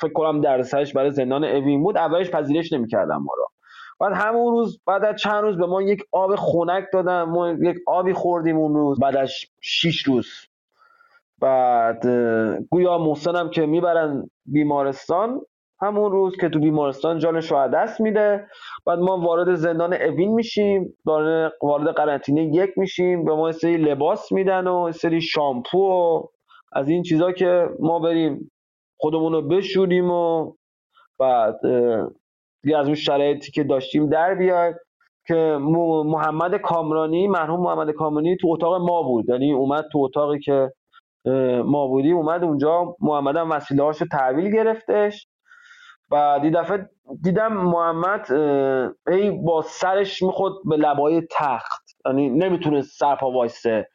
[0.00, 1.96] فکر کنم درسش برای زندان اوین بود.
[1.96, 3.46] اولش پذیرش نمی‌کردم ما رو
[4.00, 7.22] بعد همون روز بعد از چند روز به ما یک آب خنک دادن.
[7.22, 9.00] ما یک آبی خوردیم اون روز.
[9.00, 10.26] بعد از 6 روز.
[11.38, 12.06] بعد
[12.70, 15.40] گویا محسنم که می‌برن بیمارستان
[15.82, 18.46] همون روز که تو بیمارستان جانش رو دست میده.
[18.86, 20.94] بعد ما وارد زندان اوین میشیم.
[21.62, 23.24] وارد قرنطینه یک میشیم.
[23.24, 26.22] به ما سری لباس میدن و سری شامپو و
[26.72, 28.50] از این چیزا که ما بریم
[29.00, 30.52] خودمون رو بشوریم و
[31.18, 31.60] بعد
[32.62, 34.74] دیگه از اون شرایطی که داشتیم در بیایم
[35.26, 35.58] که
[36.04, 39.28] محمد کامرانی مرحوم محمد کامرانی تو اتاق ما بود.
[39.28, 40.72] یعنی اومد تو اتاقی که
[41.64, 42.96] ما بودیم اومد اونجا.
[43.00, 45.28] محمد هم وسیله هاشو تحویل گرفتش.
[46.10, 46.90] و دی دفعه
[47.22, 48.32] دیدم محمد
[49.08, 51.82] ای با سرش می‌خورد به لبای تخت.
[52.06, 53.88] یعنی نمی‌تونه سرپا وایسه.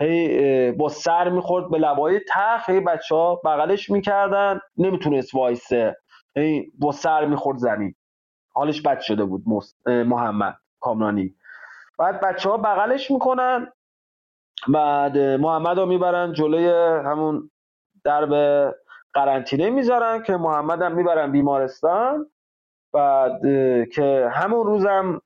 [0.00, 2.70] هی با سر می‌خورد به لبای تخت.
[2.70, 5.96] هی بچه ها بغلش می‌کردن نمی‌تونست وایسه.
[6.36, 7.94] هی با سر می‌خورد زمین.
[8.54, 9.42] حالش بد شده بود
[9.86, 11.34] محمد کامرانی.
[11.98, 13.72] بعد بچه ها بغلش می‌کنن.
[14.68, 16.68] بعد محمد رو می‌برن جلوی
[17.04, 17.50] همون
[18.04, 18.32] درب
[19.14, 22.26] قرنطینه می‌ذارن که محمد هم می‌برن بیمارستان.
[22.92, 23.40] بعد
[23.92, 25.20] که همون روزم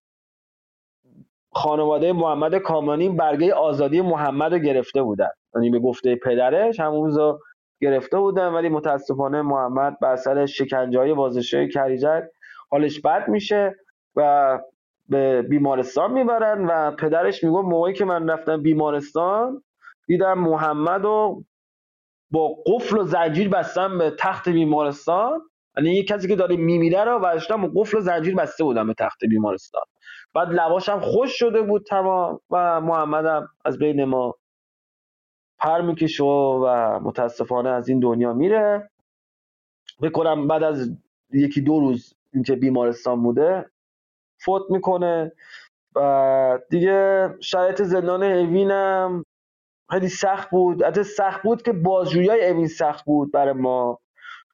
[1.53, 5.31] خانواده محمد کامرانی برگه آزادی محمد رو گرفته بودن.
[5.55, 7.39] یعنی به گفته پدرش همون روز
[7.81, 12.25] گرفته بودن ولی متاسفانه محمد بر اثر شکنجه های بازشای کریجک
[12.71, 13.77] حالش بد میشه
[14.17, 14.59] و
[15.09, 19.63] به بیمارستان می‌برن و پدرش میگه موقعی که من رفتم بیمارستان
[20.07, 21.45] دیدم محمد رو
[22.31, 25.41] با قفل و زنجیر بستم به تخت بیمارستان.
[25.77, 27.39] یعنی یه کسی که داره میمیره رو و
[27.77, 29.83] قفل و زنجیر بسته بودم به تخت بیمارستان.
[30.35, 34.35] بعد لباشم خوش شده بود تمام و محمدم از بین ما
[35.59, 38.91] پر می‌کشه و متاسفانه از این دنیا میره.
[40.03, 40.91] بکنم بعد از
[41.33, 43.71] یکی دو روز اینکه بیمارستان بوده
[44.45, 45.33] فوت می‌کنه.
[45.97, 49.25] و دیگه شرایط زندان اوینم.
[49.91, 50.83] خیلی سخت بود.
[50.83, 53.99] حتی سخت بود که بازجویی اوین سخت بود برای ما.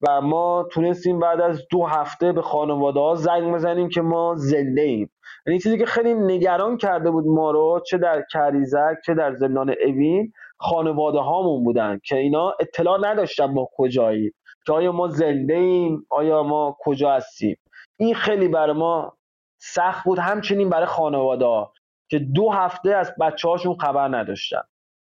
[0.08, 4.82] و ما تونستیم بعد از دو هفته به خانواده ها زنگ بزنیم که ما زنده
[4.82, 5.10] ایم.
[5.46, 9.74] یعنی چیزی که خیلی نگران کرده بود ما رو چه در کریزک چه در زندان
[9.84, 14.32] اوین خانواده هامون بودن که اینا اطلاع نداشتن ما کجایی
[14.66, 17.56] که آیا ما زنده ایم؟ آیا ما کجا هستیم؟
[17.96, 19.16] این خیلی برای ما
[19.58, 20.18] سخت بود.
[20.18, 21.72] همچنین برای خانواده ها
[22.10, 24.62] که دو هفته از بچه هاشون خبر نداشتن.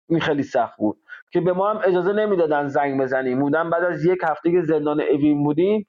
[0.08, 0.96] این خیلی سخت بود
[1.32, 3.40] که به ما هم اجازه نمی‌دادن زنگ بزنیم.
[3.40, 5.86] بودن بعد از یک هفته که زندان اوین بودیم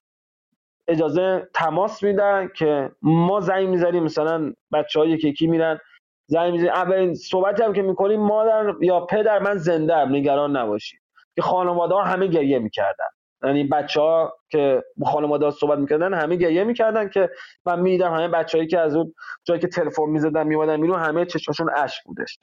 [0.88, 4.04] اجازه تماس میدن که ما زنگ می‌زنیم.
[4.04, 5.80] مثلا بچه های یکی میرن
[6.26, 6.72] زنگ می‌زنیم.
[6.74, 11.00] اولین صحبتی هم که می‌کنیم مادر یا پدر من زنده هم نگران نباشید.
[11.36, 13.06] که خانواده ها همه گریه می‌کردن.
[13.44, 17.30] یعنی بچه ها که خانواده ها صحبت می‌کردن همه گریه می‌کردن که
[17.66, 19.14] من می‌دیدم همه بچههایی که از اون
[19.44, 22.40] جایی که تلفن می‌زدن میومدن میرون همه چشمشون اشک بودش.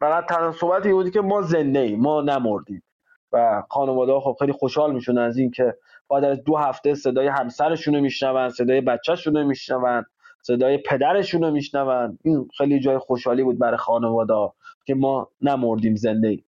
[0.00, 2.82] فقط تنها صحبتی بودی که ما زنده ایم ما نمردیم.
[3.32, 5.76] و خانواده خب خیلی خوشحال میشون از این که
[6.10, 10.04] بعد از دو هفته صدای همسرشون رو میشنون صدای بچهشون رو میشنون
[10.42, 12.18] صدای پدرشون رو میشنون.
[12.24, 14.52] این خیلی جای خوشحالی بود برای خانواده
[14.86, 16.44] که ما نمردیم زنده ایم.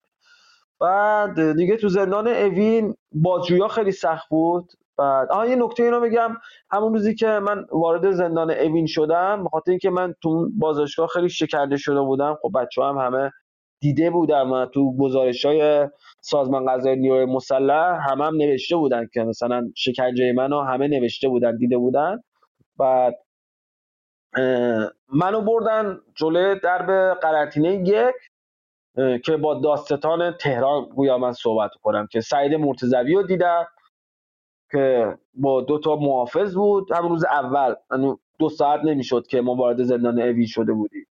[0.80, 4.72] بعد دیگه تو زندان اوین بازجویی خیلی سخت بود.
[4.98, 6.36] بعد آها یه نکته اینو بگم.
[6.70, 11.76] همون روزی که من وارد زندان اوین شدم بخاطر اینکه من تو بازداشتگاه خیلی شکنجه
[11.76, 12.38] شده بودم.
[12.42, 13.32] خب بچه هم همه
[13.82, 15.88] دیده بودم و تو گزارش های
[16.22, 21.58] سازمان قضایی نیروی مسلح همه هم نوشته بودن که مثلا شکنجه منو همه نوشته بودن
[21.58, 22.20] دیده بودن.
[22.78, 23.16] بعد
[25.14, 28.14] منو بردن جلوی درب قرنطینه یک
[29.24, 33.66] که با داستان تهران گویا من صحبت کنم که سعید مرتضوی رو دیدم
[34.72, 36.92] که با دو تا محافظ بود.
[36.92, 41.06] همون روز اول یعنی دو ساعت نمی‌شد که ما وارد زندان اوی شده بودیم.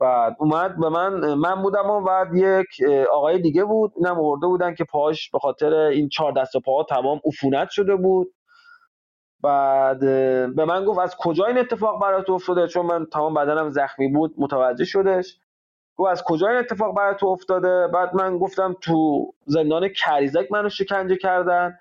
[0.00, 2.66] بعد اومد به من من بودم و بعد یک
[3.12, 6.84] آقای دیگه بود اینم آورده بودن که پاش به خاطر این چهار دست و پاها
[6.84, 8.34] تمام عفونت شده بود.
[9.42, 10.00] بعد
[10.56, 14.34] به من گفت از کجا این اتفاق برات افتاده؟ چون من تمام بدنم زخمی بود
[14.38, 15.38] متوجه شدش.
[15.96, 21.16] گفت از کجا این اتفاق برات افتاده؟ بعد من گفتم تو زندان کریزک منو شکنجه
[21.16, 21.78] کردن.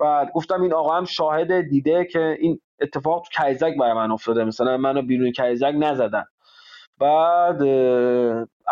[0.00, 4.44] بعد گفتم این آقا هم شاهد دیده که این اتفاق تو کریزک برای من افتاده
[4.44, 6.24] مثلا منو بیرون کریزک نزدن.
[7.00, 7.62] بعد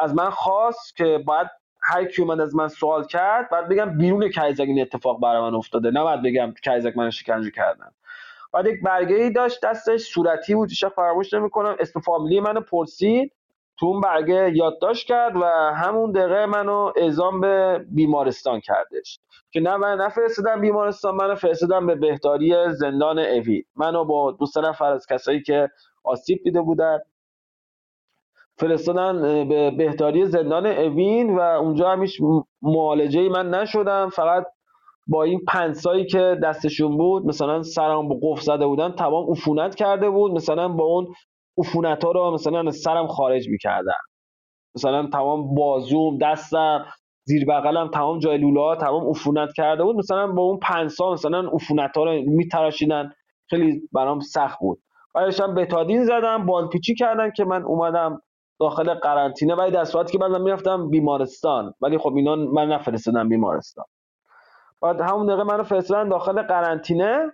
[0.03, 1.49] از من خواست که باید
[1.83, 5.55] هر کی اومد از من سوال کرد بعد بگم بیرون کریزک این اتفاق برای من
[5.55, 7.91] افتاده نه بعد بگم کریزک منو شکنجه کردن.
[8.53, 13.33] بعد یک برگه ای داشت دستش صورتی بود چه فراموش نمی‌کنم اسم فامیلی منو پرسید
[13.79, 15.45] تو اون برگه یادداشت کرد و
[15.75, 19.21] همون دقیقه منو اعزام به بیمارستان کردش.
[19.51, 23.65] که نه من نفرستادم بیمارستان منو فرستادم به بهداری زندان اوی.
[23.77, 25.71] منو با دو سه نفر از کسایی که
[26.05, 26.99] آسیب دیده بودن
[28.59, 32.21] فرستادن به بهداری زندان اوین و اونجا همیش
[32.63, 34.09] معالجه من نشدم.
[34.09, 34.47] فقط
[35.07, 40.11] با این پنسایی که دستشون بود مثلا سرم با قفل زده بودن تمام عفونت کرده
[40.11, 40.33] بود.
[40.33, 41.07] مثلا با اون
[41.59, 43.93] عفونت ها رو مثلا سرم خارج می‌کردن.
[44.77, 46.87] مثلا تمام بازوم دستم
[47.25, 49.97] زیر بغلم تمام جای لوله ها تمام عفونت کرده بود.
[49.97, 53.13] مثلا با اون پنسا مثلا عفونت ها رو میتراشیدن.
[53.51, 54.79] خیلی برام سخت بود.
[55.15, 58.23] بعدش بتادین زدم بالپیچی کردن که من اومدم
[58.61, 61.75] داخل قرنطینه ولی در صورتی که من می‌رفتم بیمارستان.
[61.81, 63.85] ولی خب اینا من نفرستادم بیمارستان.
[64.83, 67.33] بعد همون دقیقه منو فرستادن داخل قرنطینه.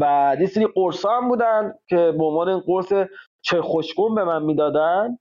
[0.00, 2.92] و یه سری قرص هم بودن که به عنوان قرص
[3.40, 5.18] چه خوشگون به من می‌دادن.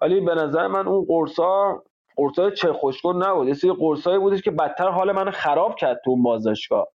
[0.00, 1.82] ولی به نظر من اون قرصا
[2.16, 3.48] قرصای چه خوشگون نبود.
[3.48, 6.88] یه سری قرصایی بودش که بدتر حال من خراب کرد تو اون بازداشتگاه.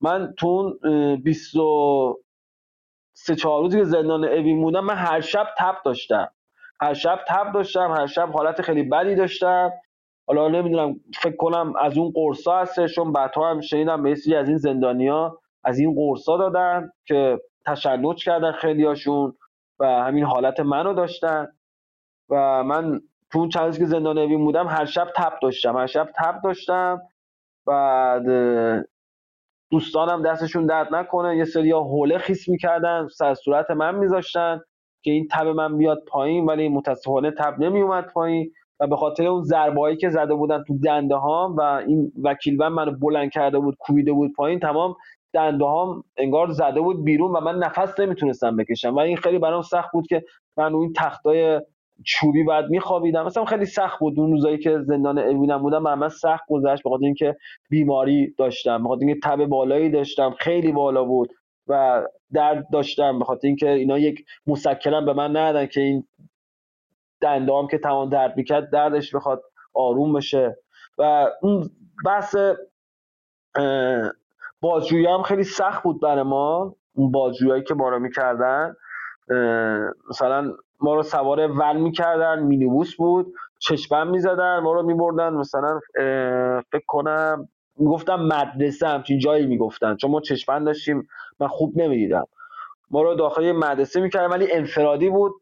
[0.00, 0.78] من تو اون
[1.22, 6.28] 23 4 روزی که زندان اوین بودم من هر شب تب داشتم.
[6.80, 9.72] هر شب تب داشتم هر شب حالت خیلی بدی داشتم.
[10.28, 14.58] حالا نمی‌دونم فکر کنم از اون قرصا هستش چون بعدها هم شنیدم به از این
[14.58, 19.34] زندانیا از این قرصا دادن که تشنج کردن خیلیاشون
[19.80, 21.48] و همین حالت منو داشتن.
[22.30, 23.00] و من
[23.32, 27.02] تو اون چند که زندان اوین بودم هر شب تب داشتم هر شب تب داشتم.
[27.66, 28.26] بعد
[29.70, 34.60] دوستانم دستشون درد نکنه یه سری حوله خیس می‌کردن سر صورت من میذاشتن.
[35.02, 39.42] که این تب من بیاد پایین ولی متاسفانه تب نمیومد پایین و به خاطر اون
[39.42, 44.12] ضربایی که زده بودن تو دنده ها و این وکیل منو بلند کرده بود کوبیده
[44.12, 44.94] بود پایین تمام
[45.32, 48.94] دنده هم انگار زده بود بیرون و من نفس نمی‌تونستم بکشم.
[48.94, 50.24] و این خیلی برام سخت بود که
[50.56, 51.60] من اون تختای
[52.04, 53.26] چوبی بعد میخوابیدم.
[53.26, 54.20] مثلا خیلی سخت بود.
[54.20, 57.36] اون روزایی که زندان اوینم بودم من سخت گذشت بخاطر اینکه
[57.70, 61.32] بیماری داشتم بخاطر اینکه تب بالایی داشتم خیلی بالا بود
[61.66, 62.02] و
[62.34, 66.04] درد داشتم بخاطر اینکه اینا یک مسکنم به من ندادن که این
[67.20, 69.42] دندام که تمام درد می‌کرد دردش بخواد
[69.74, 70.56] آروم بشه.
[70.98, 71.70] و اون
[72.06, 72.36] بحث
[74.60, 76.76] بازجویی هم خیلی سخت بود برای ما.
[76.94, 78.74] اون بازجویی که ما رو می‌کردن
[80.10, 85.80] مثلا ما رو سوار ون می‌کردن مینیبوس بود چشمم می‌زدن ما رو میبردن مثلا
[86.72, 87.48] فکر کنم
[87.80, 89.96] می‌گفتم مدرسه همچین جایی می‌گفتن.
[89.96, 91.08] چون ما چشمن داشتیم
[91.40, 92.24] من خوب نمی‌دیدم.
[92.90, 95.32] ما رو داخل مدرسه می‌کردن ولی انفرادی بود.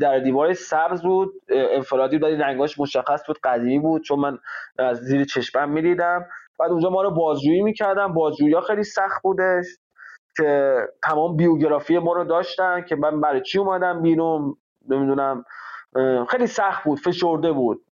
[0.00, 4.02] در دیوار سبز بود انفرادی بود رنگاش مشخص بود قدیمی بود.
[4.02, 4.38] چون من
[4.78, 6.26] از زیر چشمم می‌دیدم.
[6.58, 8.06] بعد اونجا ما رو بازجویی می‌کردن.
[8.12, 9.66] بازجویی خیلی سخت بودش
[10.36, 14.56] که تمام بیوگرافی ما رو داشتن که من برای چی اومدم بیرون؟
[14.88, 15.44] نمی‌دونم.
[16.28, 17.84] خیلی سخت بود فشرده بود.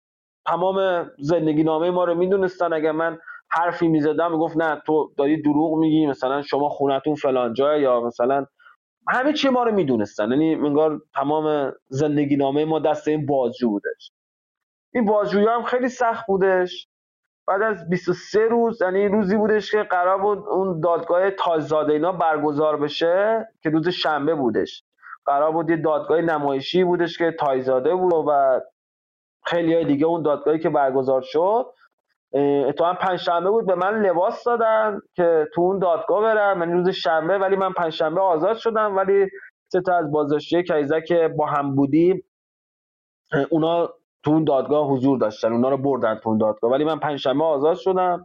[0.45, 2.74] تمام زندگی نامه ما رو می‌دونستن.
[2.74, 3.18] اگر من
[3.51, 8.45] حرفی می‌زدم می‌گفت نه تو داری دروغ میگی مثلا شما خونتون فلان جای یا مثلا
[9.09, 10.31] همه چی ما رو می‌دونستن.
[10.31, 14.11] یعنی انگار تمام زندگی نامه ما دست این بازجو بودش.
[14.93, 16.88] این بازجویی هم خیلی سخت بودش.
[17.47, 22.77] بعد از 23 روز یعنی روزی بودش که قرار بود اون دادگاه تازاده اینا برگزار
[22.77, 24.84] بشه که روز شنبه بودش.
[25.26, 28.61] قرار بود یه دادگاه نمایشی بودش که تایزاده بود و
[29.45, 31.65] خیلی های دیگه اون دادگاهی که برگزار شد
[32.34, 36.57] اتفاقا پنج شنبه بود به من لباس دادن که تو اون دادگاه برم.
[36.57, 38.97] من روز شنبه ولی من پنج شنبه آزاد شدم.
[38.97, 39.27] ولی
[39.68, 42.23] سه تا از بازداشتی کیزه که با هم بودیم
[43.49, 43.89] اونا
[44.23, 45.53] تو اون دادگاه حضور داشتن.
[45.53, 46.72] اونا رو بردن تو اون دادگاه.
[46.72, 48.23] ولی من پنج شنبه آزاد شدم.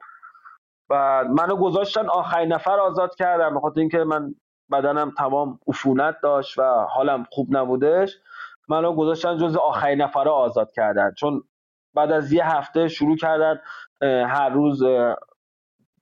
[0.90, 4.34] و منو گذاشتن آخرین نفر آزاد کردم بخاطر اینکه من
[4.72, 8.18] بدنم تمام عفونت داشت و حالم خوب نبودش
[8.68, 11.12] منو گذاشتن جز آخرین نفر آزاد کردن.
[11.18, 11.42] چون
[11.94, 13.60] بعد از یه هفته شروع کردن
[14.02, 14.82] هر روز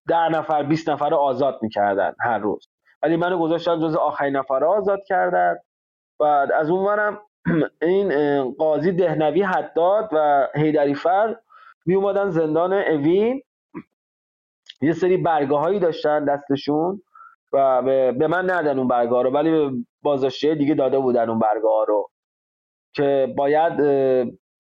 [0.09, 2.69] ده نفر 20 نفر آزاد می‌کردن هر روز.
[3.03, 5.57] ولی منو گذاشتن جز آخرین نفر آزاد کردن.
[6.21, 7.19] بعد از اون
[7.83, 11.37] این قاضی دهنوی حداد و هیدریفر
[11.87, 13.43] می اومدن زندان اوین.
[14.83, 17.03] یه سری برگه هایی داشتن دستشون
[17.53, 17.83] و
[18.13, 19.71] به من ندن اون برگاه رو ولی به
[20.03, 22.11] بازداشتی دیگه داده بودن اون برگاه رو.
[22.95, 23.73] که باید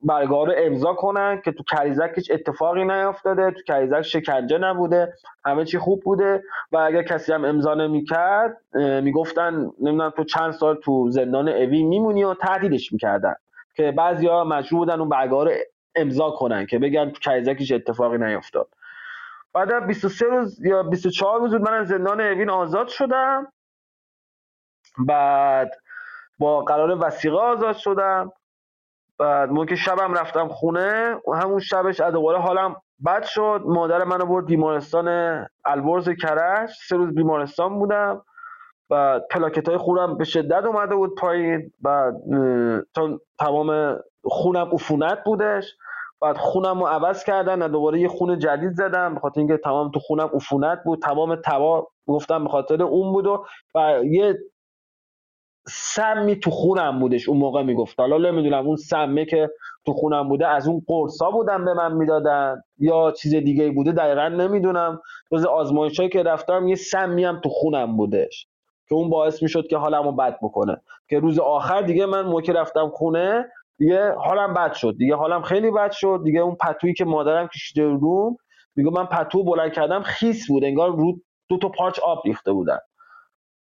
[0.02, 5.14] برگاه رو امضا کنن که تو کریزک هیچ اتفاقی نیافتاده تو کریزک شکنجه نبوده
[5.44, 6.42] همه چی خوب بوده
[6.72, 12.24] و اگر کسی هم امضا نمی‌کرد می‌گفتن نمی‌دونم تو چند سال تو زندان اوی میمونی
[12.24, 13.34] و تهدیدش می‌کردن
[13.74, 15.50] که بعضیا مجبور بودن اون برگاه رو
[15.94, 18.68] امضا کنن که بگن تو کریزک هیچ اتفاقی نیافتاد.
[19.54, 23.52] بعد 23 روز یا 24 روز من از زندان اوین آزاد شدم.
[24.98, 25.72] بعد
[26.38, 28.32] با قرار وسیقه آزاد شدم.
[29.18, 32.76] بعد من که شبم رفتم خونه و همون شبش از دوباره حالم
[33.06, 33.62] بد شد.
[33.64, 35.08] مادر منو برد بیمارستان
[35.64, 36.70] البرز کرج.
[36.88, 38.22] سه روز بیمارستان بودم.
[38.90, 41.72] و پلاکت های خونم به شدت اومده بود پایین.
[41.80, 42.14] بعد
[42.94, 45.76] چون تمام خونم عفونت بودش.
[46.20, 47.62] بعد خونم رو عوض کردن.
[47.62, 49.14] و دوباره یه خون جدید زدم.
[49.14, 51.02] بخاطر اینکه تمام تو خونم عفونت بود.
[51.02, 53.44] تمام توا گفتم به خاطر اون بود و,
[53.74, 54.38] و یه
[55.68, 58.00] سمی تو خونم بودش اون موقع می‌گفت.
[58.00, 59.50] حالا نمی‌دونم اون سمه که
[59.86, 64.28] تو خونم بوده از اون قرصا بودن به من می‌دادن یا چیز دیگه بوده دقیقا
[64.28, 65.00] نمی‌دونم.
[65.30, 68.46] روز آزمایشایی که رفتم یه سمی هم تو خونم بودش
[68.88, 70.76] که اون باعث می‌شد که حالمو بد بکنه.
[71.08, 73.44] که روز آخر دیگه من موقع رفتم خونه
[73.78, 74.94] دیگه حالم بد شد.
[74.98, 76.20] دیگه حالم خیلی بد شد.
[76.24, 78.36] دیگه اون پتویی که مادرم کشیده روم
[78.76, 80.64] میگه من پتو بلند کردم خیس بود.
[80.64, 82.78] انگار رو دو تا پارچ آب ریخته بودن.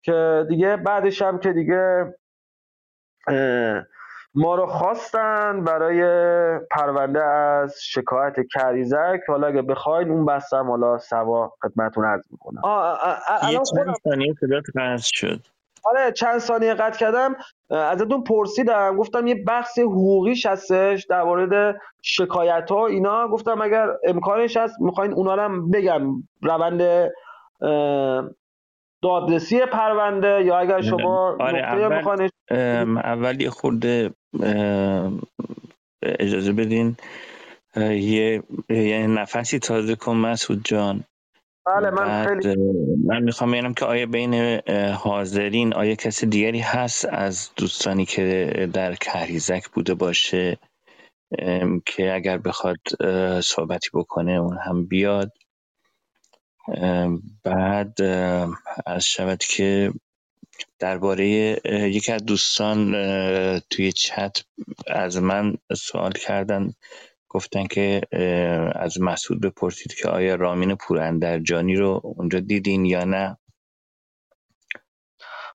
[0.05, 2.15] که دیگه بعدش هم که دیگه
[4.35, 6.03] ما رو خواستن برای
[6.71, 9.21] پرونده از شکایت کریزک.
[9.29, 12.63] حالا اگه بخواین اون بستم حالا سوا خدمتون عرض می‌کنم.
[13.51, 14.65] یه چند ثانیه صدات
[15.01, 15.41] شد.
[15.85, 17.37] آره چند ثانیه قطع کردم.
[17.71, 18.97] ازتون پرسیدم.
[18.97, 23.29] گفتم یه بحث حقوقیش هستش در مورد شکایت ها اینا.
[23.29, 26.03] گفتم اگر امکانش هست می‌خواین اونا هم بگم.
[26.43, 27.11] روند
[29.05, 32.09] دادرسی پرونده یا اگر شما آره اول,
[33.05, 34.11] اول یه خورده
[36.03, 36.97] اجازه بدین
[37.77, 41.05] یه یه نفسی تازه کن مسعود جان.
[41.67, 42.49] بله من خیلی
[43.07, 44.61] من می‌خوام ببینم که آیا بین
[44.95, 50.59] حاضرین آیا کسی دیگری هست از دوستانی که در کهریزک بوده باشه
[51.87, 52.79] که اگر بخواد
[53.45, 55.33] صحبتی بکنه اون هم بیاد.
[57.45, 58.03] بعد
[58.87, 59.93] از شود که
[60.81, 61.27] درباره
[61.67, 62.93] یکی از دوستان
[63.61, 64.45] توی چت
[64.89, 66.73] از من سوال کردن
[67.31, 68.01] گفتن که
[68.77, 73.39] از مسعود بپرسید که آیا رامین پوراندرجانی رو اونجا دیدین یا نه؟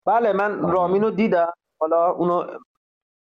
[0.06, 1.54] بله من رامین رو دیدم.
[1.82, 2.48] حالا اونو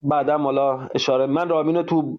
[0.03, 2.19] بعدم حالا اشاره من رامین رو تو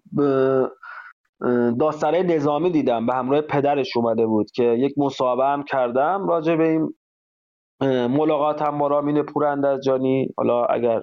[1.80, 3.06] داستره نظامی دیدم.
[3.06, 6.94] به همراه پدرش اومده بود که یک مصاحبه هم کردم راجع به این
[8.08, 10.28] ملاقاتم با رامین پوراندرجانی.
[10.36, 11.00] حالا اگر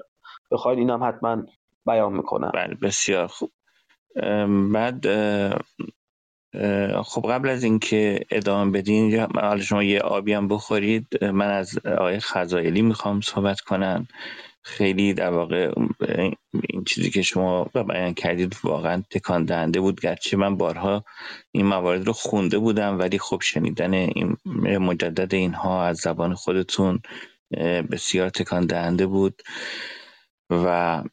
[0.51, 1.43] بخواید اینم حتما
[1.85, 2.51] بیان می‌کنم.
[2.53, 3.51] بله بسیار خوب.
[4.73, 5.05] بعد
[7.03, 11.23] خب قبل از اینکه ادامه بدین حالا شما یه آبی هم بخورید.
[11.23, 14.07] من از آقای خزایلی می‌خوام صحبت کنم.
[14.65, 15.73] خیلی در واقع
[16.69, 20.01] این چیزی که شما بیان کردید واقعا تکان دهنده بود.
[20.01, 21.05] گرچه من بارها
[21.51, 24.37] این موارد رو خونده بودم ولی خب شنیدن این
[24.77, 26.99] مجدد اینها از زبان خودتون
[27.91, 29.41] بسیار تکان دهنده بود.
[30.49, 31.03] و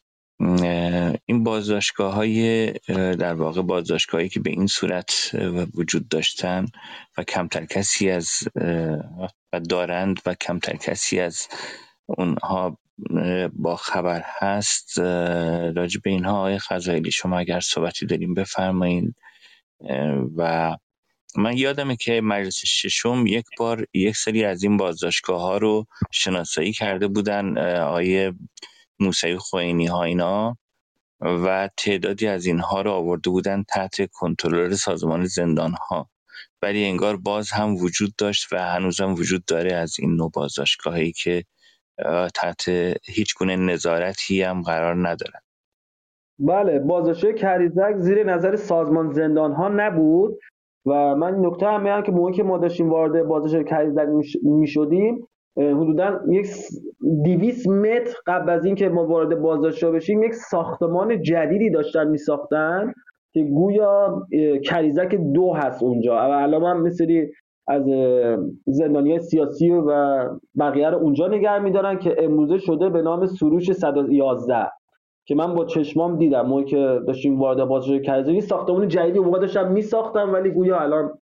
[1.25, 5.31] این بازداشتگاه های در واقع بازداشتگاهی که به این صورت
[5.75, 6.65] وجود داشتن
[7.17, 8.29] و کمتر کسی از
[9.53, 11.47] و دارند و کمتر کسی از
[12.05, 12.77] اونها
[13.53, 14.99] با خبر هست
[15.75, 19.15] راجع به اینها آقای خزایلی شما اگر صحبتی داریم بفرمایید
[20.37, 20.75] و
[21.37, 26.73] من یادمه که مجلس ششم یک بار یک سری از این بازداشتگاه ها رو شناسایی
[26.73, 28.33] کرده بودن آقای
[28.99, 30.57] موسوی خوینی ها اینا.
[31.21, 36.09] و تعدادی از اینها رو آورده بودن تحت کنترل سازمان زندان ها.
[36.61, 41.11] ولی انگار باز هم وجود داشت و هنوز هم وجود داره از این نوع بازداشتگاهی
[41.11, 41.45] که
[42.35, 42.69] تحت
[43.03, 45.39] هیچ گونه نظارتی هم قرار ندارن.
[46.39, 50.39] بله بازداشتگاه کریزک زیر نظر سازمان زندان ها نبود
[50.85, 54.07] و من نکته هم میگم که موقعی که ما داشتیم وارد بازداشتگاه کریزک
[54.43, 56.47] می شدیم حدودا یک
[57.23, 62.93] 200 متر قبل از اینکه ما وارد بازداشتگاه بشیم یک ساختمان جدیدی داشتن می ساختن
[63.33, 64.27] که گویا
[64.65, 66.15] کریزک دو هست اونجا.
[66.15, 67.31] و الان هم مثلی
[67.67, 67.83] از
[68.67, 70.29] زندانی سیاسی و
[70.59, 74.71] بقیه رو اونجا نگه میدارن که امروزه شده به نام سروش 111
[75.25, 76.41] که من با چشمام دیدم.
[76.45, 81.19] موقعی که داشتیم وارد بازداشت کریزک ساختمان جدیدی اون موقع داشتم میساختم ولی گویا الان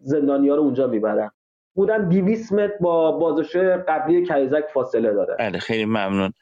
[0.00, 1.30] زندانی ها رو اونجا می‌برن.
[1.74, 5.36] بودن 200 متر با بازداشت قبلی کریزک فاصله داره.
[5.38, 6.32] بله خیلی ممنون.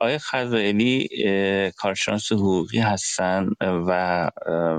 [0.00, 1.08] آقای خزائلی
[1.76, 4.30] کارشناس حقوقی هستن و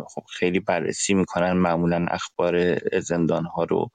[0.07, 3.89] خب خیلی بررسی می‌کنن معمولا اخبار زندان ها رو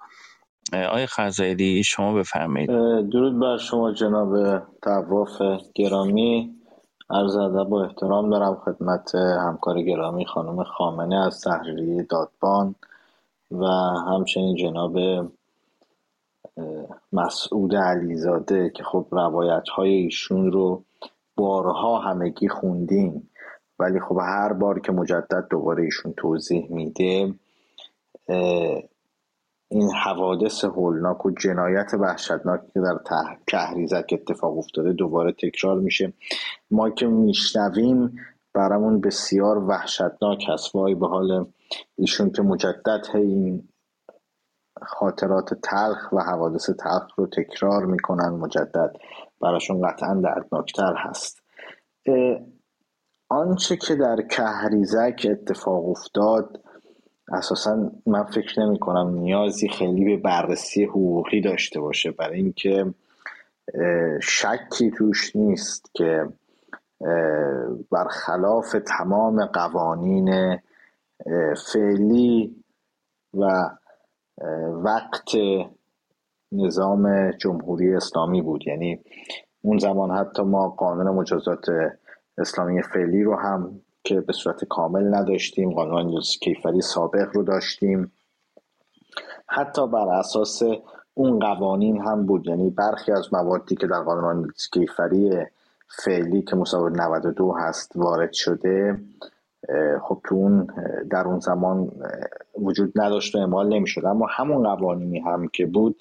[0.73, 2.70] آقای خزائلی شما بفرمایید.
[3.11, 5.43] درود بر شما جناب تواف
[5.74, 6.55] گرامی.
[7.11, 12.74] عرض ادب با احترام دارم خدمت همکار گرامی خانم خامنه از تحریریه دادبان
[13.51, 13.66] و
[14.09, 14.99] همچنین جناب
[17.12, 20.85] مسعود علیزاده که خب روایت های ایشون رو
[21.36, 23.30] بارها همگی خوندیم.
[23.78, 27.34] ولی خب هر بار که مجدد دوباره ایشون توضیح میده
[29.68, 32.98] این حوادث هولناک و جنایت وحشتناکی که در
[33.46, 36.12] کهریزک اتفاق افتاده دوباره تکرار میشه.
[36.70, 38.16] ما که میشنویم
[38.54, 40.74] برامون بسیار وحشتناک هست.
[40.74, 41.46] وای به حال
[41.96, 43.68] ایشون که مجدد این
[44.82, 48.92] خاطرات تلخ و حوادث تلخ رو تکرار می‌کنن مجدد.
[49.43, 51.43] براشون قطعا دردناکتر هست.
[53.28, 56.64] آنچه که در کهریزک اتفاق افتاد
[57.32, 62.10] اساسا من فکر نمی کنم نیازی خیلی به بررسی حقوقی داشته باشه.
[62.10, 62.94] برای اینکه
[64.23, 66.28] شکی توش نیست که
[67.90, 70.59] برخلاف تمام قوانین
[71.73, 72.64] فعلی
[73.35, 73.70] و
[74.85, 75.31] وقت
[76.52, 78.66] نظام جمهوری اسلامی بود.
[78.66, 79.00] یعنی
[79.62, 81.64] اون زمان حتی ما قانون مجازات
[82.38, 88.12] اسلامی فعلی رو هم که به صورت کامل نداشتیم قانون کیفری سابق رو داشتیم.
[89.46, 90.62] حتی بر اساس
[91.14, 92.46] اون قوانین هم بود.
[92.46, 95.46] یعنی برخی از موادی که در قانون کیفری
[96.04, 99.00] فعلی که مساوی 92 هست وارد شده
[100.02, 100.66] خب تو اون
[101.10, 101.90] در اون زمان
[102.58, 104.06] وجود نداشت و اعمال نمی‌شد.
[104.06, 105.96] اما همون قوانینی هم که بود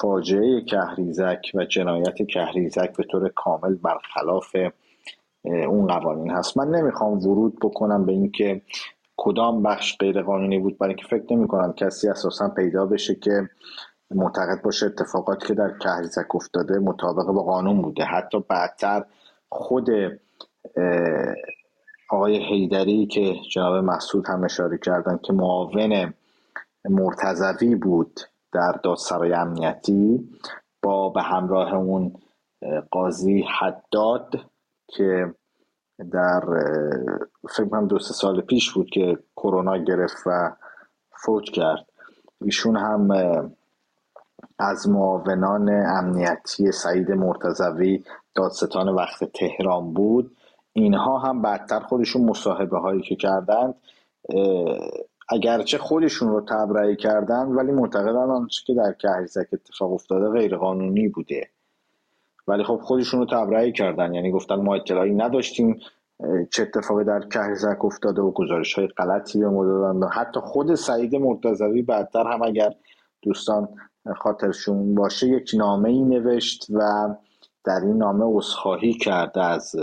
[0.00, 4.56] فاجعه کهریزک و جنایت کهریزک به طور کامل برخلاف
[5.44, 6.58] اون قوانین هست.
[6.58, 8.62] من نمی‌خوام ورود بکنم به اینکه
[9.16, 13.48] کدام بخش غیر قانونی بود برای اینکه فکر نمی کنم کسی اساسا پیدا بشه که
[14.10, 18.04] معتقد باشه اتفاقاتی که در کهریزک افتاده مطابق با قانون بوده.
[18.04, 19.04] حتی بعدتر
[19.48, 19.88] خود
[22.10, 26.14] آقای هیدری که جناب محسود هم اشاره کردن که معاون
[26.84, 28.20] مرتضوی بود
[28.52, 30.28] در دادسرای امنیتی
[30.82, 32.12] با به همراه اون
[32.90, 34.34] قاضی حداد
[34.88, 35.34] که
[36.12, 36.40] در
[37.48, 40.56] فکر کنم دو سه سال پیش بود که کرونا گرفت و
[41.24, 41.86] فوت کرد.
[42.40, 43.10] ایشون هم
[44.58, 48.04] از معاونان امنیتی سعید مرتضوی
[48.34, 50.36] دادستان وقت تهران بود.
[50.72, 53.74] اینها هم بعدتر خودشون مصاحبه هایی که کردند
[55.30, 61.08] اگرچه خودشون رو تبرئه کردن ولی معتقدن آنچه که در کهریزک اتفاق افتاده غیر قانونی
[61.08, 61.48] بوده.
[62.48, 64.14] ولی خب خودشون رو تبرئه کردن.
[64.14, 65.80] یعنی گفتن ما اطلاعی نداشتیم
[66.50, 71.82] چه اتفاقی در کهریزک افتاده و گزارش های غلطی به دادن حتی خود سعید مرتضوی
[71.82, 72.74] بعدتر هم اگر
[73.22, 73.68] دوستان
[74.16, 77.08] خاطرشون باشه یک نامه ای نوشت و
[77.64, 79.74] در این نامه عذرخواهی کرده از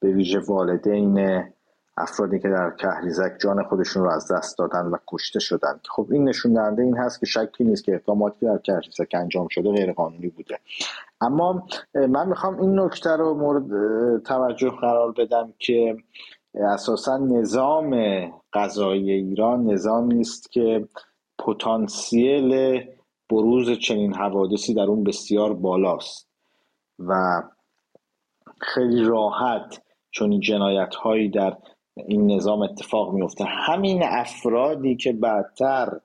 [0.00, 1.42] به ویژه والدین
[1.96, 5.80] افرادی که در کهریزک جان خودشون رو از دست دادن و کشته شدن.
[5.88, 9.72] خب این نشون دهنده این هست که شکی نیست که اقداماتی در کهریزک انجام شده
[9.72, 10.58] غیر قانونی بوده.
[11.20, 13.68] اما من می‌خوام این نکته رو مورد
[14.22, 15.96] توجه قرار بدم که
[16.54, 17.94] اساسا نظام
[18.52, 20.88] قضایی ایران نظامی است که
[21.38, 22.80] پتانسیل
[23.30, 26.28] بروز چنین حوادثی در اون بسیار بالاست
[26.98, 27.42] و
[28.60, 31.56] خیلی راحت چون این جنایت هایی در
[31.96, 36.00] این نظام اتفاق میفته همین افرادی که بعدتر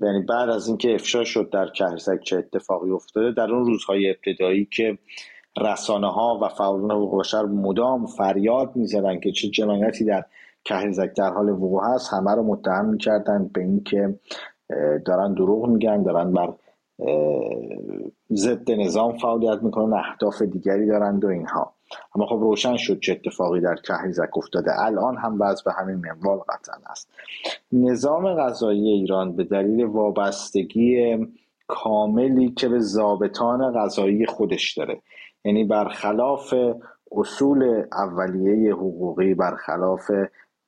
[0.00, 4.68] یعنی بعد از اینکه افشا شد در کهرسک چه اتفاقی افتاده در اون روزهای ابتدایی
[4.72, 4.98] که
[5.60, 10.24] رسانه ها و فعالان حقوق بشر مدام فریاد می‌زدن که چه جنایتی در
[10.64, 14.18] کهرزک در حال وقوع هست همه رو متهم می‌کردن به اینکه
[15.06, 16.52] دارن دروغ میگن دارن بر
[18.32, 21.77] ضد نظام فعالیت می‌کنن اهداف دیگری دارند و اینها.
[22.14, 24.70] اما خب روشن شد چه اتفاقی در کهریزک افتاده.
[24.80, 27.10] الان هم وضع به همین منوال قطعا است.
[27.72, 31.16] نظام غذایی ایران به دلیل وابستگی
[31.66, 35.02] کاملی که به ضابطان غذایی خودش داره.
[35.44, 36.54] یعنی برخلاف
[37.12, 40.10] اصول اولیه حقوقی برخلاف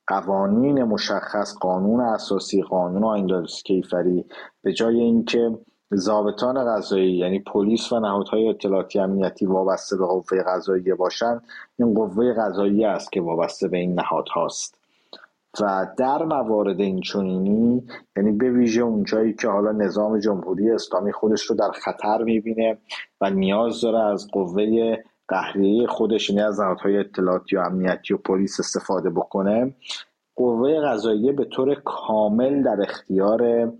[0.07, 4.25] قوانین مشخص قانون اساسی قانون آین کیفری
[4.63, 5.57] به جای اینکه
[5.95, 11.41] ضابطان قضایی یعنی پلیس و نهادهای اطلاعاتی امنیتی وابسته به قوه قضاییه باشند
[11.79, 14.81] این قوه قضایی است که وابسته به این نهادهاست.
[15.59, 17.83] و در موارد این چنینی
[18.17, 22.77] یعنی به ویژه اونجایی که حالا نظام جمهوری اسلامی خودش رو در خطر می‌بینه
[23.21, 24.97] و نیاز داره از قوه
[25.27, 29.75] قهریه خودش یعنی از نهادهای اطلاعاتی و امنیتی و پلیس استفاده بکنه
[30.35, 33.71] قوه قضاییه به طور کامل در اختیار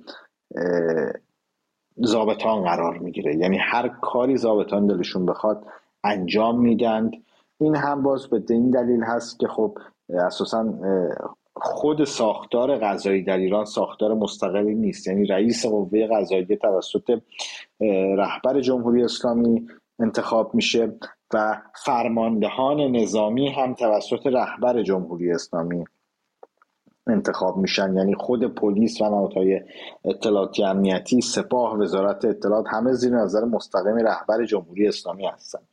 [1.97, 3.35] زابطان قرار می‌گیره.
[3.35, 5.65] یعنی هر کاری زابطان دلشون بخواد
[6.03, 7.11] انجام میدند.
[7.59, 9.77] این هم باز به این دلیل هست که خب
[10.09, 10.73] اساسا
[11.55, 15.07] خود ساختار غذایی در ایران ساختار مستقلی نیست.
[15.07, 17.19] یعنی رئیس قوه قضاییه توسط
[18.17, 19.67] رهبر جمهوری اسلامی
[19.99, 20.93] انتخاب میشه
[21.33, 25.83] و فرماندهان نظامی هم توسط رهبر جمهوری اسلامی
[27.07, 27.95] انتخاب میشن.
[27.95, 29.61] یعنی خود پلیس و نهادهای
[30.05, 35.67] اطلاعاتی امنیتی سپاه وزارت اطلاعات همه زیر نظر مستقیم رهبر جمهوری اسلامی هستند.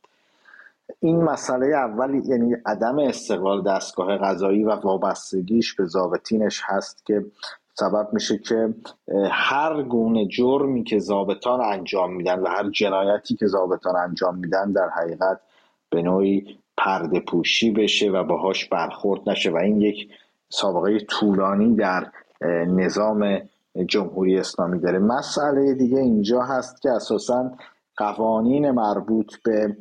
[0.99, 7.25] این مسئله اول یعنی عدم استقلال دستگاه قضایی و وابستگیش به ضابطینش هست که
[7.73, 8.73] سبب میشه که
[9.31, 14.89] هر گونه جرمی که ضابطان انجام میدن و هر جنایتی که ضابطان انجام میدن در
[14.89, 15.39] حقیقت
[15.89, 19.51] به نوعی پرده پوشی بشه و باهاش برخورد نشه.
[19.51, 20.09] و این یک
[20.49, 22.11] سابقه طولانی در
[22.67, 23.41] نظام
[23.87, 24.99] جمهوری اسلامی داره.
[24.99, 27.51] مسئله دیگه اینجا هست که اساسا
[27.97, 29.77] قوانین مربوط به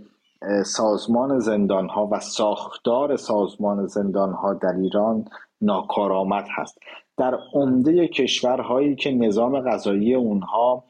[0.64, 5.24] سازمان زندان ها و ساختار سازمان زندان ها در ایران
[5.60, 6.78] ناکارآمد هست.
[7.16, 10.84] در عمده کشورهایی که نظام غذایی اونها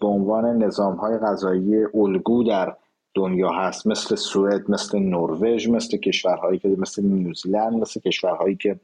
[0.00, 2.76] به عنوان نظام های غذایی الگو در
[3.16, 3.86] دنیا هست.
[3.86, 8.80] مثل سوئد مثل نروژ مثل کشورهایی که مثل نیوزیلند مثل کشورهایی که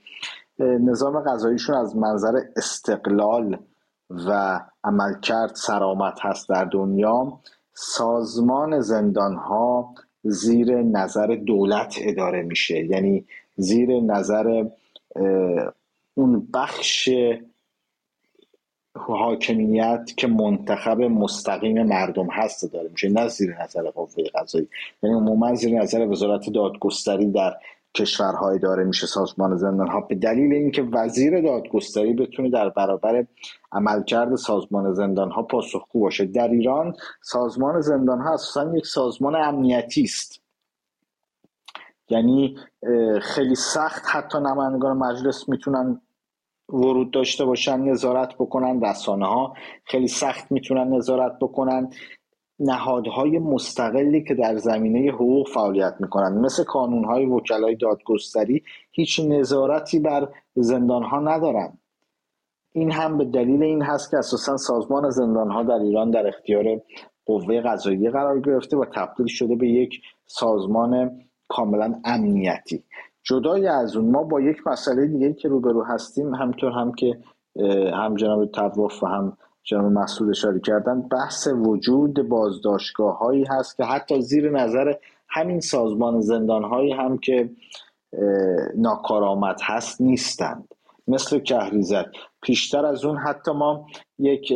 [0.59, 3.59] نظام غذاییشون از منظر استقلال
[4.11, 7.41] و عملکرد سرامت هست در دنیا.
[7.75, 12.85] سازمان زندان ها زیر نظر دولت اداره میشه.
[12.85, 13.25] یعنی
[13.57, 14.65] زیر نظر
[16.15, 17.11] اون بخش
[18.97, 22.89] حاکمیت که منتخب مستقیم مردم هست داره.
[22.89, 24.69] میشه نه زیر نظر قوه قضایی.
[25.03, 27.55] یعنی عموما زیر نظر وزارت دادگستری در
[27.95, 28.85] کشورهای داره.
[28.85, 33.27] میشه سازمان زندان ها به دلیل اینکه وزیر دادگستری بتونه در برابر
[33.73, 36.25] عملکرد سازمان زندان ها پاسخگو باشه.
[36.25, 40.43] در ایران سازمان زندان ها اساسا یک سازمان امنیتی است.
[42.09, 42.57] یعنی
[43.23, 44.03] خیلی سخت.
[44.07, 46.01] حتی نمایندگان مجلس می‌تونن
[46.73, 49.55] ورود داشته باشن نظارت بکنن رسانه ها
[49.85, 51.91] خیلی سخت می‌تونن نظارت بکنن.
[52.59, 56.41] نهادهای مستقلی که در زمینه حقوق فعالیت می‌کنن.
[56.41, 58.63] مثل کانونهای وکلای دادگستری
[58.93, 61.79] هیچ نظارتی بر زندانها ندارن.
[62.73, 66.81] این هم به دلیل این هست که اساسا سازمان زندانها در ایران در اختیار
[67.27, 72.85] قوه قضاییه قرار گرفته و تبدیل شده به یک سازمان کاملا امنیتی.
[73.25, 77.19] جدای از اون ما با یک مسئله دیگه که روبرو هستیم همطور هم که
[77.95, 83.85] هم جناب تواف و هم جناب مسئول اشاره کردن بحث وجود بازداشتگاه هایی هست که
[83.85, 84.95] حتی زیر نظر
[85.29, 87.51] همین سازمان زندان هایی هم که
[88.77, 90.69] ناکارآمد هست نیستند.
[91.09, 92.07] مثل کهریزک.
[92.43, 93.87] پیشتر از اون حتی ما
[94.19, 94.53] یک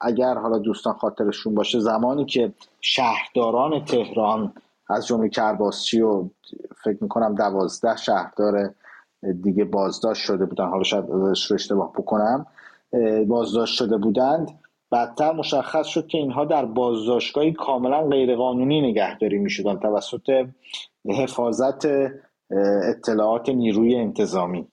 [0.00, 4.52] اگر حالا دوستان خاطرشون باشه زمانی که شهرداران تهران
[4.88, 6.28] از جمله کرباسچی و
[6.84, 8.74] فکر می‌کنم دوازده شهردار
[9.42, 10.68] دیگه بازداشت شده بودن.
[10.68, 12.46] حالا شاید رو اشتباه بکنم.
[13.26, 14.58] بازداشت شده بودند.
[14.90, 20.46] بعدتر مشخص شد که اینها در بازداشتگاهی کاملا غیرقانونی نگهداری می‌شدن توسط
[21.06, 21.86] حفاظت
[22.90, 24.66] اطلاعات نیروی انتظامی.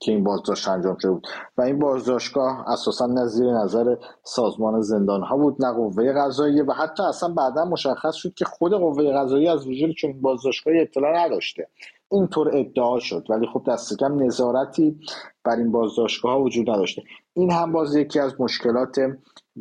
[0.00, 1.26] که این بازداشت انجام شده بود.
[1.58, 6.72] و این بازداشتگاه اساسا نه زیر نظر سازمان زندان ها بود نه قوه قضاییه و
[6.72, 11.68] حتی اصلا بعدا مشخص شد که خود قوه قضایی از وجود چون بازداشتگاهی اطلاع نداشته.
[12.12, 15.00] اینطور ادعا شد ولی خب دست کم نظارتی
[15.44, 17.02] بر این بازداشتگاه ها وجود نداشته.
[17.34, 18.96] این هم باز یکی از مشکلات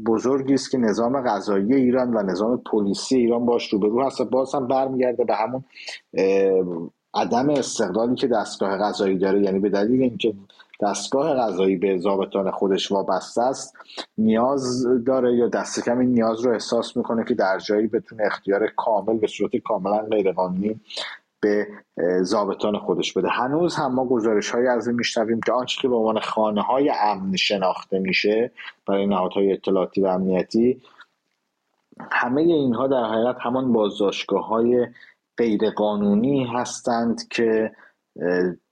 [0.05, 4.67] بزرگی است که نظام قضایی ایران و نظام پلیسی ایران باش روبرو هست باز هم
[4.67, 5.63] برمیگرده به همون
[7.13, 10.33] عدم استقلالی که دستگاه قضایی داره یعنی به دلیل اینکه
[10.81, 13.77] دستگاه قضایی به ضابطان خودش وابسته است
[14.17, 18.67] نیاز داره یا دست کم این نیاز رو احساس می‌کنه که در جایی بتونه اختیار
[18.67, 20.79] کامل به صورت کاملا غیرقانونی
[21.41, 21.67] به
[22.21, 23.29] ضابطان خودش بده.
[23.29, 26.91] هنوز هم ما گزارش های از این میشنویم که آنچه که به عنوان خانه های
[27.01, 28.51] امن شناخته میشه
[28.85, 30.81] برای نهادهای اطلاعاتی و امنیتی
[32.11, 34.87] همه اینها در حقیقت همان بازداشتگاه های
[35.39, 37.71] غیرقانونی هستند که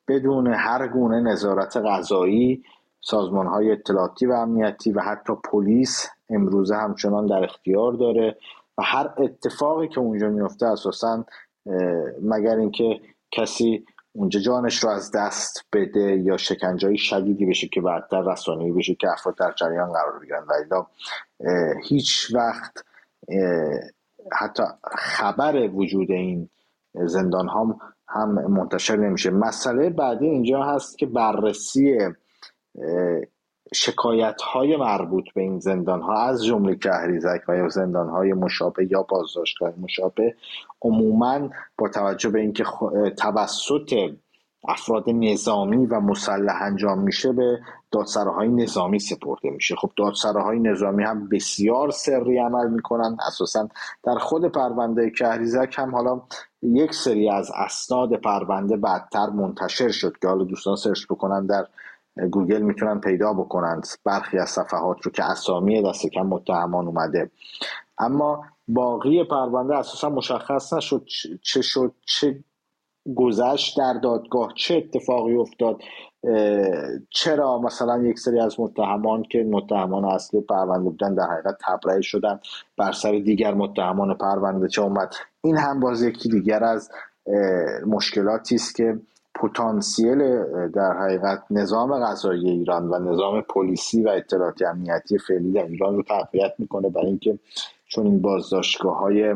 [0.08, 2.64] بدون هر گونه نظارت غذایی
[3.02, 8.36] سازمان های اطلاعاتی و امنیتی و حتی پلیس امروزه همچنان در اختیار داره
[8.78, 11.26] و هر اتفاقی که اونجا میفته اساسا
[12.22, 13.00] مگر اینکه
[13.32, 18.96] کسی اونجا جانش رو از دست بده یا شکنجه شدیدی بشه که بعدتر رسانه‌ای بشه
[18.96, 20.84] که افراد در جریان قرار بگیرن و
[21.84, 22.84] هیچ وقت
[24.32, 24.64] حتی
[24.98, 26.50] خبر وجود این
[27.06, 29.30] زندان هم هم منتشر نمیشه.
[29.30, 31.98] مسئله بعدی اینجا هست که بررسی
[33.74, 38.92] شکایت های مربوط به این زندان ها از جمله کهریزک و یا زندان های مشابه
[38.92, 40.36] یا بازداشتگاه مشابه
[40.82, 42.64] عموما با توجه به اینکه
[43.18, 43.94] توسط
[44.68, 47.60] افراد نظامی و مسلح انجام میشه به
[47.92, 49.76] دادسراهای نظامی سپرده میشه.
[49.76, 53.18] خب دادسراهای نظامی هم بسیار سری عمل می‌کنن.
[53.28, 53.70] اساسا
[54.04, 56.22] در خود پرونده کهریزک هم حالا
[56.62, 61.68] یک سری از اسناد پرونده بعدتر منتشر شد که حالا دوستان سرچ بکنن در
[62.32, 67.32] گوگل می‌تونن پیدا بکنند برخی از صفحات رو که اسامی دست کم متهمان اومده.
[67.98, 71.06] اما باقی پرونده اساسا مشخص نشد
[71.42, 72.44] چه شد چه
[73.16, 75.82] گذشت در دادگاه چه اتفاقی افتاد؟
[77.10, 82.40] چرا مثلا یک سری از متهمان که متهمان اصلی پرونده بودن در حقیقت تبرئه شدن
[82.78, 86.92] بر سر دیگر متهمان پرونده چه اومد؟ این هم باز یکی دیگر از
[87.86, 89.00] مشکلاتی است که
[89.36, 95.96] پتانسیل در حقیقت نظام غذایی ایران و نظام پلیسی و اطلاعاتی امنیتی فعلی در ایران
[95.96, 97.40] رو تقویت می‌کنه برای اینکه
[97.88, 99.36] چون این بازداشتگاه های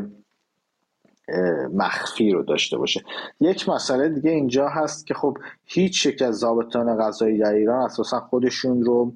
[1.73, 3.01] مخفی رو داشته باشه.
[3.39, 8.19] یک مسئله دیگه اینجا هست که خب هیچ یک از ضابطان غذایی در ایران اساسا
[8.19, 9.13] خودشون رو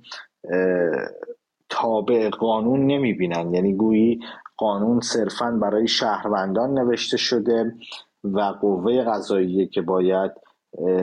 [1.69, 3.53] تابع قانون نمی‌بینن.
[3.53, 4.19] یعنی گویی
[4.57, 7.75] قانون صرفا برای شهروندان نوشته شده
[8.23, 10.31] و قوه قضاییه که باید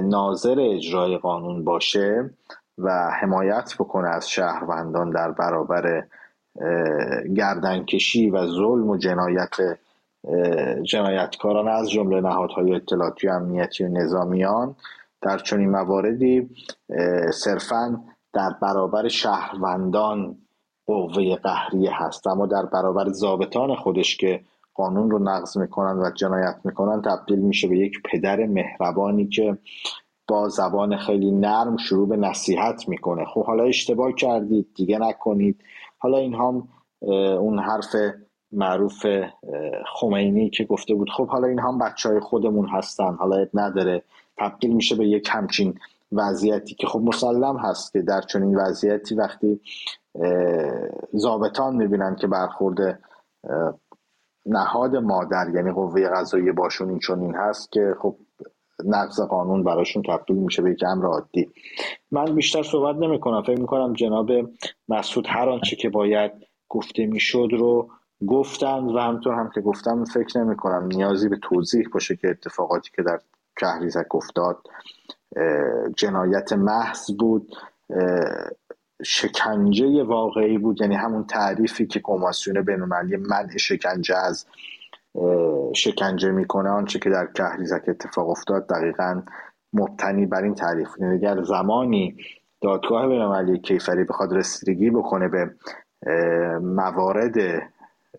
[0.02, 2.30] ناظر اجرای قانون باشه
[2.78, 6.06] و حمایت بکنه از شهروندان در برابر
[7.36, 9.56] گردنکشی و ظلم و جنایت
[10.82, 14.76] جنایتکاران از جمله نهادهای اطلاعاتی امنیتی و نظامیان
[15.22, 16.50] در چنین مواردی
[17.32, 20.38] صرفا در برابر شهروندان
[20.86, 22.26] قوه قهریه هست.
[22.26, 24.40] اما در برابر ضابطان خودش که
[24.74, 29.58] قانون رو نقض می‌کنن و جنایت می‌کنن تبدیل میشه به یک پدر مهربانی که
[30.28, 33.24] با زبان خیلی نرم شروع به نصیحت می‌کنه.
[33.24, 35.64] خب حالا اشتباه کردید دیگه نکنید.
[35.98, 36.68] حالا این هم
[37.38, 37.96] اون حرف
[38.52, 39.06] معروف
[40.00, 44.02] خمینی که گفته بود خب حالا این هم بچه های خودمون هستن حالا نداره.
[44.38, 45.74] تبدیل میشه به یک همچین
[46.12, 49.60] وضعیتی که خب مسلم هست که در چنین وضعیتی وقتی
[51.12, 53.00] زابطان می‌بینن که برخورد
[54.46, 58.16] نهاد مادر یعنی قوه قضایی باشون این چنین هست که خب
[58.84, 61.48] نقض قانون براشون تبدیل میشه به یک امر عادی.
[62.10, 64.30] من بیشتر صحبت نمی کنم فکر می‌کنم جناب
[64.88, 66.32] مسعود هر آنچه که باید
[66.68, 67.88] گفته می‌شد رو
[68.26, 72.90] گفتند و همطور هم که گفتم فکر نمی کنم نیازی به توضیح باشه که اتفاقاتی
[72.96, 73.18] که در
[73.56, 74.58] کهریزک افتاد
[75.96, 77.52] جنایت محض بود
[79.04, 84.46] شکنجه واقعی بود یعنی همون تعریفی که کمیسیون بینالمللی منع شکنجه از
[85.74, 89.22] شکنجه می‌کنه آنچه که در کهریزک اتفاق افتاد دقیقا
[89.72, 92.16] مبتنی بر این تعریف یعنی اگر زمانی
[92.60, 95.50] دادگاه بینالمللی کیفری بخواد رسیدگی بکنه به
[96.60, 97.62] موارد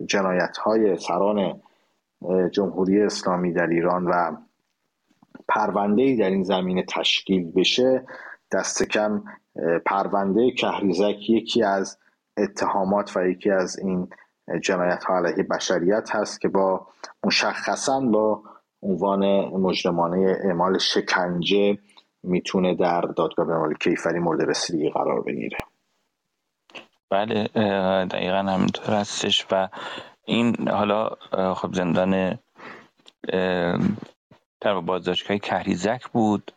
[0.05, 1.61] جنایت های سران
[2.51, 4.37] جمهوری اسلامی در ایران و
[5.47, 8.05] پرونده در این زمینه تشکیل بشه
[8.51, 9.23] دست کم
[9.85, 11.97] پرونده کهریزک یکی از
[12.37, 14.09] اتهامات و یکی از این
[14.61, 16.87] جنایت ها علیه بشریت هست که با
[17.23, 18.43] مشخصا با
[18.81, 21.77] عنوان مجرمانه اعمال شکنجه
[22.23, 25.57] می‌تونه در دادگاه بینالمللی کیفری مورد رسیدگی قرار بگیره.
[27.13, 27.47] بله
[28.05, 29.69] دقیقا همینطور هستش و
[30.25, 31.09] این حالا
[31.55, 32.39] خب زندان
[34.61, 36.51] در بازداشتگاه کهریزک بود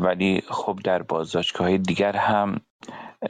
[0.00, 2.60] ولی خب در بازداشتگاه دیگر هم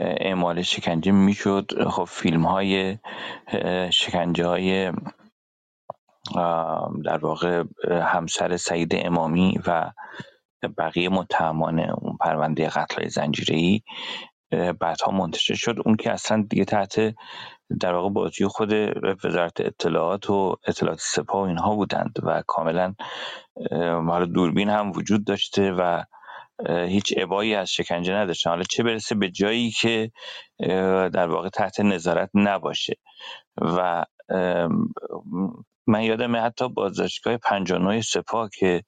[0.01, 1.89] اعمال شکنجه می‌شد.
[1.91, 2.99] خب فیلم های
[3.91, 4.93] شکنجه های
[7.05, 9.91] در واقع همسر سعید امامی و
[10.78, 13.85] بقیه متهمان اون پرونده قتل زنجیری
[14.81, 15.76] بعدها منتشر شد.
[15.85, 17.14] اون که اصلا دیگه تحت
[17.81, 18.72] در واقع بازی خود
[19.24, 22.94] وزارت اطلاعات و اطلاعات سپاه و اینها بودند و کاملا
[23.81, 26.02] حالا دوربین هم وجود داشته و
[26.68, 28.51] هیچ عبایی از شکنجه نداشتن.
[28.51, 30.10] حالا چه برسه به جایی که
[31.12, 32.94] در واقع تحت نظارت نباشه.
[33.60, 34.05] و
[35.86, 38.82] من یادم حتی بازداشتگاه 59 سپاه که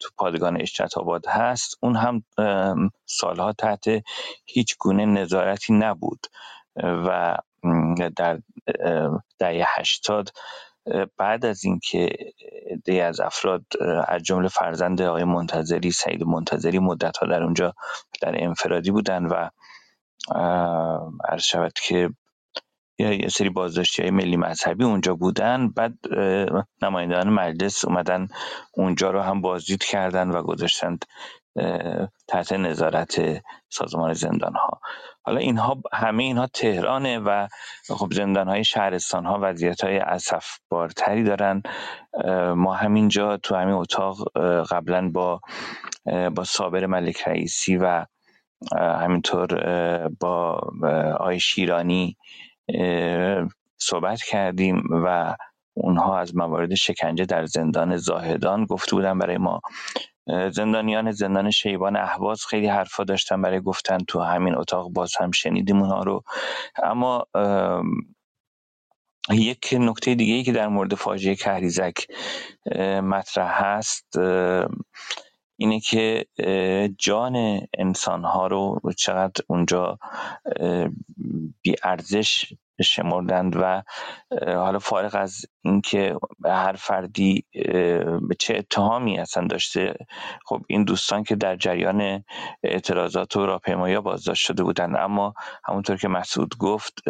[0.00, 2.22] تو پادگان اشرت آباد هست اون هم
[3.06, 3.84] سالها تحت
[4.46, 6.26] هیچ گونه نظارتی نبود
[6.82, 7.36] و
[8.16, 8.40] در
[9.38, 10.30] دهه هشتاد
[11.16, 12.08] بعد از اینکه
[12.70, 13.64] عده از افراد
[14.08, 17.74] از جمله فرزند آقای منتظری سعید منتظری مدت ها در اونجا
[18.20, 19.48] در انفرادی بودن و
[21.28, 22.10] عرض شود که
[22.98, 25.68] یه سری بازداشتی های ملی مذهبی اونجا بودن.
[25.68, 25.94] بعد
[26.82, 28.28] نمایندگان مجلس اومدن
[28.74, 31.04] اونجا رو هم بازدید کردن و گذاشتند
[32.28, 34.80] تحت نظارت سازمان زندان ها
[35.22, 37.48] حالا اینها همه اینها تهرانه و
[37.88, 41.62] خب زندان های شهرستان ها وضعیت های اصف بارتری دارن
[42.56, 44.38] ما همینجا تو همین اتاق
[44.70, 45.40] قبلا با
[46.34, 48.06] با صابر ملک رئیسی و
[48.72, 49.48] همینطور
[50.20, 50.60] با
[51.20, 52.16] آی شیرانی
[53.78, 55.36] صحبت کردیم و
[55.74, 59.60] اونها از موارد شکنجه در زندان زاهدان گفته بودن برای ما.
[60.52, 65.82] زندانیان زندان شیبان اهواز خیلی حرفا داشتن برای گفتن تو همین اتاق باز هم شنیدیم
[65.82, 66.22] اونها رو.
[66.82, 67.26] اما
[69.30, 72.06] یک نکته دیگه ای که در مورد فاجعه کهریزک
[73.02, 74.18] مطرح هست
[75.58, 76.26] اینه که
[76.98, 79.98] جان انسان ها رو چقدر اونجا
[81.62, 82.52] بی ارزش
[82.82, 83.82] شمردند و
[84.46, 87.44] حالا فارغ از اینکه هر فردی
[88.28, 89.94] به چه اتهامی اصلا داشته
[90.44, 92.24] خب این دوستان که در جریان
[92.62, 97.02] اعتراضات و راهپیمایی بازداشت شده بودند اما همونطور که مسعود گفت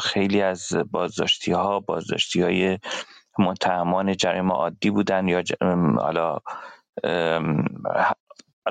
[0.00, 2.78] خیلی از بازداشتی ها بازداشتی های
[3.38, 5.42] متهمان جرم عادی بودن یا
[5.98, 6.38] حالا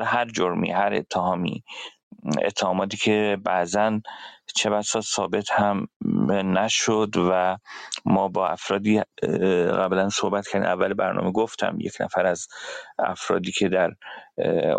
[0.04, 1.64] هر جرمی هر اتهامی
[2.46, 4.00] اتهاماتی که بعضا
[4.56, 5.88] چه بسا ثابت هم
[6.46, 7.58] نشد و
[8.06, 9.02] ما با افرادی
[9.80, 12.48] قبلا صحبت کردیم اول برنامه گفتم یک نفر از
[13.00, 13.92] افرادی که در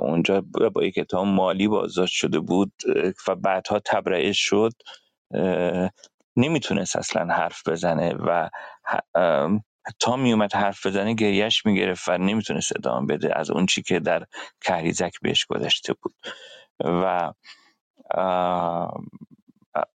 [0.01, 0.45] اونجا
[0.75, 2.73] با یک اتهام مالی بازداشت شده بود
[3.29, 4.73] و بعدها تبرئه شد
[6.37, 8.51] نمی‌تونست اصلا حرف بزنه و
[9.99, 14.25] تا میومد حرف بزنه گریش می‌گرفت و نمی‌تونست ادامه بده از اون چی که در
[14.61, 16.15] کهریزک بهش گذشته بود.
[16.85, 17.33] و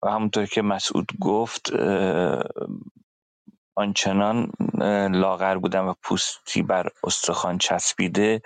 [0.04, 1.72] همونطور که مسعود گفت
[3.76, 4.50] آنچنان
[5.12, 8.42] لاغر بودن و پوستی بر استخوان چسبیده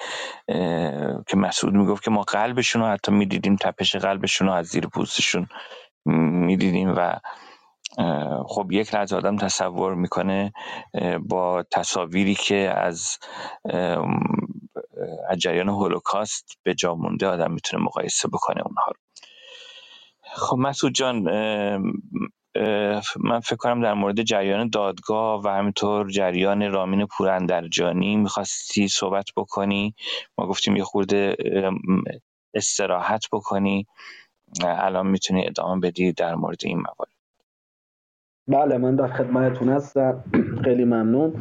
[1.28, 5.47] که مسعود می‌گفت که ما قلبشون رو حتی می‌دیدیم تپش قلبشون رو از زیر پوستشون
[6.06, 7.14] می‌دیدیم و
[8.47, 10.52] خب یک لحظه آدم تصور می‌کنه
[11.28, 13.19] با تصاویری که از
[15.28, 18.98] از جریان هولوکاست به جا مونده آدم می‌تونه مقایسه بکنه اونها رو.
[20.35, 21.23] خب مسعود جان
[23.20, 29.94] من فکر کنم در مورد جریان دادگاه و همینطور جریان رامین پوراندرجانی می‌خواستی صحبت بکنی.
[30.39, 31.36] ما گفتیم یه خورده
[32.55, 33.86] استراحت بکنی.
[34.64, 37.22] الان می‌تونی ادامه بدی در مورد این موارد.
[38.48, 40.24] بله من در خدمتتون هستم.
[40.64, 41.35] خیلی ممنون.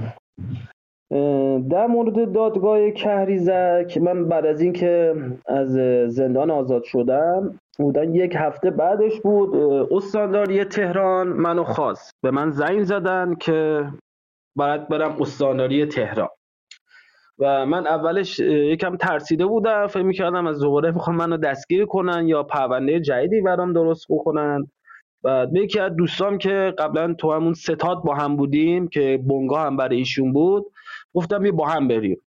[1.70, 5.16] در مورد دادگاه کهریزک من بعد از اینکه
[5.48, 5.72] از
[6.14, 9.56] زندان آزاد شدم بودن یک هفته بعدش بود
[9.92, 12.12] استانداری تهران منو خواست.
[12.24, 13.86] به من زنگ زدن که
[14.56, 16.30] باید برم استانداری تهران.
[17.40, 22.44] و من اولش یکم ترسیده بودم فکر می‌کردم از دوباره می‌خوام منو دستگیر کنن یا
[22.44, 24.68] پرونده جدیدی برام درست بکنن.
[25.24, 29.78] به یکی از دوستام که قبلا تو همون ستاد با هم بودیم که بونگا هم
[29.78, 30.66] برای ایشون بود
[31.14, 32.22] گفتم یه با هم بریم.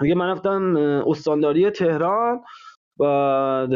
[0.00, 0.76] دیگه من رفتم
[1.06, 2.40] استانداری تهران
[2.98, 3.70] بعد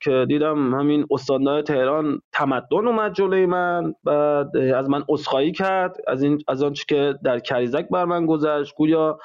[0.00, 6.22] که دیدم همین استاندار تهران تمدن اومد جلوی من بعد از من اسخایی کرد از
[6.22, 8.74] این از آنچه که در کریزک بر من گذشت.
[8.74, 9.18] گویا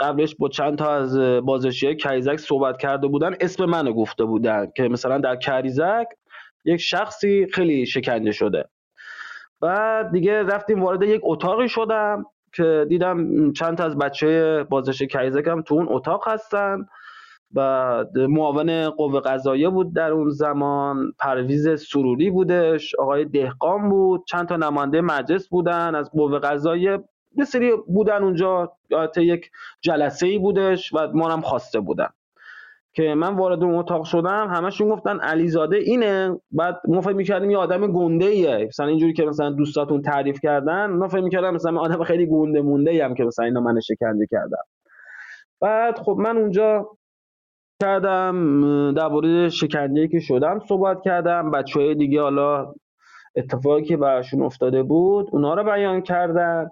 [0.00, 4.88] قبلش با چند تا از بازشی کریزک صحبت کرده بودن اسم منو گفته بودن که
[4.88, 6.06] مثلا در کریزک
[6.68, 8.68] یک شخصی خیلی شکنجه شده.
[9.60, 12.24] بعد دیگه رفتیم وارد یک اتاقی شدم
[12.54, 16.78] که دیدم چند تا از بچه بازش کریزک تو اون اتاق هستن.
[17.54, 24.48] و معاون قوه قضاییه بود در اون زمان پرویز سروری بودش آقای دهقان بود چند
[24.48, 27.04] تا نماینده مجلس بودن از قوه قضاییه
[27.36, 28.72] یه سری بودن اونجا
[29.16, 29.50] یک
[29.82, 32.08] جلسه ای بودش و ما هم خواسته بودن.
[32.98, 36.40] که من وارد اون اتاق شدم همشون گفتن علیزاده اینه.
[36.50, 40.86] بعد ما فکر می‌کردیم یه آدم گنده ایه مثلا اینجوری که مثلا دوستاتون تعریف کردن
[40.86, 44.64] ما فکر می‌کردم مثلا آدم خیلی گنده مونده هم که مثلا اینا من شکنجه کردم
[45.60, 46.88] بعد خب من اونجا
[47.82, 51.50] کردم درباره شکنجه که شدم صحبت کردم.
[51.50, 52.74] بچه های دیگه حالا
[53.36, 56.68] اتفاقی که براشون افتاده بود اونا رو بیان کردن.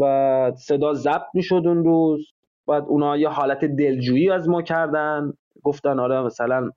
[0.00, 2.26] و صدا ضبط می‌شد اون روز.
[2.68, 5.32] بعد اونا یه حالت دلجویی از ما کردن.
[5.64, 6.70] گفتن آره مثلا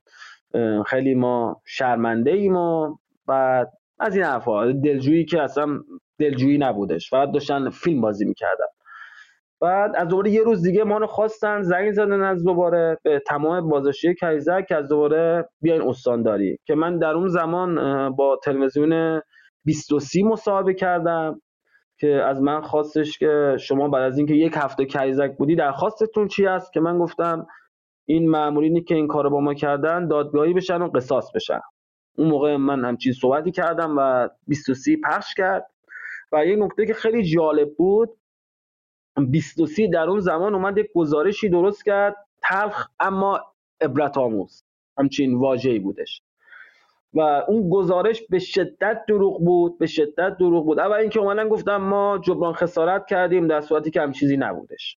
[0.86, 2.96] خیلی ما شرمنده ایم و
[3.28, 4.72] بعد از این حرفا.
[4.72, 5.80] دلجویی که اصلا
[6.20, 7.10] دلجویی نبودش.
[7.10, 8.66] فقط داشتن فیلم بازی می‌کردن.
[9.62, 13.70] بعد از دوباره یه روز دیگه ما رو خواستن زنگ زدن از دوباره به تمام
[13.70, 16.60] بازداشتی کیزک که از دوباره بیاین استانداری.
[16.66, 17.76] که من در اون زمان
[18.16, 19.22] با تلویزیون
[19.66, 21.42] 23 مصاحبه کردم
[22.00, 26.48] که از من خواستش که شما بعد از اینکه یک هفته کیزک بودی درخواستتون چی
[26.48, 27.48] است که من گفتم
[28.10, 31.62] این مامورینی که این کارو با ما کردن دادگاهی بشن و قصاص بشن.
[32.18, 35.72] اون موقع من همچین صحبتی کردم و 23 پخش کرد.
[36.32, 38.18] و یه نکته که خیلی جالب بود
[39.30, 43.42] 23 در اون زمان اومد یک گزارشی درست کرد تلخ اما
[43.82, 44.64] عبرت آموز.
[44.98, 46.22] همچین واژه‌ای بودش.
[47.14, 50.80] و اون گزارش به شدت دروغ بود به شدت دروغ بود.
[50.80, 54.98] اول اینکه اومدن گفتم ما جبران خسارت کردیم در صورتی که هم چیزی نبودش.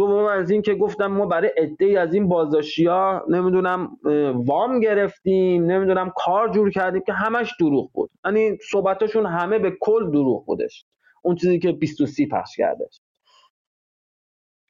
[0.00, 3.96] دوم از این که گفتم ما برای عده از این بازداشتی ها نمی‌دونم
[4.34, 8.10] وام گرفتیم نمی‌دونم کار جور کردیم که همش دروغ بود.
[8.24, 10.84] یعنی صحبتاشون همه به کل دروغ بودش.
[11.22, 13.00] اون چیزی که 23 پخش کردش.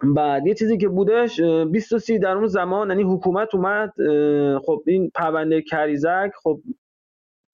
[0.03, 3.93] بعد یه چیزی که بودش 23 در اون زمان یعنی حکومت اومد
[4.67, 6.61] خب این پرونده کریزک خب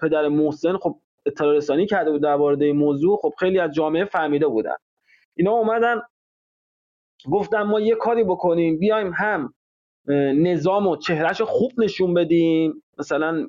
[0.01, 3.19] پدر محسن خب اطلاع رسانی کرده بود در این موضوع.
[3.23, 4.77] خب خیلی از جامعه فهمیده بودن.
[5.35, 6.03] اینا اومدن
[7.33, 9.55] گفتم ما یه کاری بکنیم بیایم هم
[10.35, 13.47] نظام و چهرش خوب نشون بدیم مثلا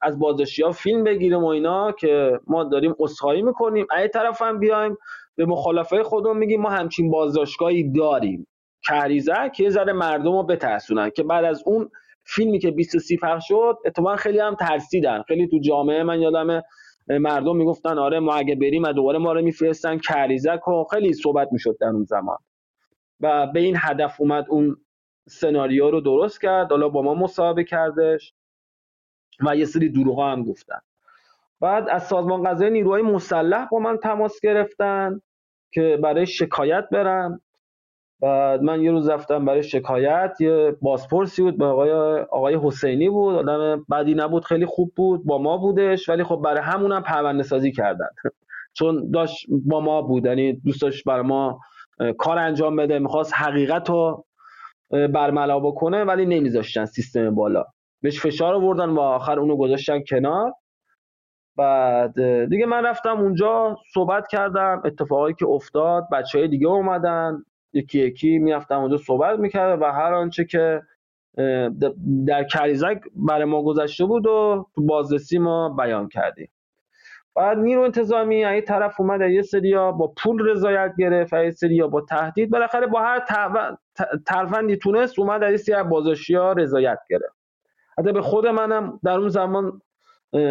[0.00, 3.86] از بازداشتی ها فیلم بگیریم و اینا که ما داریم اصخایی می‌کنیم.
[3.98, 4.96] ای طرف هم بیایم
[5.36, 8.46] به مخالفه خودمون میگیم ما همچین بازداشتگاهی داریم.
[8.88, 11.90] کریزه که یه ذره مردم رو بترسونن که بعد از اون
[12.24, 15.22] فیلمی که 23 پخش شد اتفاقا خیلی هم ترسیدن.
[15.28, 16.62] خیلی تو جامعه من یادم
[17.08, 21.48] مردم می‌گفتن آره ما اگه بریم و دوباره ما رو میفرستن کریزک و خیلی صحبت
[21.52, 22.38] می‌شد در اون زمان.
[23.20, 24.76] و به این هدف اومد اون
[25.28, 26.70] سناریو رو درست کرد.
[26.70, 28.34] حالا با ما مصاحبه کردش
[29.46, 30.78] و یه سری دروغ هم گفتن.
[31.60, 35.20] بعد از سازمان قضایی نیروهای مسلح با من تماس گرفتن
[35.72, 37.40] که برای شکایت برم.
[38.20, 43.34] بعد من یه روز رفتم برای شکایت یه بازپرسی بود به آقای آقای حسینی بود.
[43.34, 46.08] آدم بدی نبود خیلی خوب بود با ما بودش.
[46.08, 48.08] ولی خب برای همونم پرونده سازی کردن.
[48.72, 51.60] چون داشت با ما بود یعنی دوست برای ما
[52.18, 54.24] کار انجام بده می‌خواست حقیقت رو
[54.90, 57.64] برملا بکنه ولی نمیذاشتن سیستم بالا.
[58.02, 60.52] بهش فشار آوردن و آخر اونو گذاشتن کنار.
[61.56, 67.98] بعد دیگه من رفتم اونجا صحبت کردم اتفاقایی که افتاد بچه های دیگه اومدن یکی
[67.98, 70.82] یکی می‌رفتم اونجا صحبت می‌کرد و هر آنچه که
[72.26, 76.48] در کریزک برای ما گذشته بود و تو بازرسی ما بیان کردیم.
[77.34, 82.00] بعد نیرو انتظامی این طرف اومد یه سریا با پول رضایت گرفت یه سریا با
[82.00, 82.50] تهدید.
[82.50, 83.24] بالاخره با هر
[84.26, 87.38] ترفندی تونست اومد از سری بازشی ها رضایت گرفت.
[87.98, 89.82] حتی به خود منم در اون زمان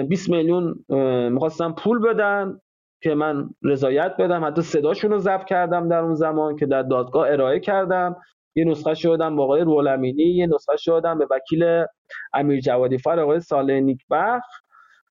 [0.10, 0.86] 20 میلیون
[1.30, 2.60] می‌خواستم پول بدن
[3.02, 4.46] که من رضایت بدم.
[4.46, 8.16] حتی صداشون رو ضبط کردم در اون زمان که در دادگاه ارائه کردم.
[8.56, 11.86] یه نسخه شدم با آقای رولمینی یه نسخه شدم به وکیل
[12.34, 14.44] امیر جوادی فر آقای ساله نیکبخ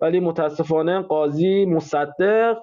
[0.01, 2.59] ولی متاسفانه قاضی مصدق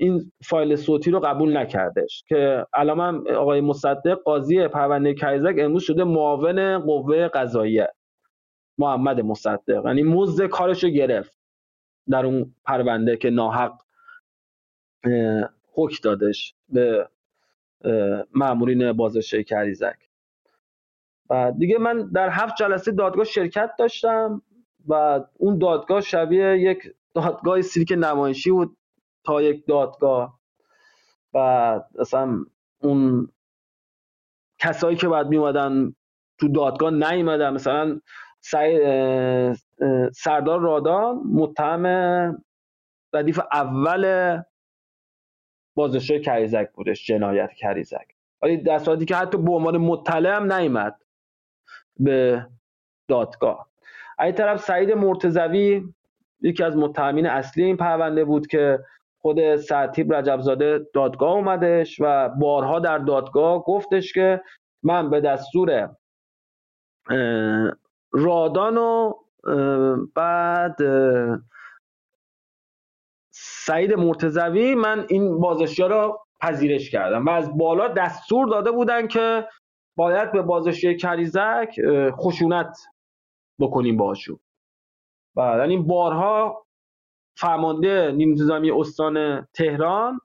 [0.00, 2.24] این فایل صوتی رو قبول نکردش.
[2.28, 7.88] که الان آقای مصدق قاضی پرونده کیزک امروز شده معاون قوه قضاییه.
[8.78, 9.86] محمد مصدق.
[9.86, 11.36] یعنی مزد کارش رو گرفت
[12.10, 13.72] در اون پرونده که ناحق
[15.74, 17.08] حکم دادش به
[18.34, 19.96] مامورین بازرسی کریزک
[21.30, 24.42] و دیگه من در هفت جلسه دادگاه شرکت داشتم.
[24.88, 28.76] و اون دادگاه شبیه یک دادگاه سیرک نمایشی بود
[29.24, 30.40] تا یک دادگاه.
[31.34, 31.38] و
[31.98, 32.44] اصلا
[32.82, 33.28] اون
[34.58, 35.94] کسایی که بعد میومدن
[36.38, 37.52] تو دادگاه نیومدن.
[37.52, 38.00] مثلا
[40.12, 41.86] سردار رادان متهم
[43.12, 44.42] ردیف اول
[45.74, 48.14] بازداشت کریزک بودش جنایت کریزک.
[48.42, 51.02] ولی در که حتی به عنوان مطلع هم نیامد
[52.00, 52.46] به
[53.08, 53.70] دادگاه.
[54.20, 55.82] این طرف سعید مرتزوی
[56.40, 58.78] یکی از متهمین اصلی این پرونده بود که
[59.18, 64.40] خود سعتیب رجبزاده دادگاه اومدش و بارها در دادگاه گفتش که
[64.82, 65.90] من به دستور
[68.12, 69.12] رادان و
[70.14, 70.76] بعد
[73.30, 79.48] سعید مرتزوی من این بازشی رو پذیرش کردم و از بالا دستور داده بودن که
[79.96, 81.80] باید به بازشی کریزک
[82.10, 82.78] خشونت
[83.60, 84.38] بکنیم باشون
[85.36, 86.66] و یعنی بارها
[87.36, 90.20] فرمانده نیمه انتظامی استان تهران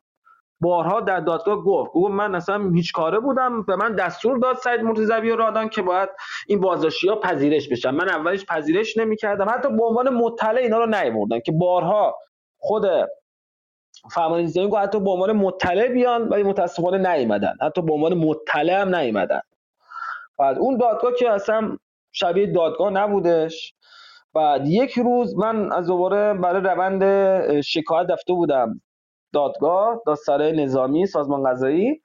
[0.62, 4.82] بارها در دادگاه گفت گفت من اصلا هیچ کاره بودم به من دستور داد سعید
[4.82, 6.10] مرتضوی و رادان که باید
[6.48, 7.92] این بازداشتی ها پذیرش بشن.
[7.92, 12.20] من اولش پذیرش نمی‌کردم حتی به عنوان مطلع اینا رو نیوردن که بارها
[12.58, 12.86] خود
[14.12, 17.54] فرمان انتظامی گفت حتی به عنوان مطلع بیان ولی متاسفانه نیومدن.
[17.62, 19.42] حتی به عنوان مطلع هم نیومدن.
[20.40, 21.78] بعد اون دادگاه که اصلا
[22.12, 23.74] شبیه دادگاه نبودش.
[24.34, 28.82] بعد یک روز من از دوباره برای روند شکایت دفته بودم
[29.34, 32.02] دادگاه دادسرای نظامی سازمان قضایی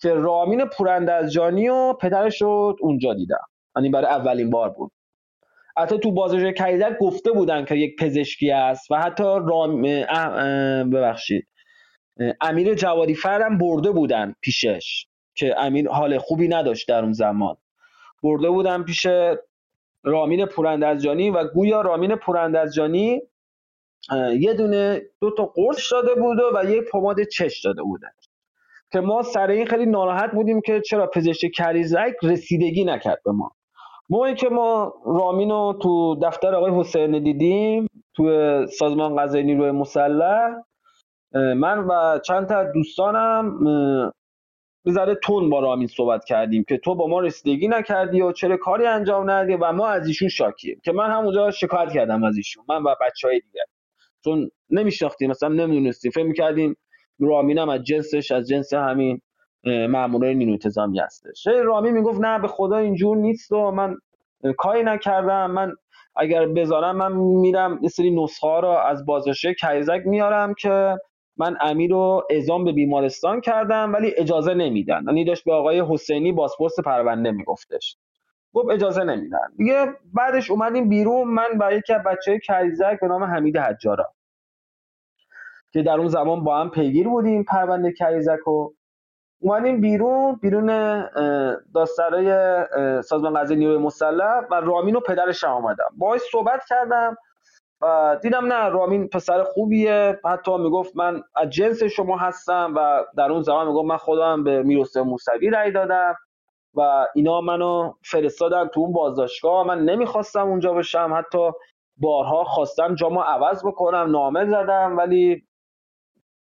[0.00, 3.46] که رامین پوراندازجانی و پدرش شد اونجا دیدم.
[3.76, 4.92] یعنی برای اولین بار بود.
[5.76, 9.82] حتی تو بازش کریدک گفته بودن که یک پزشکی است و حتی رام
[10.90, 11.48] ببخشید
[12.40, 15.06] امیر جوادی فردم برده بودن پیشش
[15.36, 17.56] که امیر حال خوبی نداشت در اون زمان.
[18.22, 19.06] برده بودن پیش
[20.04, 23.22] رامین پوراندازجانی و گویا رامین پوراندازجانی
[24.40, 28.06] یه دونه دو تا قرص داده بوده و یه پماد چش داده بوده
[28.92, 33.52] که ما سر این خیلی ناراحت بودیم که چرا پزشک کریزک رسیدگی نکرد به ما.
[34.10, 40.50] موقعی که ما رامین رو تو دفتر آقای حسین دیدیم تو سازمان قضایی نیروی مسلح
[41.34, 43.58] من و چند تا دوستانم
[44.86, 48.86] بذاره تون با رامین صحبت کردیم که تو با ما رسیدگی نکردی و چرا کاری
[48.86, 50.80] انجام ندی و ما از ایشون شاکیم.
[50.84, 52.64] که من همونجا شکایت کردم از ایشون.
[52.68, 53.64] من و بچه های دیگه.
[54.24, 56.10] چون نمیشناختیم مثلا نمی‌دونستیم.
[56.10, 56.76] فکر می‌کردیم
[57.20, 59.20] رامین هم از جنسش از جنس همین
[59.64, 61.46] مامورای نیروی انتظامی هستش.
[61.46, 63.96] رامین می‌گفت نه به خدا اینجور نیست و من
[64.56, 65.50] کاری نکردم.
[65.50, 65.72] من
[66.16, 70.96] اگر بذارم من میرم یه سری نسخه ها رو از بازداشته کریزک میارم که
[71.36, 75.04] من امیر رو اعزام به بیمارستان کردم ولی اجازه نمیدن.
[75.06, 77.96] یعنی داشت به آقای حسینی بازپرس پرونده میگفتش.
[78.54, 79.52] گفت اجازه نمیدن.
[79.58, 81.28] دیگه بعدش اومدیم بیرون.
[81.28, 84.14] من برای یکی از بچه کریزک به نام حمید حجارا
[85.72, 88.74] که در اون زمان با هم پیگیر بودیم پرونده کریزک رو.
[89.40, 90.66] اومدیم بیرون بیرون
[91.74, 92.32] داسترای
[93.02, 97.16] سازمان قضایی نیروی مسلح و رامین و پدرش هم آمدم باهاش صحبت کردم.
[97.82, 100.20] و دیدم نه رامین پسر خوبیه.
[100.24, 104.62] حتی می‌گفت من از جنس شما هستم و در اون زمان می‌گفت من خودم به
[104.62, 106.14] می‌رسه موسوی رأی دادم
[106.74, 109.66] و اینا منو فرستادن تو اون بازداشتگاه.
[109.66, 111.14] من نمی‌خواستم اونجا بشم.
[111.18, 111.50] حتی
[111.96, 115.42] بارها خواستم جامو عوض بکنم نامه زدم ولی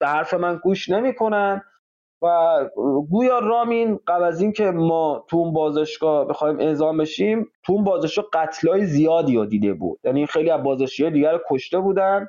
[0.00, 1.62] به حرف من گوش نمی‌کنن.
[2.22, 2.64] و
[3.10, 8.30] گویا رامین قبل از اینکه ما تو اون بازداشتگاه بخوایم اعزام بشیم تو اون بازداشتگاه
[8.32, 10.00] قتلای زیادی رو دیده بود.
[10.04, 12.26] یعنی خیلی از بازداشتی دیگر رو کشته بودن.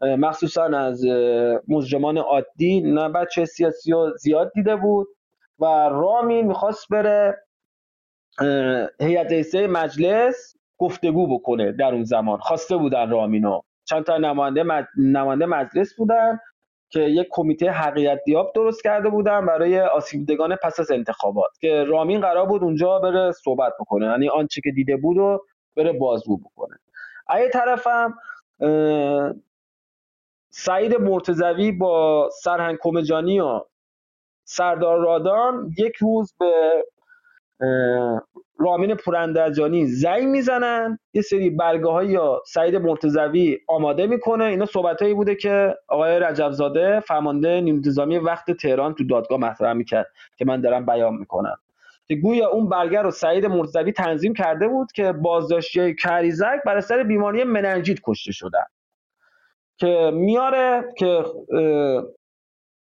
[0.00, 1.04] مخصوصا از
[1.68, 5.08] مجرمان عادی نه بچه سیاسی رو زیاد دیده بود.
[5.58, 7.44] و رامین می‌خواست بره
[9.00, 12.38] هیئت رئیسه مجلس گفتگو بکنه در اون زمان.
[12.38, 16.38] خواسته بودن رامینو چند تا نماینده نماینده مجلس بودن.
[16.90, 22.20] که یک کمیته حقیقت دیاب درست کرده بودن برای آسیبدگان پس از انتخابات که رامین
[22.20, 25.44] قرار بود اونجا بره صحبت بکنه یعنی آنچه که دیده بود و
[25.76, 26.76] بره بازگو بکنه.
[27.30, 28.14] ای طرفم
[30.50, 33.60] سعید مرتزوی با سرهنگ کمجانی و
[34.44, 36.84] سردار رادان یک روز به
[38.58, 40.98] رامین پوراندرجانی زنگ می‌زنن.
[41.14, 44.44] یه سری برگه های یا سعید مرتزوی آماده می‌کنه.
[44.44, 50.06] اینا صحبت هایی بوده که آقای رجبزاده فرمانده نیمتظامی وقت تهران تو دادگاه مطرح می‌کرد
[50.36, 51.56] که من دارم بیان می‌کنم.
[52.08, 57.02] که گویا اون برگر رو سعید مرتزوی تنظیم کرده بود که بازداشتی کریزک بر اثر
[57.02, 58.64] بیماری مننجیت کشته شدن.
[59.78, 61.24] که میاره که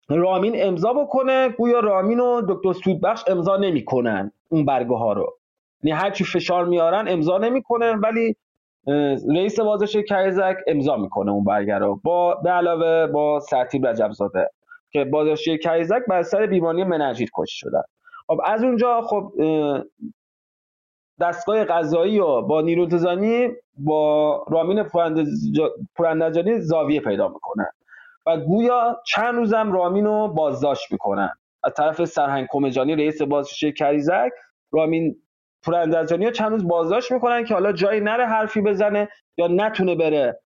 [0.09, 1.49] رامین امضا بکنه.
[1.49, 5.37] گویا رامین و دکتر سودبخش امضا نمی‌کنن اون برگه ها رو.
[5.87, 8.35] یعنی هر چی فشار میارن امضا نمی‌کنه ولی
[9.35, 11.99] رئیس بازش کریزک امضا می‌کنه اون برگه رو.
[12.03, 14.49] با به علاوه با سرتیب رجب زاده
[14.91, 17.81] که بازداشتی کریزک بر سر بیماری منجید کشته شدن.
[18.27, 19.31] خب از اونجا خب
[21.21, 22.87] دستگاه قضایی و با نیرو
[23.77, 24.83] با رامین
[25.95, 27.69] پورندجانی زاویه پیدا می‌کنن
[28.25, 31.29] و گویا چند روزم رامین رو بازداشت می‌کنن.
[31.63, 34.31] از طرف سرهنگ کمجانی رئیس بازداشتی کریزک
[34.71, 35.15] رامین
[35.63, 40.39] پوراندرجانی ها چند روز بازداشت می‌کنن که حالا جایی نره حرفی بزنه یا نتونه بره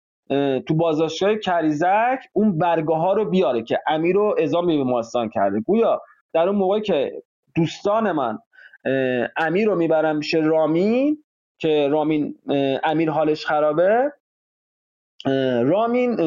[0.67, 5.59] تو بازداشتگاه کریزک اون برگه ها رو بیاره که امیر رو اعزام به بیمارستان کرده.
[5.59, 6.01] گویا
[6.33, 7.23] در اون موقع که
[7.55, 8.37] دوستان من
[9.37, 11.23] امیر رو می‌برن میشه رامین
[11.59, 12.35] که رامین
[12.83, 14.11] امیر حالش خرابه
[15.63, 16.17] رامین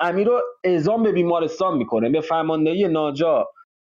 [0.00, 3.48] امیر رو اعزام به بیمارستان می‌کنه به فرماندهی ناجا.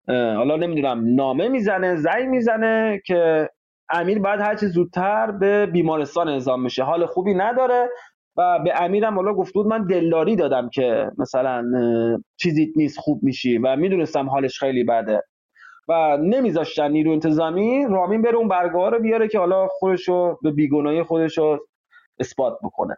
[0.08, 3.50] حالا نمی‌دونم نامه می‌زنه زنگ می‌زنه که
[3.92, 6.82] امیر باید هرچی زودتر به بیمارستان اعزام میشه.
[6.82, 7.88] حال خوبی نداره
[8.36, 11.64] و به امیرم حالا گفت بود من دلداری دادم که مثلا
[12.36, 15.22] چیزی نیست خوب میشی و می‌دونستم حالش خیلی بده.
[15.88, 21.02] و نمیذاشتن نیرو انتظامی رامین بره اون برگاه رو بیاره که حالا خودشو به بیگناهی
[21.02, 21.58] خودشو
[22.20, 22.96] اثبات بکنه.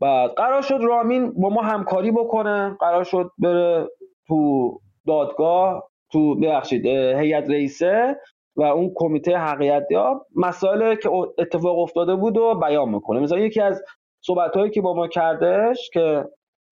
[0.00, 2.76] بعد قرار شد رامین با ما همکاری بکنه.
[2.80, 3.88] قرار شد بره
[4.26, 8.20] تو دادگاه تو ببخشید هیئت رئیسه.
[8.56, 13.20] و اون کمیته حقیقت یا مسائل که اتفاق افتاده بود و بیان می‌کنه.
[13.20, 13.82] مثلا یکی از
[14.24, 16.24] صحبت هایی که با ما کردش که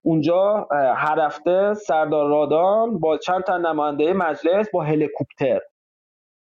[0.05, 5.61] اونجا هر هفته سردار رادان با چند تا نماینده مجلس با هلیکوپتر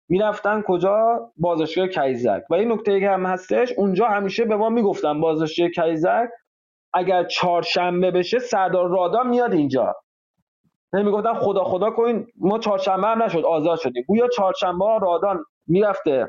[0.08, 2.42] می‌رفتن کجا؟ بازداشتگاه کیزک.
[2.50, 6.28] و این نکته که هم هستش اونجا همیشه به ما می‌گفتن بازداشتگاه کیزک
[6.94, 9.94] اگر چهارشنبه بشه سردار رادان میاد اینجا.
[10.92, 14.04] می‌گفتن خدا خدا کنین ما چهارشنبه هم نشد آزاد شدیم.
[14.08, 16.28] گویا چهارشنبه رادان می‌رفته.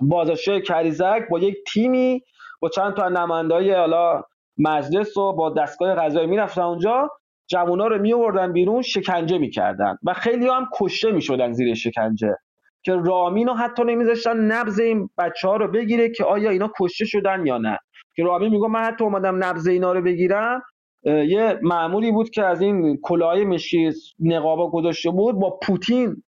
[0.00, 2.22] بازداشتگاه کریزک با یک تیمی
[2.60, 4.22] با چند تا نمایندهای حالا
[4.58, 7.10] مجلس و با دستگاه قضایی می‌رفتن اونجا.
[7.50, 12.36] جوونا رو میوردن بیرون شکنجه می‌کردن و خیلی هم کشته می‌شدن زیر شکنجه.
[12.82, 17.04] که رامین رو حتی نمیذاشتن نبض این بچه ها رو بگیره که آیا اینا کشته
[17.04, 17.78] شدن یا نه.
[18.16, 20.62] که رامین میگه من حتی اومدم نبض اینا رو بگیرم
[21.06, 26.22] یه معمولی بود که از این کلاه مشکی نقابا گذاشته بود با پوتین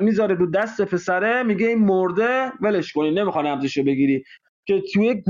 [0.00, 4.24] می‌ذاره رو دست پسره میگه این مرده ولش کنی نمی‌خواد نبضشو بگیری.
[4.66, 5.22] که توی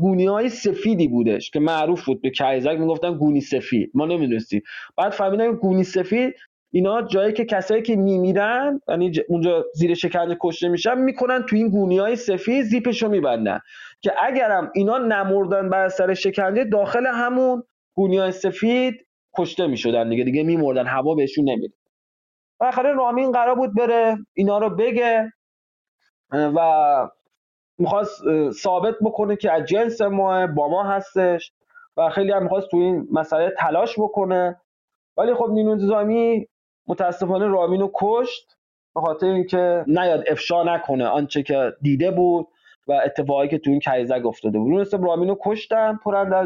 [0.00, 3.90] گونی های سفیدی بودش که معروف بود به کایزک می‌گفتن گونی سفید.
[3.94, 4.62] ما نمی‌دونستیم.
[4.96, 6.34] بعد فهمیدن گونی سفید
[6.72, 11.68] اینا جایی که کسایی که میمیرن یعنی اونجا زیر شکنجه کشته میشن می‌کنن تو این
[11.68, 13.60] گونی های سفید زیپشو میبندن.
[14.00, 17.62] که اگرم اینا نمردن بر سر شکنجه داخل همون
[17.98, 19.06] گونی های سفید
[19.38, 21.74] کشته می‌شدن دیگه دیگه میمردن هوا بهشون نمیده
[22.60, 25.32] آخره رامین قرار بود بره اینا رو بگه.
[26.32, 26.60] و
[27.78, 31.52] می‌خواست ثابت بکنه که از جنس ما با ما هستش
[31.96, 34.60] و خیلی هم می‌خواست تو این مسئله تلاش بکنه.
[35.16, 36.46] ولی خب نینو انتظامی
[36.86, 38.56] متاسفانه رامین رو کشت
[38.94, 42.46] به خاطر اینکه نیاد افشا نکنه آنچه که دیده بود.
[42.88, 44.94] و اتفاقی که تو این کیزک افتاده بود.
[44.94, 45.98] اون رامین رو کشتن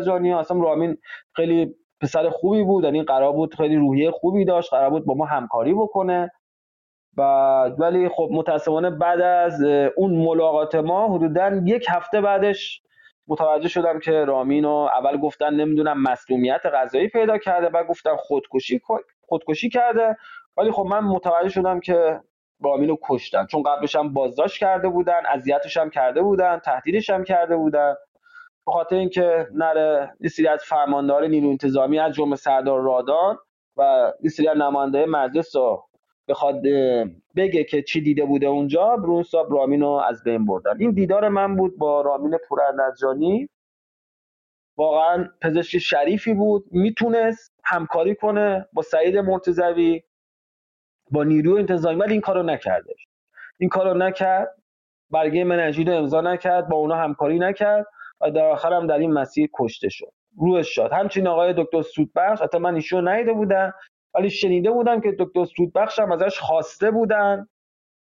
[0.06, 0.96] جانی اصلا رامین
[1.36, 5.24] خیلی پسر خوبی بود یعنی قرار بود خیلی روحیه خوبی داشت قرار بود با ما
[5.24, 6.30] همکاری بکنه.
[7.16, 7.22] و
[7.78, 9.62] ولی خب متاسفانه بعد از
[9.96, 12.82] اون ملاقات ما حدودا یک هفته بعدش
[13.28, 18.80] متوجه شدم که رامین رو اول گفتن نمی‌دونم مسلومیت غذایی پیدا کرده بعد گفتن خودکشی
[19.22, 20.16] خودکشی کرده.
[20.56, 22.20] ولی خب من متوجه شدم که
[22.64, 23.46] رامین رو کشتن.
[23.46, 27.94] چون قبلش هم بازداشت کرده بودن اذیتش هم کرده بودن تهدیدش هم کرده بودن.
[28.66, 33.38] به خاطر اینکه نره یه سری از فرماندار نیرو انتظامی از جمله سردار رادان
[33.76, 35.84] و یه سری از نماینده مجلس رو
[36.28, 36.62] بخواد
[37.36, 40.80] بگه که چی دیده بوده اونجا برون صاحب رامین رو از بین بردن.
[40.80, 43.48] این دیدار من بود با رامین پورنجانی
[44.76, 50.02] واقعا پزشک شریفی بود می‌تونست همکاری کنه با سعید مرتضوی.
[51.12, 53.06] با نیروی انتظامی ولی این کارو نکردش.
[53.58, 54.56] این کارو نکرد
[55.10, 57.86] برگه منجی رو امضا نکرد با اونا همکاری نکرد
[58.20, 60.12] و در آخر هم در این مسیر کشته شد.
[60.36, 63.72] روش شد همچنین آقای دکتر سودبخش حتی من ایشون نیده بودم
[64.14, 67.46] ولی شنیده بودم که دکتر سودبخش هم ازش خواسته بودن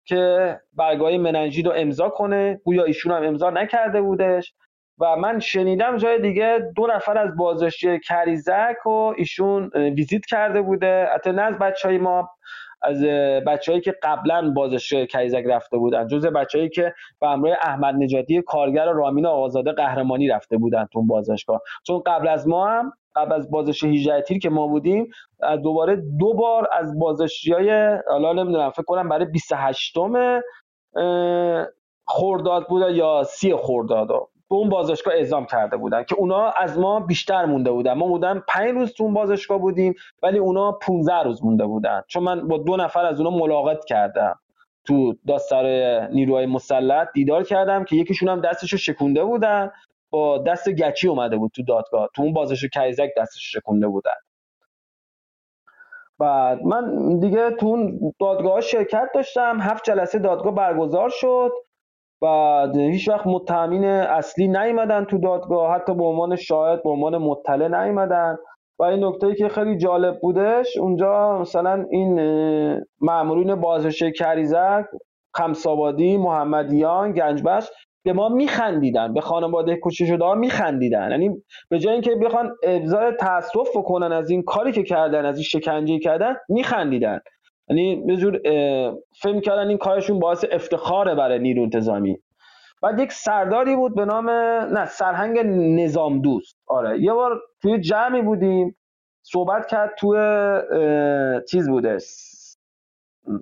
[0.05, 2.61] که برگاه مننجی رو امضا کنه.
[2.65, 4.53] گویا ایشون هم امضا نکرده بودش.
[4.99, 11.09] و من شنیدم جای دیگه دو نفر از بازداشتی کریزک و ایشون ویزیت کرده بوده.
[11.15, 12.29] حتی نه از بچه های ما
[12.83, 13.03] از
[13.47, 16.07] بچههایی که قبلا بازداشتی کریزک رفته بودن.
[16.07, 21.01] جز بچههایی که به همراه احمد نجاتی کارگر و رامین آقازاده قهرمانی رفته بودن تو
[21.01, 21.61] بازداشتگاه.
[21.87, 25.07] چون قبل از ما هم قبل از بازداشت 18 تیر که ما بودیم
[25.63, 29.97] دوباره دو بار از بازداشتی های حالا نمی‌دونم فکر کنم برای 28
[32.05, 34.07] خورداد بوده یا سی خورداد.
[34.51, 37.93] به اون بازداشتگاه اعزام کرده بودن که اونا از ما بیشتر مونده بودن.
[37.93, 42.01] ما بودن 5 روز تو اون بازداشتگاه بودیم ولی اونا 15 روز مونده بودن.
[42.07, 44.39] چون من با دو نفر از اونا ملاقات کردم.
[44.85, 45.65] تو داستار
[46.07, 49.71] نیروهای مسلط دیدار کردم که یکیشون هم دستشو شکونده بودن.
[50.09, 52.09] با دست گچی اومده بود تو دادگاه.
[52.15, 54.11] تو اون بازش کریزک دستش شکونده بودن.
[56.19, 59.59] بعد من دیگه تو اون دادگاه شرکت داشتم.
[59.61, 61.51] هفت جلسه دادگاه برگزار شد.
[62.21, 67.83] بعد هیچ وقت متهمین اصلی نیومدن تو دادگاه حتی به عنوان شاهد به عنوان مطلع
[67.83, 68.37] نیومدن.
[68.79, 72.19] و این نکته که خیلی جالب بودش اونجا مثلا این
[73.01, 74.85] مامورین بازش کریزک
[75.35, 77.69] خمسابادی محمدیان گنجبش
[78.05, 81.11] به ما میخندیدن به خانواده کشته شده ها میخندیدن.
[81.11, 85.43] یعنی به جای اینکه بخوان ابزار تاسف بکنن از این کاری که کردن از این
[85.43, 87.19] شکنجه کردن میخندیدن.
[87.71, 88.41] یعنی به جور
[89.21, 92.17] فهم کردن این کارشون باعث افتخاره برای نیرو انتظامی.
[92.81, 95.39] بعد یک سرداری بود به نام نه سرهنگ
[95.81, 98.77] نظام دوست آره یه بار توی جمعی بودیم
[99.23, 100.19] صحبت کرد توی
[101.49, 102.03] چیز بودش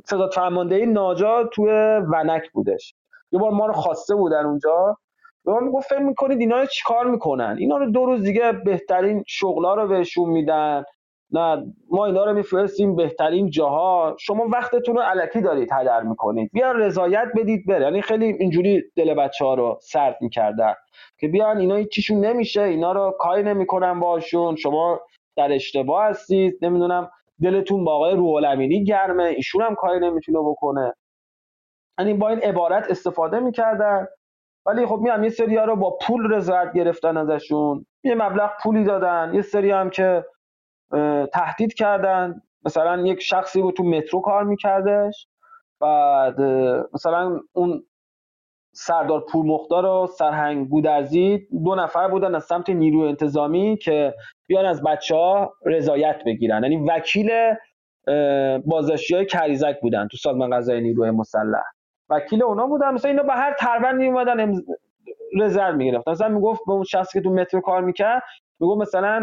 [0.06, 1.70] صدات فرمانده ناجا توی
[2.14, 2.96] ونک بودش.
[3.32, 4.98] یه بار ما رو خواسته بودن اونجا.
[5.46, 9.24] به ما می‌گفت فکر می‌کنید اینا رو چیکار می‌کنن؟ اینا رو دو روز دیگه بهترین
[9.28, 10.84] شغلا رو بهشون میدن.
[11.32, 14.16] نه ما اینا رو میفرستیم بهترین جاها.
[14.20, 16.50] شما وقتتون رو علکی دارید هدر می‌کنید.
[16.54, 17.84] بیا رضایت بدید بره.
[17.84, 20.74] یعنی خیلی اینجوری دل بچه ها رو سرد می‌کردن
[21.20, 22.62] که بیان اینا چیشون نمیشه.
[22.62, 24.56] اینا رو کاری نمی‌کنن باشون.
[24.56, 25.02] شما
[25.38, 26.58] در اشتباه هستید.
[26.62, 27.10] نمی‌دونم
[27.44, 29.24] دلتون با آقای روح گرمه.
[29.24, 30.94] ایشون هم کاری نمی‌تونه بکنه.
[32.00, 34.08] یعنی با این عبارت استفاده می‌کردن.
[34.66, 37.86] ولی خب میام یه سری رو با پول رضایت گرفتن ازشون.
[38.04, 39.32] یه مبلغ پولی دادن.
[39.34, 40.26] یه سری هم که
[41.34, 42.42] تهدید کردن.
[42.66, 45.28] مثلا یک شخصی بود تو مترو کار میکردش.
[45.82, 46.42] بعد
[46.94, 47.84] مثلا اون
[48.74, 54.14] سردار پور مختار و سرهنگ گودرزی دو نفر بودن از سمت نیروی انتظامی که
[54.48, 56.64] بیان از بچه ها رضایت بگیرن.
[56.64, 57.32] یعنی وکیل
[58.66, 61.64] بازداشتی های کریزک بودن تو سازمان قضایی نیروی مسلح.
[62.10, 62.94] وکیل اونا بودن.
[62.94, 64.62] مثلا اینا به هر تربندی اومدن امز...
[65.40, 66.12] رزرو می‌گرفتن.
[66.12, 68.24] مثلا می‌گفت به اون شخصی که تو مترو کار می‌کرد
[68.60, 69.18] می‌گفت مثلا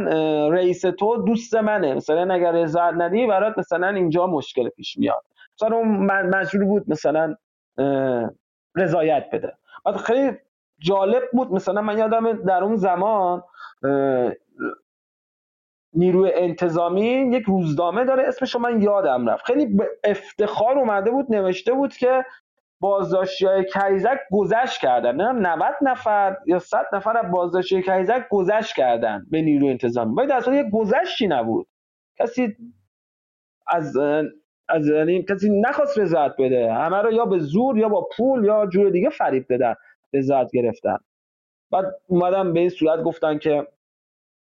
[0.48, 1.94] رئیس تو دوست منه.
[1.94, 5.24] مثلا اگر رضایت ندی برات مثلا اینجا مشکل پیش میاد.
[5.56, 7.36] مثلا اون مجبور بود مثلا
[8.76, 9.52] رضایت بده.
[10.04, 10.36] خیلی
[10.78, 13.42] جالب بود مثلا من یادم در اون زمان
[15.94, 19.44] نیروی انتظامی یک روزنامه داره اسمش من یادم رفت.
[19.46, 22.24] خیلی افتخار اومده بود نوشته بود که
[22.80, 25.16] بازداشتی های کریزک گذشت کردن.
[25.16, 30.14] نه 90 نفر یا 100 نفر از بازداشتی کریزک گذشت کردن به نیروی انتظامی.
[30.14, 31.66] باید اصلا یک گذشتی نبود.
[32.18, 32.56] کسی
[33.66, 33.96] از
[34.68, 36.72] از یعنی کسی نخواست رضایت بده.
[36.72, 39.74] همه رو یا به زور یا با پول یا جور دیگه فریب دادن
[40.14, 40.96] رضایت گرفتن.
[41.70, 43.66] بعد اومدم به این صورت گفتن که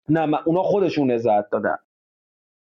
[0.10, 1.78] نه اونا خودشون رضایت دادن.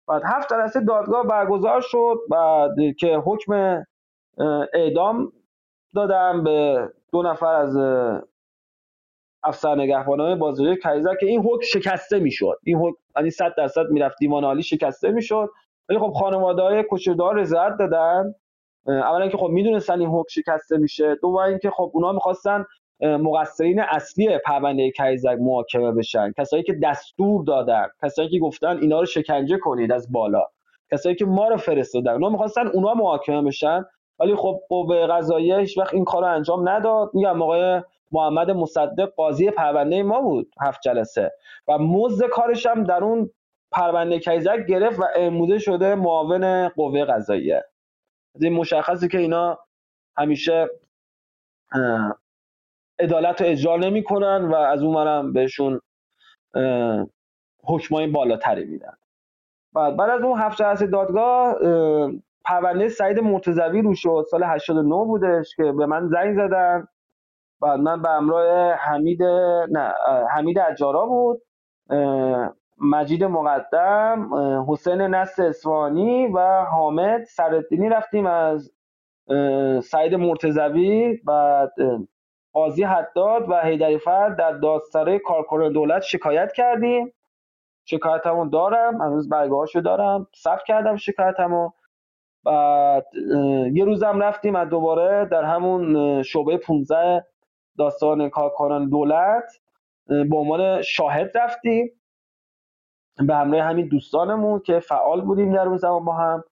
[0.07, 3.83] بعد هفت جلسه دادگاه برگزار شد بعد که حکم
[4.73, 5.33] اعدام
[5.95, 7.77] دادم به دو نفر از
[9.43, 12.57] افسر نگهبانای بازداشتی کریزر که این حکم شکسته می‌شد.
[12.63, 14.17] این حکم یعنی 100 درصد می‌رفت.
[14.19, 15.49] دیوان عالی شکسته می‌شد.
[15.89, 18.35] ولی خب خانواده های کشتار رضایت دادن.
[18.87, 21.15] اولا که خب می‌دونستن این حکم شکسته میشه.
[21.15, 22.65] دوم اینکه خب اونا می‌خواستن
[23.01, 26.31] مقصرین اصلی پرونده کریزک محاکمه بشن.
[26.37, 27.87] کسایی که دستور دادن.
[28.03, 30.45] کسایی که گفتن اینا رو شکنجه کنید از بالا.
[30.91, 32.11] کسایی که ما رو فرستادن.
[32.11, 33.85] اونا می‌خواستن اونا محاکمه بشن.
[34.19, 37.11] ولی خب قوه قضاییه هیچ وقت این کار رو انجام نداد.
[37.13, 37.81] میگم آقای
[38.11, 41.31] محمد مصدق قاضی پرونده ما بود هفت جلسه.
[41.67, 43.29] و مزد کارش هم در اون
[43.71, 47.65] پرونده کیزک گرفت و اموده شده معاون قوه قضاییه.
[48.35, 49.59] از این مشخصه که اینا
[50.17, 50.67] همیشه
[52.99, 55.81] عدالت رو اجرا نمی‌کنن و از اون بهشون
[57.63, 58.93] حکمای بالاتری میدن.
[59.73, 61.55] بعد بعد از اون هفت جلسه دادگاه
[62.47, 66.87] پرونده سعید مرتضوی رو شد سال 89 بودش که به من زنگ زدن.
[67.61, 69.23] بعد من به همراه حمید
[69.71, 69.93] نه
[70.31, 71.41] حمید اجارا بود
[72.81, 74.29] مجید مقدم
[74.69, 78.71] حسین نصر اسوانی و حامد سردینی رفتیم از
[79.83, 81.73] سعید مرتضوی بعد
[82.53, 87.13] قاضی حداد و حیدری فرد در دادسرای کارکنان دولت شکایت کردیم.
[87.85, 90.27] شکایتمو دارم هنوز برگاهاشو دارم.
[90.43, 91.69] ثبت کردم شکایتمو.
[92.47, 93.07] بعد
[93.73, 97.25] یه روزم رفتیم از دوباره در همون شعبه 15
[97.77, 99.43] داستان کارکنان دولت
[100.07, 101.91] به عنوان شاهد رفتیم
[103.17, 106.43] به همراه همین دوستانمون که فعال بودیم در اون زمان با هم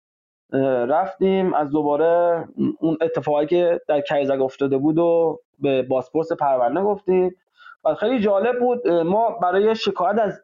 [0.90, 2.46] رفتیم از دوباره
[2.80, 7.36] اون اتفاقی که در کریزک افتاده بود و به باسپورس پرونده گفتیم.
[7.84, 10.42] و خیلی جالب بود ما برای شکایت از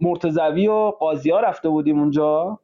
[0.00, 2.60] مرتزوی و قاضی ها رفته بودیم اونجا.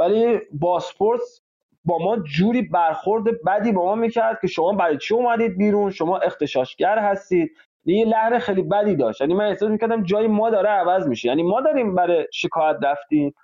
[0.00, 1.42] ولی باسپورس
[1.86, 6.18] با ما جوری برخورد بدی با ما می‌کرد که شما برای چی اومدید بیرون؟ شما
[6.18, 7.52] اختشاشگر هستید.
[7.86, 9.22] یه لحن خیلی بدی داشت.
[9.22, 11.28] یعنی من احساس می‌کردم جای ما داره عوض میشه.
[11.28, 13.34] یعنی ما داریم برای شکایت رفتیم.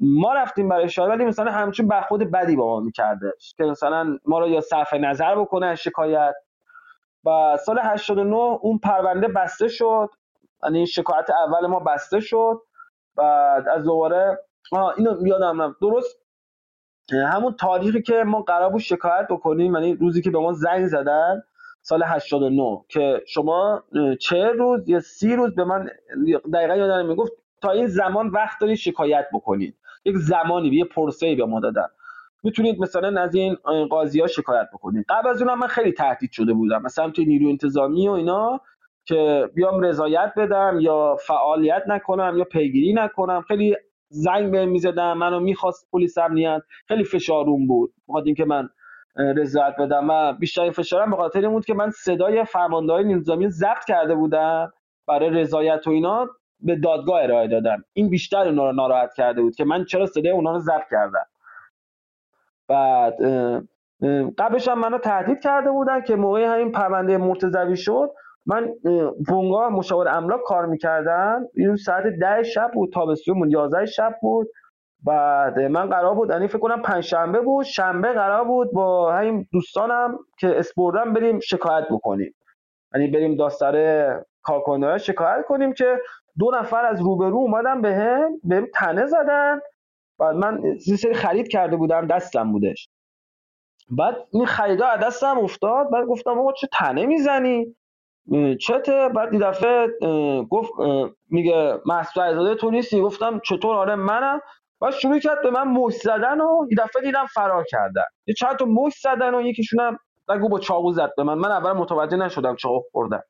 [0.00, 4.40] ما رفتیم برای شکایت ولی مثلا همچین برخورد بدی با ما میکردش که مثلا ما
[4.40, 6.34] رو یا صرف نظر بکنه شکایت.
[7.26, 10.10] و سال 89 اون پرونده بسته شد.
[10.64, 12.62] یعنی شکایت اول ما بسته شد.
[13.16, 14.38] بعد از دوباره
[14.72, 15.80] اینو یادم رفت.
[15.80, 16.16] درست؟
[17.32, 21.42] همون تاریخی که ما قرار بود شکایت بکنیم یعنی روزی که به ما زنگ زدن
[21.82, 23.84] سال 89 که شما
[24.20, 25.90] چه روز یا سی روز به من
[26.52, 27.32] دقیقا یادم می‌گفت
[27.62, 29.76] تا این زمان وقت دارید شکایت بکنید.
[30.04, 31.86] یک زمانی یه پرسه به ما دادن.
[32.42, 33.56] می‌تونید مثلا از این
[33.90, 35.06] قاضی ها شکایت بکنید.
[35.08, 36.82] قبل از اونم من خیلی تهدید شده بودم.
[36.82, 38.60] مثلا توی نیرو انتظامی و اینا
[39.04, 43.42] که بیام رضایت بدم یا فعالیت نکنم یا پیگیری نکنم.
[43.48, 43.76] خیلی
[44.12, 46.62] زنگ به می‌زدم منو می‌خواست پلیس امنیت.
[46.88, 47.92] خیلی فشارون بود.
[48.08, 48.68] بخاطر اینکه من
[49.16, 50.10] رضایت بدم.
[50.10, 54.72] و بیشترین فشارم به خاطر این بود که من صدای فرماندهای نظامی ضبط کرده بودم
[55.06, 56.28] برای رضایت و اینا
[56.60, 57.84] به دادگاه ارائه دادم.
[57.92, 61.26] این بیشتر اونا رو ناراحت کرده بود که من چرا صدای اونا رو ضبط کردم.
[62.68, 63.14] بعد
[64.38, 68.10] قبلش هم منو تهدید کرده بودن که موقع همین پرونده مرتضوی شد
[68.46, 68.72] من
[69.28, 74.48] بونگا مشاور املاک کار می‌کردم این ساعت ده شب بود تابستون 11 شب بود.
[75.04, 77.64] بعد من قرار بود یعنی فکر کنم پنج شنبه بود.
[77.64, 82.34] شنبه قرار بود با همین دوستانم که اسپوردن بریم شکایت بکنیم.
[82.94, 85.98] یعنی بریم داستر کارکنده شکایت کنیم که
[86.38, 89.60] دو نفر از روبرو اومدن به هم بهم تنه زدن.
[90.18, 92.88] بعد من یه سری خرید کرده بودم دستم بودش.
[93.90, 95.90] بعد این خریدا از دستم افتاد.
[95.90, 97.76] بعد گفتم آقا چه تنه می‌زنی؟
[98.60, 99.88] چته بعد این دفعه
[100.50, 100.72] گفت
[101.30, 101.80] میگه
[102.16, 104.40] عزاده تو نیستی؟ گفتم چطور؟ آره منم.
[104.80, 108.02] و شروع کرد به من مش زدن و این دفعه دیدم فرار کردن.
[108.26, 111.34] یه چند تا مش زدن و یکیشون هم نگو با چاقو زد به من.
[111.34, 113.20] من اول متوجه نشدم چاقو خوردن.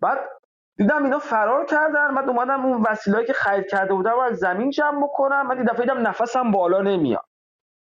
[0.00, 0.18] بعد
[0.76, 2.14] دیدم اینا فرار کردن.
[2.14, 5.48] بعد اومدم اون وسیله‌ای که خرید کرده بودم از زمین جمع بکنم.
[5.48, 7.24] بعد این دفعه دیدم نفسم بالا نمیاد.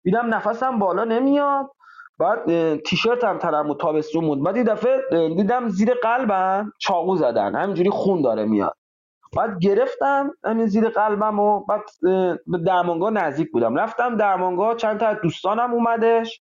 [0.04, 1.72] دیدم نفسم بالا نمیاد.
[2.20, 4.44] بعد تیشرت هم ترم و تابستون بود.
[4.44, 5.02] بعد این دفعه
[5.36, 7.56] دیدم زیر قلبم چاقو زدن.
[7.56, 8.76] همینجوری خون داره میاد.
[9.38, 11.82] بعد گرفتم همین زیر قلبم و بعد
[12.48, 13.76] به درمانگاه نزدیک بودم.
[13.76, 16.42] رفتم درمانگاه چند تا دوستانم اومدش.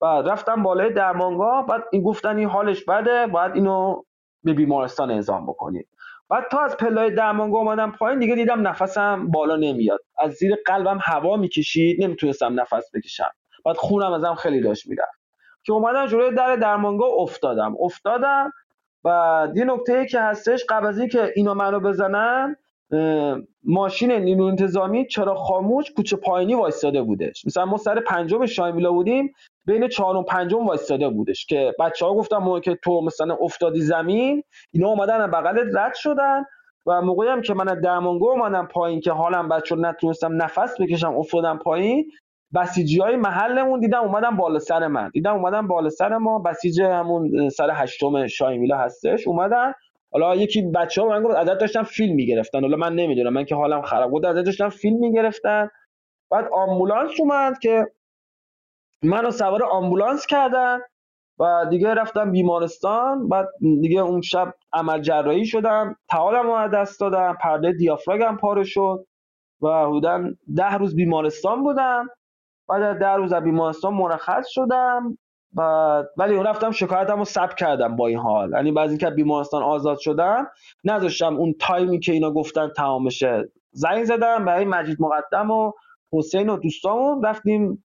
[0.00, 4.02] بعد رفتم بالای درمانگاه بعد این گفتن این حالش بده بعد اینو
[4.44, 5.88] به بیمارستان اعزام بکنید
[6.28, 10.00] بعد تا از پلای درمانگاه اومدم پایین دیگه دیدم نفسم بالا نمیاد.
[10.18, 13.30] از زیر قلبم هوا می‌کشید نمی‌تونستم نفس بکشم.
[13.66, 15.20] بعد خونم ازم خیلی داشت می‌رفت.
[15.64, 17.76] که اومدم جلوی در درمانگاه افتادم.
[17.80, 18.52] افتادم
[19.04, 22.56] و یه نکته که هستش قبل از اینکه اینا منو بزنن
[23.64, 27.46] ماشین نیرو انتظامی چرا خاموش کوچه پایینی وایستاده بودش.
[27.46, 29.34] مثلا ما سر پنجم شایمیلا بودیم
[29.66, 34.42] بین چهارم پنجم وایستاده بودش که بچه ها گفتن موقع که تو مثلا افتادی زمین
[34.72, 36.44] اینا اومدن بغل رد شدن
[36.86, 41.16] و موقعی هم که من از درمانگاه اومدم پایین که حالم بچه نتونستم نفس بکشم
[41.16, 42.10] افتادم پایین
[42.54, 45.10] بسیجی های محلمون دیدم اومدن بالا سر من.
[45.10, 46.38] دیدم اومدن بالا سر ما.
[46.38, 49.26] بسیج همون سر هشتم شایمیلا هستش.
[49.28, 49.72] اومدن.
[50.12, 52.60] حالا یکی بچه ها من گفت ازت داشتن فیلم می‌گرفتن.
[52.60, 53.32] حالا من نمی‌دونم.
[53.32, 55.70] من که حالم خراب بود ازت داشتن فیلم می‌گرفتن.
[56.30, 57.86] بعد آمبولانس اومد که
[59.02, 60.78] منو سوار آمبولانس کردن
[61.40, 63.28] و دیگه رفتم بیمارستان.
[63.28, 65.96] بعد دیگه اون شب عمل جراحی شدم.
[66.10, 67.38] تعالم رو دست دادم.
[67.40, 69.06] پرده دیافراگم پاره شد
[69.62, 70.24] و حدودا
[70.56, 72.08] ده روز بیمارستان بودم.
[72.68, 75.18] بعد از ده روز بیمارستان مرخص شدم
[75.52, 78.50] بعد ولی رفتم شکایتم رو ثبت کردم با این حال.
[78.50, 80.46] یعنی بعد اینکه بیمارستان آزاد شدم
[80.84, 85.72] نذاشتم اون تایمی که اینا گفتن تمام بشه زنگ زدم برای مجید مقدم و
[86.12, 87.84] حسین و دوستامون رفتیم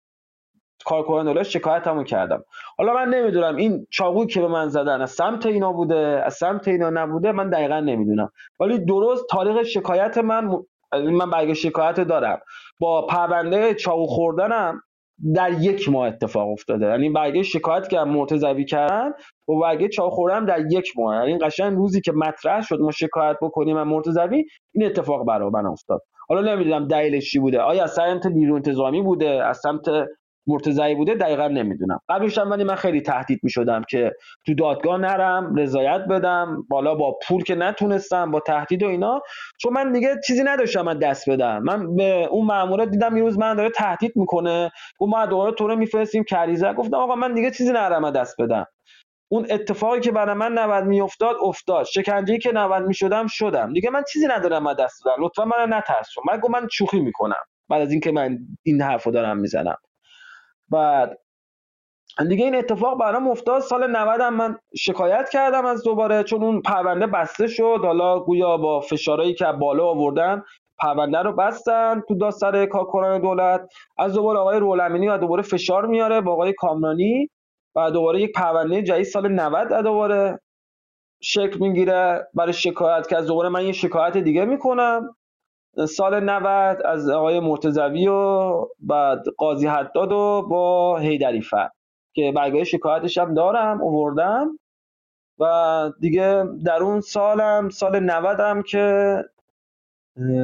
[0.85, 2.43] کارکنان شکایتمو کردم.
[2.77, 6.68] حالا من نمی‌دونم این چاقوی که به من زدن از سمت اینا بوده از سمت
[6.68, 8.32] اینا نبوده من دقیقا نمی‌دونم.
[8.60, 10.50] ولی درست تاریخ شکایت من
[10.93, 12.42] من برگ شکایت دارم.
[12.82, 14.82] با پرونده چاقو خوردنم
[15.35, 16.85] در یک ماه اتفاق افتاده.
[16.85, 19.11] یعنی برگه شکایت که مرتضوی کردن
[19.48, 21.16] و برگه چاقو خوردن در یک ماه.
[21.16, 25.66] یعنی قشنگ روزی که مطرح شد ما شکایت بکنیم من مرتضوی این اتفاق برای من
[25.66, 26.01] افتاد.
[26.30, 27.60] حالا نمی‌دونم دلیلش چی بوده.
[27.60, 29.85] آیا از سمت نیرو انتظامی بوده؟ از سمت
[30.48, 32.00] مرتضی بوده دقیقا نمی‌دونم.
[32.10, 34.11] قبلش هم ولی من خیلی تهدید می‌شدم که
[34.45, 39.22] تو دادگاه نرم رضایت بدم بالا با پول که نتونستم با تهدید و اینا.
[39.61, 41.64] چون من دیگه چیزی نداشتم من دست بدم.
[41.64, 44.72] من به اون مامورا دیدم یه روز من داره تهدید می‌کنه.
[45.00, 46.74] گفت ما دوباره تو رو میفرستیم کریزه.
[46.74, 48.66] گفتم آقا من دیگه چیزی ندارم دست بدم.
[49.32, 51.86] اون اتفاقی که برای من نباید میافتاد افتاد.
[51.86, 53.74] شکنجه‌ای که نباید می‌شدم شدم.
[53.74, 55.26] دیگه من چیزی ندارم دست بدم.
[55.26, 56.24] لطفا من نترسون.
[56.28, 57.44] من گفت من شوخی می‌کنم.
[57.70, 59.78] بعد از اینکه من این حرفو دارم می‌زنم.
[60.72, 61.19] بعد.
[62.30, 63.61] دیگه این اتفاق برام افتاد.
[63.61, 67.80] سال 90 هم من شکایت کردم از دوباره چون اون پرونده بسته شد.
[67.83, 70.43] حالا گویا با فشارهایی که بالا آوردن
[70.80, 73.61] پرونده رو بستن تو داستر کارکنان دولت.
[73.98, 77.30] از دوباره آقای رولمینی و دوباره فشار میاره با آقای کامرانی
[77.75, 80.40] و دوباره یک پرونده جدید سال 90 دوباره
[81.22, 82.27] شکل می‌گیره.
[82.33, 85.16] برای شکایت که از دوباره من یه شکایت دیگه می‌کنم.
[85.75, 91.69] سال 90 از آقای مرتضوی و بعد قاضی حداد و با هیدری فر
[92.14, 94.59] که برگاه شکایتش هم دارم اووردم.
[95.40, 99.16] و دیگه در اون سالم سال 90 هم که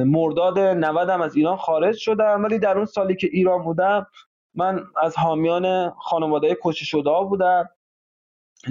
[0.06, 2.44] مرداد 90 هم از ایران خارج شدم.
[2.44, 4.06] ولی در اون سالی که ایران بودم
[4.54, 7.68] من از حامیان خانواده کشته شده بودم.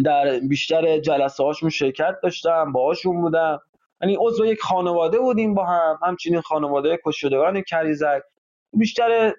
[0.06, 3.61] در بیشتر جلسه هاشون شرکت داشتم باهاشون بودم.
[4.01, 8.22] یعنی عضو یک خانواده بودیم با هم همچنین خانواده کششدگان کریزک.
[8.74, 9.34] بیشتر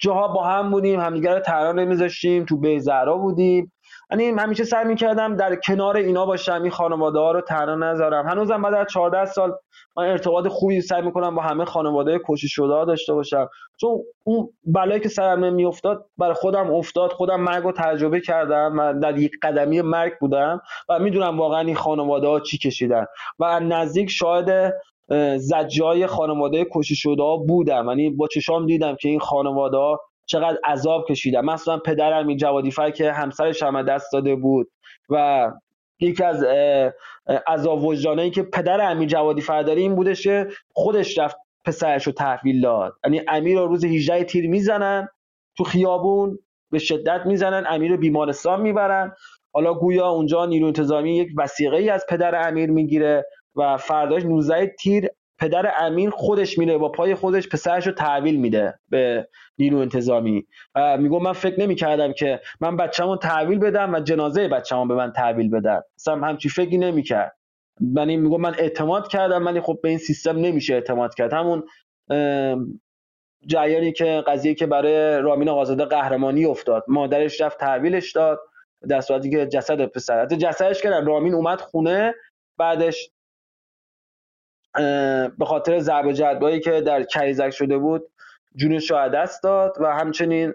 [0.00, 3.72] جاها با هم بودیم همدیگه رو تنها نمیذاشتیم تو بیزهرا بودیم.
[4.10, 8.26] یعنی همیشه سعی می‌کردم در کنار اینا باشم این خانواده ها رو تنها نذارم.
[8.26, 9.52] هنوزم بعد از 14 سال
[9.96, 13.48] من ارتباط خوبی سعی می‌کنم با همه خانواده کشی شده ها داشته باشم.
[13.80, 19.00] چون اون بلایی که سرم میافتاد برای خودم افتاد خودم مرگ رو تجربه کردم و
[19.00, 23.06] در یک قدمی مرگ بودم و می‌دونم واقعا این خانواده ها چی کشیدن.
[23.38, 24.74] و نزدیک شاهد
[25.36, 27.88] زجای خانواده کشی شده ها بودم.
[27.88, 31.44] یعنی با چشام دیدم که این خانواده ها چقدر عذاب کشیدم.
[31.44, 34.70] مثلا پدرم این جوادی که همسرش هم دست داده بود
[35.10, 35.50] و
[36.00, 36.44] یکی از
[37.46, 42.60] عذاب وجدانایی که پدر امیر جوادی فرداری این بودش که خودش رفت پسرش رو تحویل
[42.60, 42.92] داد.
[43.04, 45.08] یعنی امیر رو روز 18 تیر می‌زنن
[45.56, 46.38] تو خیابون
[46.70, 49.12] به شدت می‌زنن امیر رو بیمارستان می‌برن.
[49.52, 53.24] حالا گویا اونجا نیرو انتظامی یک وسیقه ای از پدر امیر می‌گیره
[53.56, 55.08] و فرداش 19 تیر
[55.38, 60.46] پدر امین خودش میره با پای خودش پسرش رو تحویل میده به نیرو انتظامی.
[60.98, 65.50] میگو من فکر نمی‌کردم که من بچه‌مو تحویل بدم و جنازه بچه‌مو به من تحویل
[65.50, 67.36] بدم اصلا همچی فکری نمی‌کرد.
[67.80, 71.32] من میگو من اعتماد کردم ولی خب به این سیستم نمیشه اعتماد کرد.
[71.32, 71.62] همون
[73.46, 76.84] جریانی که قضیه که برای رامین آزاده قهرمانی افتاد.
[76.88, 78.40] مادرش رفت تحویلش داد
[78.88, 80.26] در صورتی که جسد پسر.
[80.26, 82.14] جسدش کردن رامین اومد خونه
[82.56, 83.10] بعدش
[85.38, 88.02] به خاطر ضرب جدبایی که در کریزک شده بود
[88.56, 90.54] جونش رو دست داد و همچنین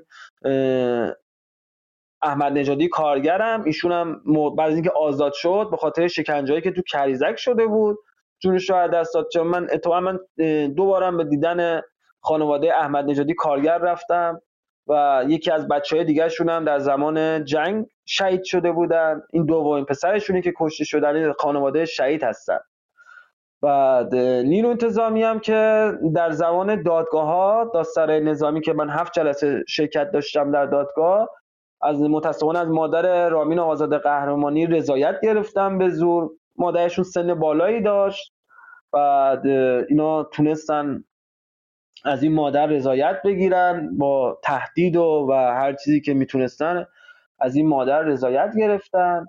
[2.21, 3.63] احمد نژادی کارگرم.
[3.63, 4.21] ایشون هم
[4.57, 7.97] بعد از اینکه آزاد شد به خاطر شکنجهایی که تو کریزک شده بود
[8.39, 9.27] جونش رو دست داد.
[9.33, 10.19] چون من اتفاقا من
[10.67, 11.81] دو بارم به دیدن
[12.19, 14.41] خانواده احمد نژادی کارگر رفتم
[14.87, 19.21] و یکی از بچه های دیگه هم در زمان جنگ شهید شده بودن.
[19.33, 22.59] این دومین پسرشونی که کشته شدن خانواده شهید هستن.
[23.63, 29.63] بعد نیرو انتظامی هم که در زمان دادگاه ها داستر نظامی که من هفت جلسه
[29.67, 31.29] شرکت داشتم در دادگاه
[31.81, 36.29] از متاسفانه از مادر رامین آزاد قهرمانی رضایت گرفتم به زور.
[36.55, 38.33] مادرشون سن بالایی داشت
[38.91, 39.47] بعد
[39.89, 41.03] اینا تونستن
[42.05, 46.85] از این مادر رضایت بگیرن با تهدید و, و هر چیزی که می‌تونستن
[47.39, 49.25] از این مادر رضایت گرفتن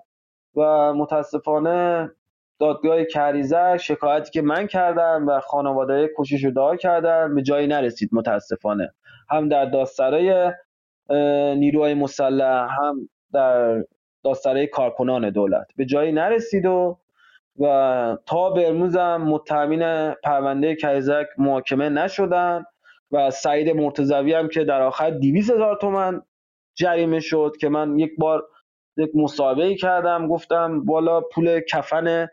[0.55, 2.11] و متاسفانه
[2.59, 8.93] دادگاه کریزه شکایتی که من کردم و خانواده کشی شده کردن به جایی نرسید متاسفانه.
[9.29, 10.51] هم در داسترای
[11.55, 13.83] نیروهای مسلح هم در
[14.23, 15.67] داسترای کارکنان دولت.
[15.75, 16.97] به جایی نرسید و
[17.59, 22.65] و تا به هم متهمین پرونده کریزک محاکمه نشدن
[23.11, 26.21] و سعید مرتضوی هم که در آخر 200 هزار تومن
[26.75, 28.43] جریمه شد که من یک بار
[28.97, 32.27] یک مصاحبه کردم گفتم بالا پول کفن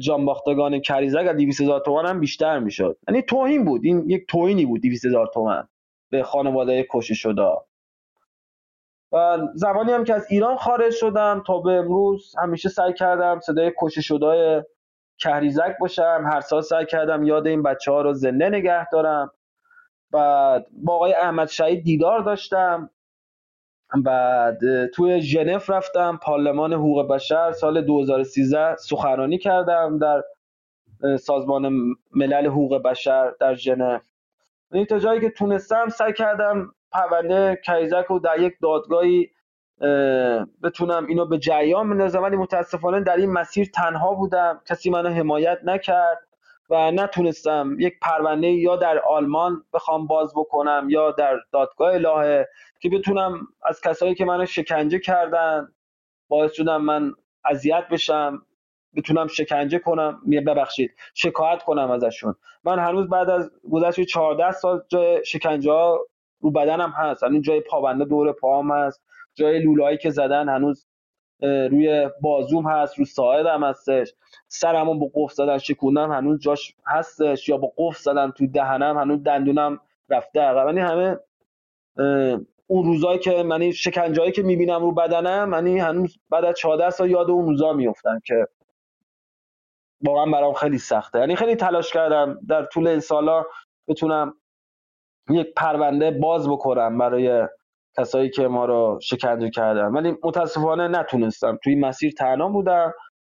[0.00, 2.98] جانباختگان کریزک از 200 هزار تومان هم بیشتر می‌شد.
[3.08, 3.80] یعنی توهین بود.
[3.84, 5.68] این یک توهینی بود 200 هزار تومان
[6.10, 7.48] به خانواده کشته شده.
[9.12, 13.72] و زمانی هم که از ایران خارج شدم تا به امروز همیشه سعی کردم صدای
[13.82, 14.66] کشته شده
[15.18, 16.24] کریزک باشم.
[16.32, 19.32] هر سال سعی کردم یاد این بچه ها رو زنده نگه دارم.
[20.10, 22.90] بعد با آقای احمد شهید دیدار داشتم.
[23.96, 30.22] بعد توی ژنو رفتم پارلمان حقوق بشر سال 2013 سخنرانی کردم در
[31.16, 33.98] سازمان ملل حقوق بشر در ژنو.
[34.72, 39.30] این تا جایی که تونستم سعی کردم پرونده کیزک رو در یک دادگاهی
[40.62, 44.60] بتونم اینو به جریان بندازم ولی متاسفانه در این مسیر تنها بودم.
[44.66, 46.27] کسی منو حمایت نکرد.
[46.70, 52.48] و نتونستم یک پرونده یا در آلمان بخوام باز بکنم یا در دادگاه الهه
[52.80, 55.68] که بتونم از کسایی که منو شکنجه کردن
[56.28, 57.12] باعث شدم من
[57.44, 58.42] اذیت بشم
[58.96, 60.20] بتونم شکنجه کنم.
[60.46, 62.34] ببخشید شکایت کنم ازشون.
[62.64, 66.06] من هنوز بعد از گذشت 14 سال جای شکنجه ها
[66.40, 67.22] رو بدنم هست.
[67.24, 69.02] هنوز جای پابنده دور پاهم هست.
[69.34, 70.87] جای لولایی که زدن هنوز
[71.42, 74.14] روی بازوم هست رو ساعدم هستش.
[74.48, 79.22] سرمو با قفل زدن شکوندم هنوز جاش هستش یا با قفل زدن تو دهنم هنوز
[79.22, 80.66] دندونم رفته عقب.
[80.66, 81.18] یعنی همه
[82.66, 87.10] اون روزایی که من شکنجهایی که می‌بینم رو بدنم من هنوز بعد از 14 سال
[87.10, 88.48] یاد اون روزا میفتم که
[90.00, 91.18] واقعا برام خیلی سخته.
[91.18, 93.44] یعنی خیلی تلاش کردم در طول این سالا
[93.88, 94.34] بتونم
[95.30, 97.48] یک پرونده باز بکنم برای
[97.98, 99.86] کسایی که ما رو شکنجه کردن.
[99.86, 101.58] ولی متاسفانه نتونستم.
[101.64, 102.94] توی مسیر تنها بودم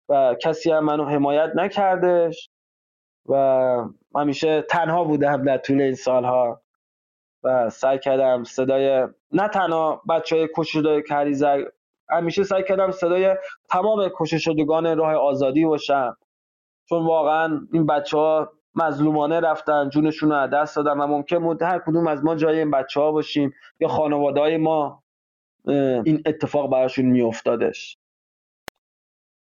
[0.09, 2.49] و کسی هم منو حمایت نکردش
[3.29, 3.35] و
[4.15, 6.61] همیشه تنها بودم در طول این سالها
[7.43, 11.59] و سعی کردم صدای نه تنها بچه های کشته کریزک
[12.09, 13.35] همیشه سعی کردم صدای
[13.69, 16.17] تمام کشته شدگان راه آزادی باشم.
[16.89, 21.79] چون واقعا این بچه ها مظلومانه رفتن جونشون رو دست دادن و ممکن بود هر
[21.79, 25.03] کدوم از ما جای این بچه ها باشیم یا خانواده های ما
[26.05, 27.97] این اتفاق براشون میافتادش.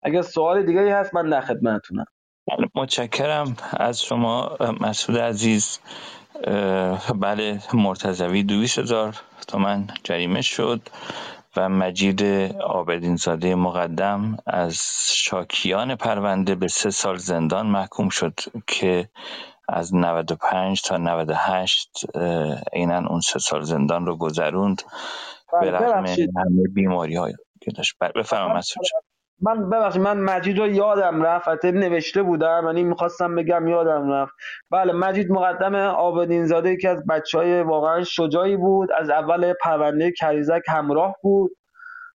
[0.03, 2.05] اگر سوال دیگه هست من در خدمتتونم.
[2.49, 5.79] بله، متشکرم از شما مسعود عزیز.
[7.21, 9.17] بله مرتضوی دویست هزار
[9.49, 10.81] تومن جریمه شد.
[11.57, 12.23] و مجید
[12.63, 19.09] آبدین زاده مقدم از شاکیان پرونده به سه سال زندان محکوم شد که
[19.69, 22.05] از 95 تا 98
[22.73, 24.83] اینن اون سه سال زندان رو گذروند.
[25.53, 27.95] به بله، رغم همه بیماری های که داشت.
[28.01, 28.65] بله، بفرمایید
[29.43, 34.35] من ببخشید من مجید رو یادم رفت نوشته بودم یعنی می‌خواستم بگم یادم رفت.
[34.71, 40.13] بله مجید مقدم آبدین زاده یکی از بچه های واقعا شجاعی بود از اول پرونده
[40.13, 41.53] کریزک همراه بود.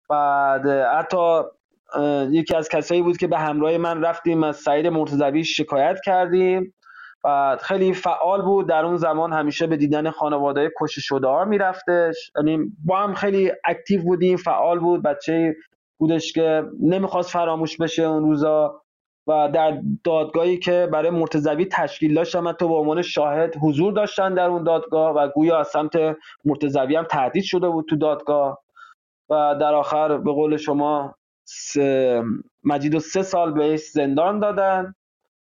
[0.09, 1.41] بعد حتی
[2.31, 6.73] یکی از کسایی بود که به همراه من رفتیم از سعید مرتضوی شکایت کردیم.
[7.23, 12.31] و خیلی فعال بود در اون زمان همیشه به دیدن خانواده کش شده ها میرفتش.
[12.35, 15.55] یعنی با هم خیلی اکتیو بودیم فعال بود بچه
[16.01, 18.81] بودش که نمی‌خواست فراموش بشه اون روزا
[19.27, 24.33] و در دادگاهی که برای مرتضوی تشکیل داشت من تو به عنوان شاهد حضور داشتن
[24.33, 25.93] در اون دادگاه و گویا از سمت
[26.45, 28.63] مرتضوی هم تهدید شده بود تو دادگاه
[29.29, 31.15] و در آخر به قول شما
[32.63, 34.95] مجید و سه سال بهش زندان دادن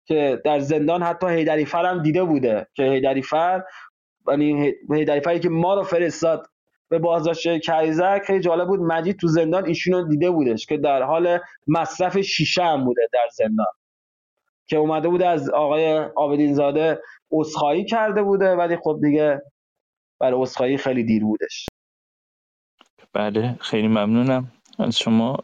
[0.05, 3.63] که در زندان حتی هیدری فر هم دیده بوده که هیدری فر
[4.29, 6.47] یعنی هیدری فری که ما رو فرستاد
[6.91, 11.03] به بازداشت کریزک خیلی جالب بود مجید تو زندان ایشون رو دیده بودش که در
[11.03, 13.67] حال مصرف شیشه هم بوده در زندان
[14.67, 17.03] که اومده بوده از آقای آبدین زاده
[17.33, 19.43] اصخایی کرده بوده ولی خب دیگه
[20.21, 21.67] برای اصخایی خیلی دیر بودش.
[23.13, 24.53] بله خیلی ممنونم.
[24.79, 25.37] از شما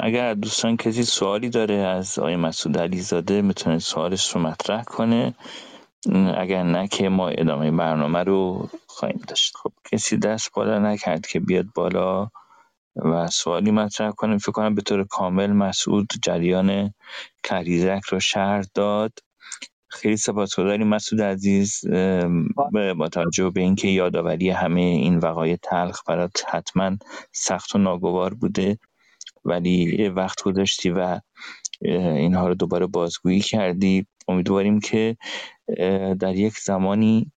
[0.00, 5.34] اگر دوستان کسی سوالی داره از آقای مسعود علیزاده می‌تونه سوالش رو مطرح کنه.
[6.36, 8.68] اگر نه که ما ادامه برنامه رو
[8.98, 9.56] خواهیم داشت.
[9.56, 12.28] خب کسی دست بالا نکرد که بیاد بالا
[12.96, 16.94] و سوالی مطرح کنیم فکر کنم به طور کامل مسعود جریان
[17.42, 19.12] کریزک رو شهر داد.
[19.90, 21.84] خیلی سپاسگزاریم مسعود عزیز
[22.98, 26.96] با توجه به اینکه یادآوری همه این وقایع تلخ برات حتما
[27.32, 28.78] سخت و ناگوار بوده.
[29.44, 31.20] ولی وقت گذاشتی و
[31.80, 34.06] اینها رو دوباره بازگویی کردی.
[34.28, 35.16] امیدواریم که
[36.20, 37.32] در یک زمانی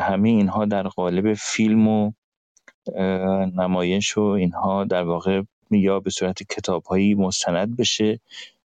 [0.00, 2.12] همه اینها در قالب فیلم و
[3.56, 8.20] نمایش و اینها در واقع یا به صورت کتابهایی مستند بشه.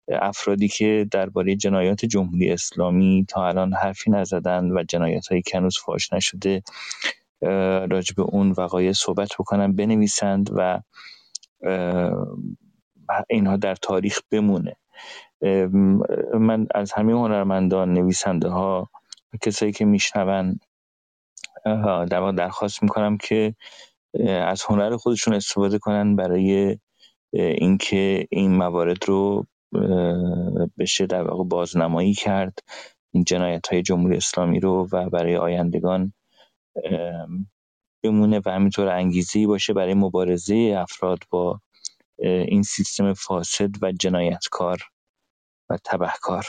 [0.08, 5.78] افرادی که درباره جنایات جمهوری اسلامی تا الان حرفی نزدن و جنایت هایی که هنوز
[5.78, 6.62] فاش نشده
[7.90, 10.80] راجب اون وقایع صحبت بکنن بنویسند و
[13.30, 14.76] اینها در تاریخ بمونه.
[16.34, 18.90] من از همه هنرمندان نویسنده ها
[19.42, 20.60] کسایی که میشنون
[22.10, 23.54] در درخواست می‌کنم که
[24.28, 26.78] از هنر خودشون استفاده کنن برای
[27.32, 29.46] اینکه این موارد رو
[30.78, 32.58] بشه در واقع بازنمایی کرد
[33.14, 36.12] این جنایت های جمهوری اسلامی رو و برای آیندگان
[38.04, 41.60] بمونه و همینطور انگیزی باشه برای مبارزه افراد با
[42.18, 44.78] این سیستم فاسد و جنایتکار
[45.70, 46.46] و تبهکار.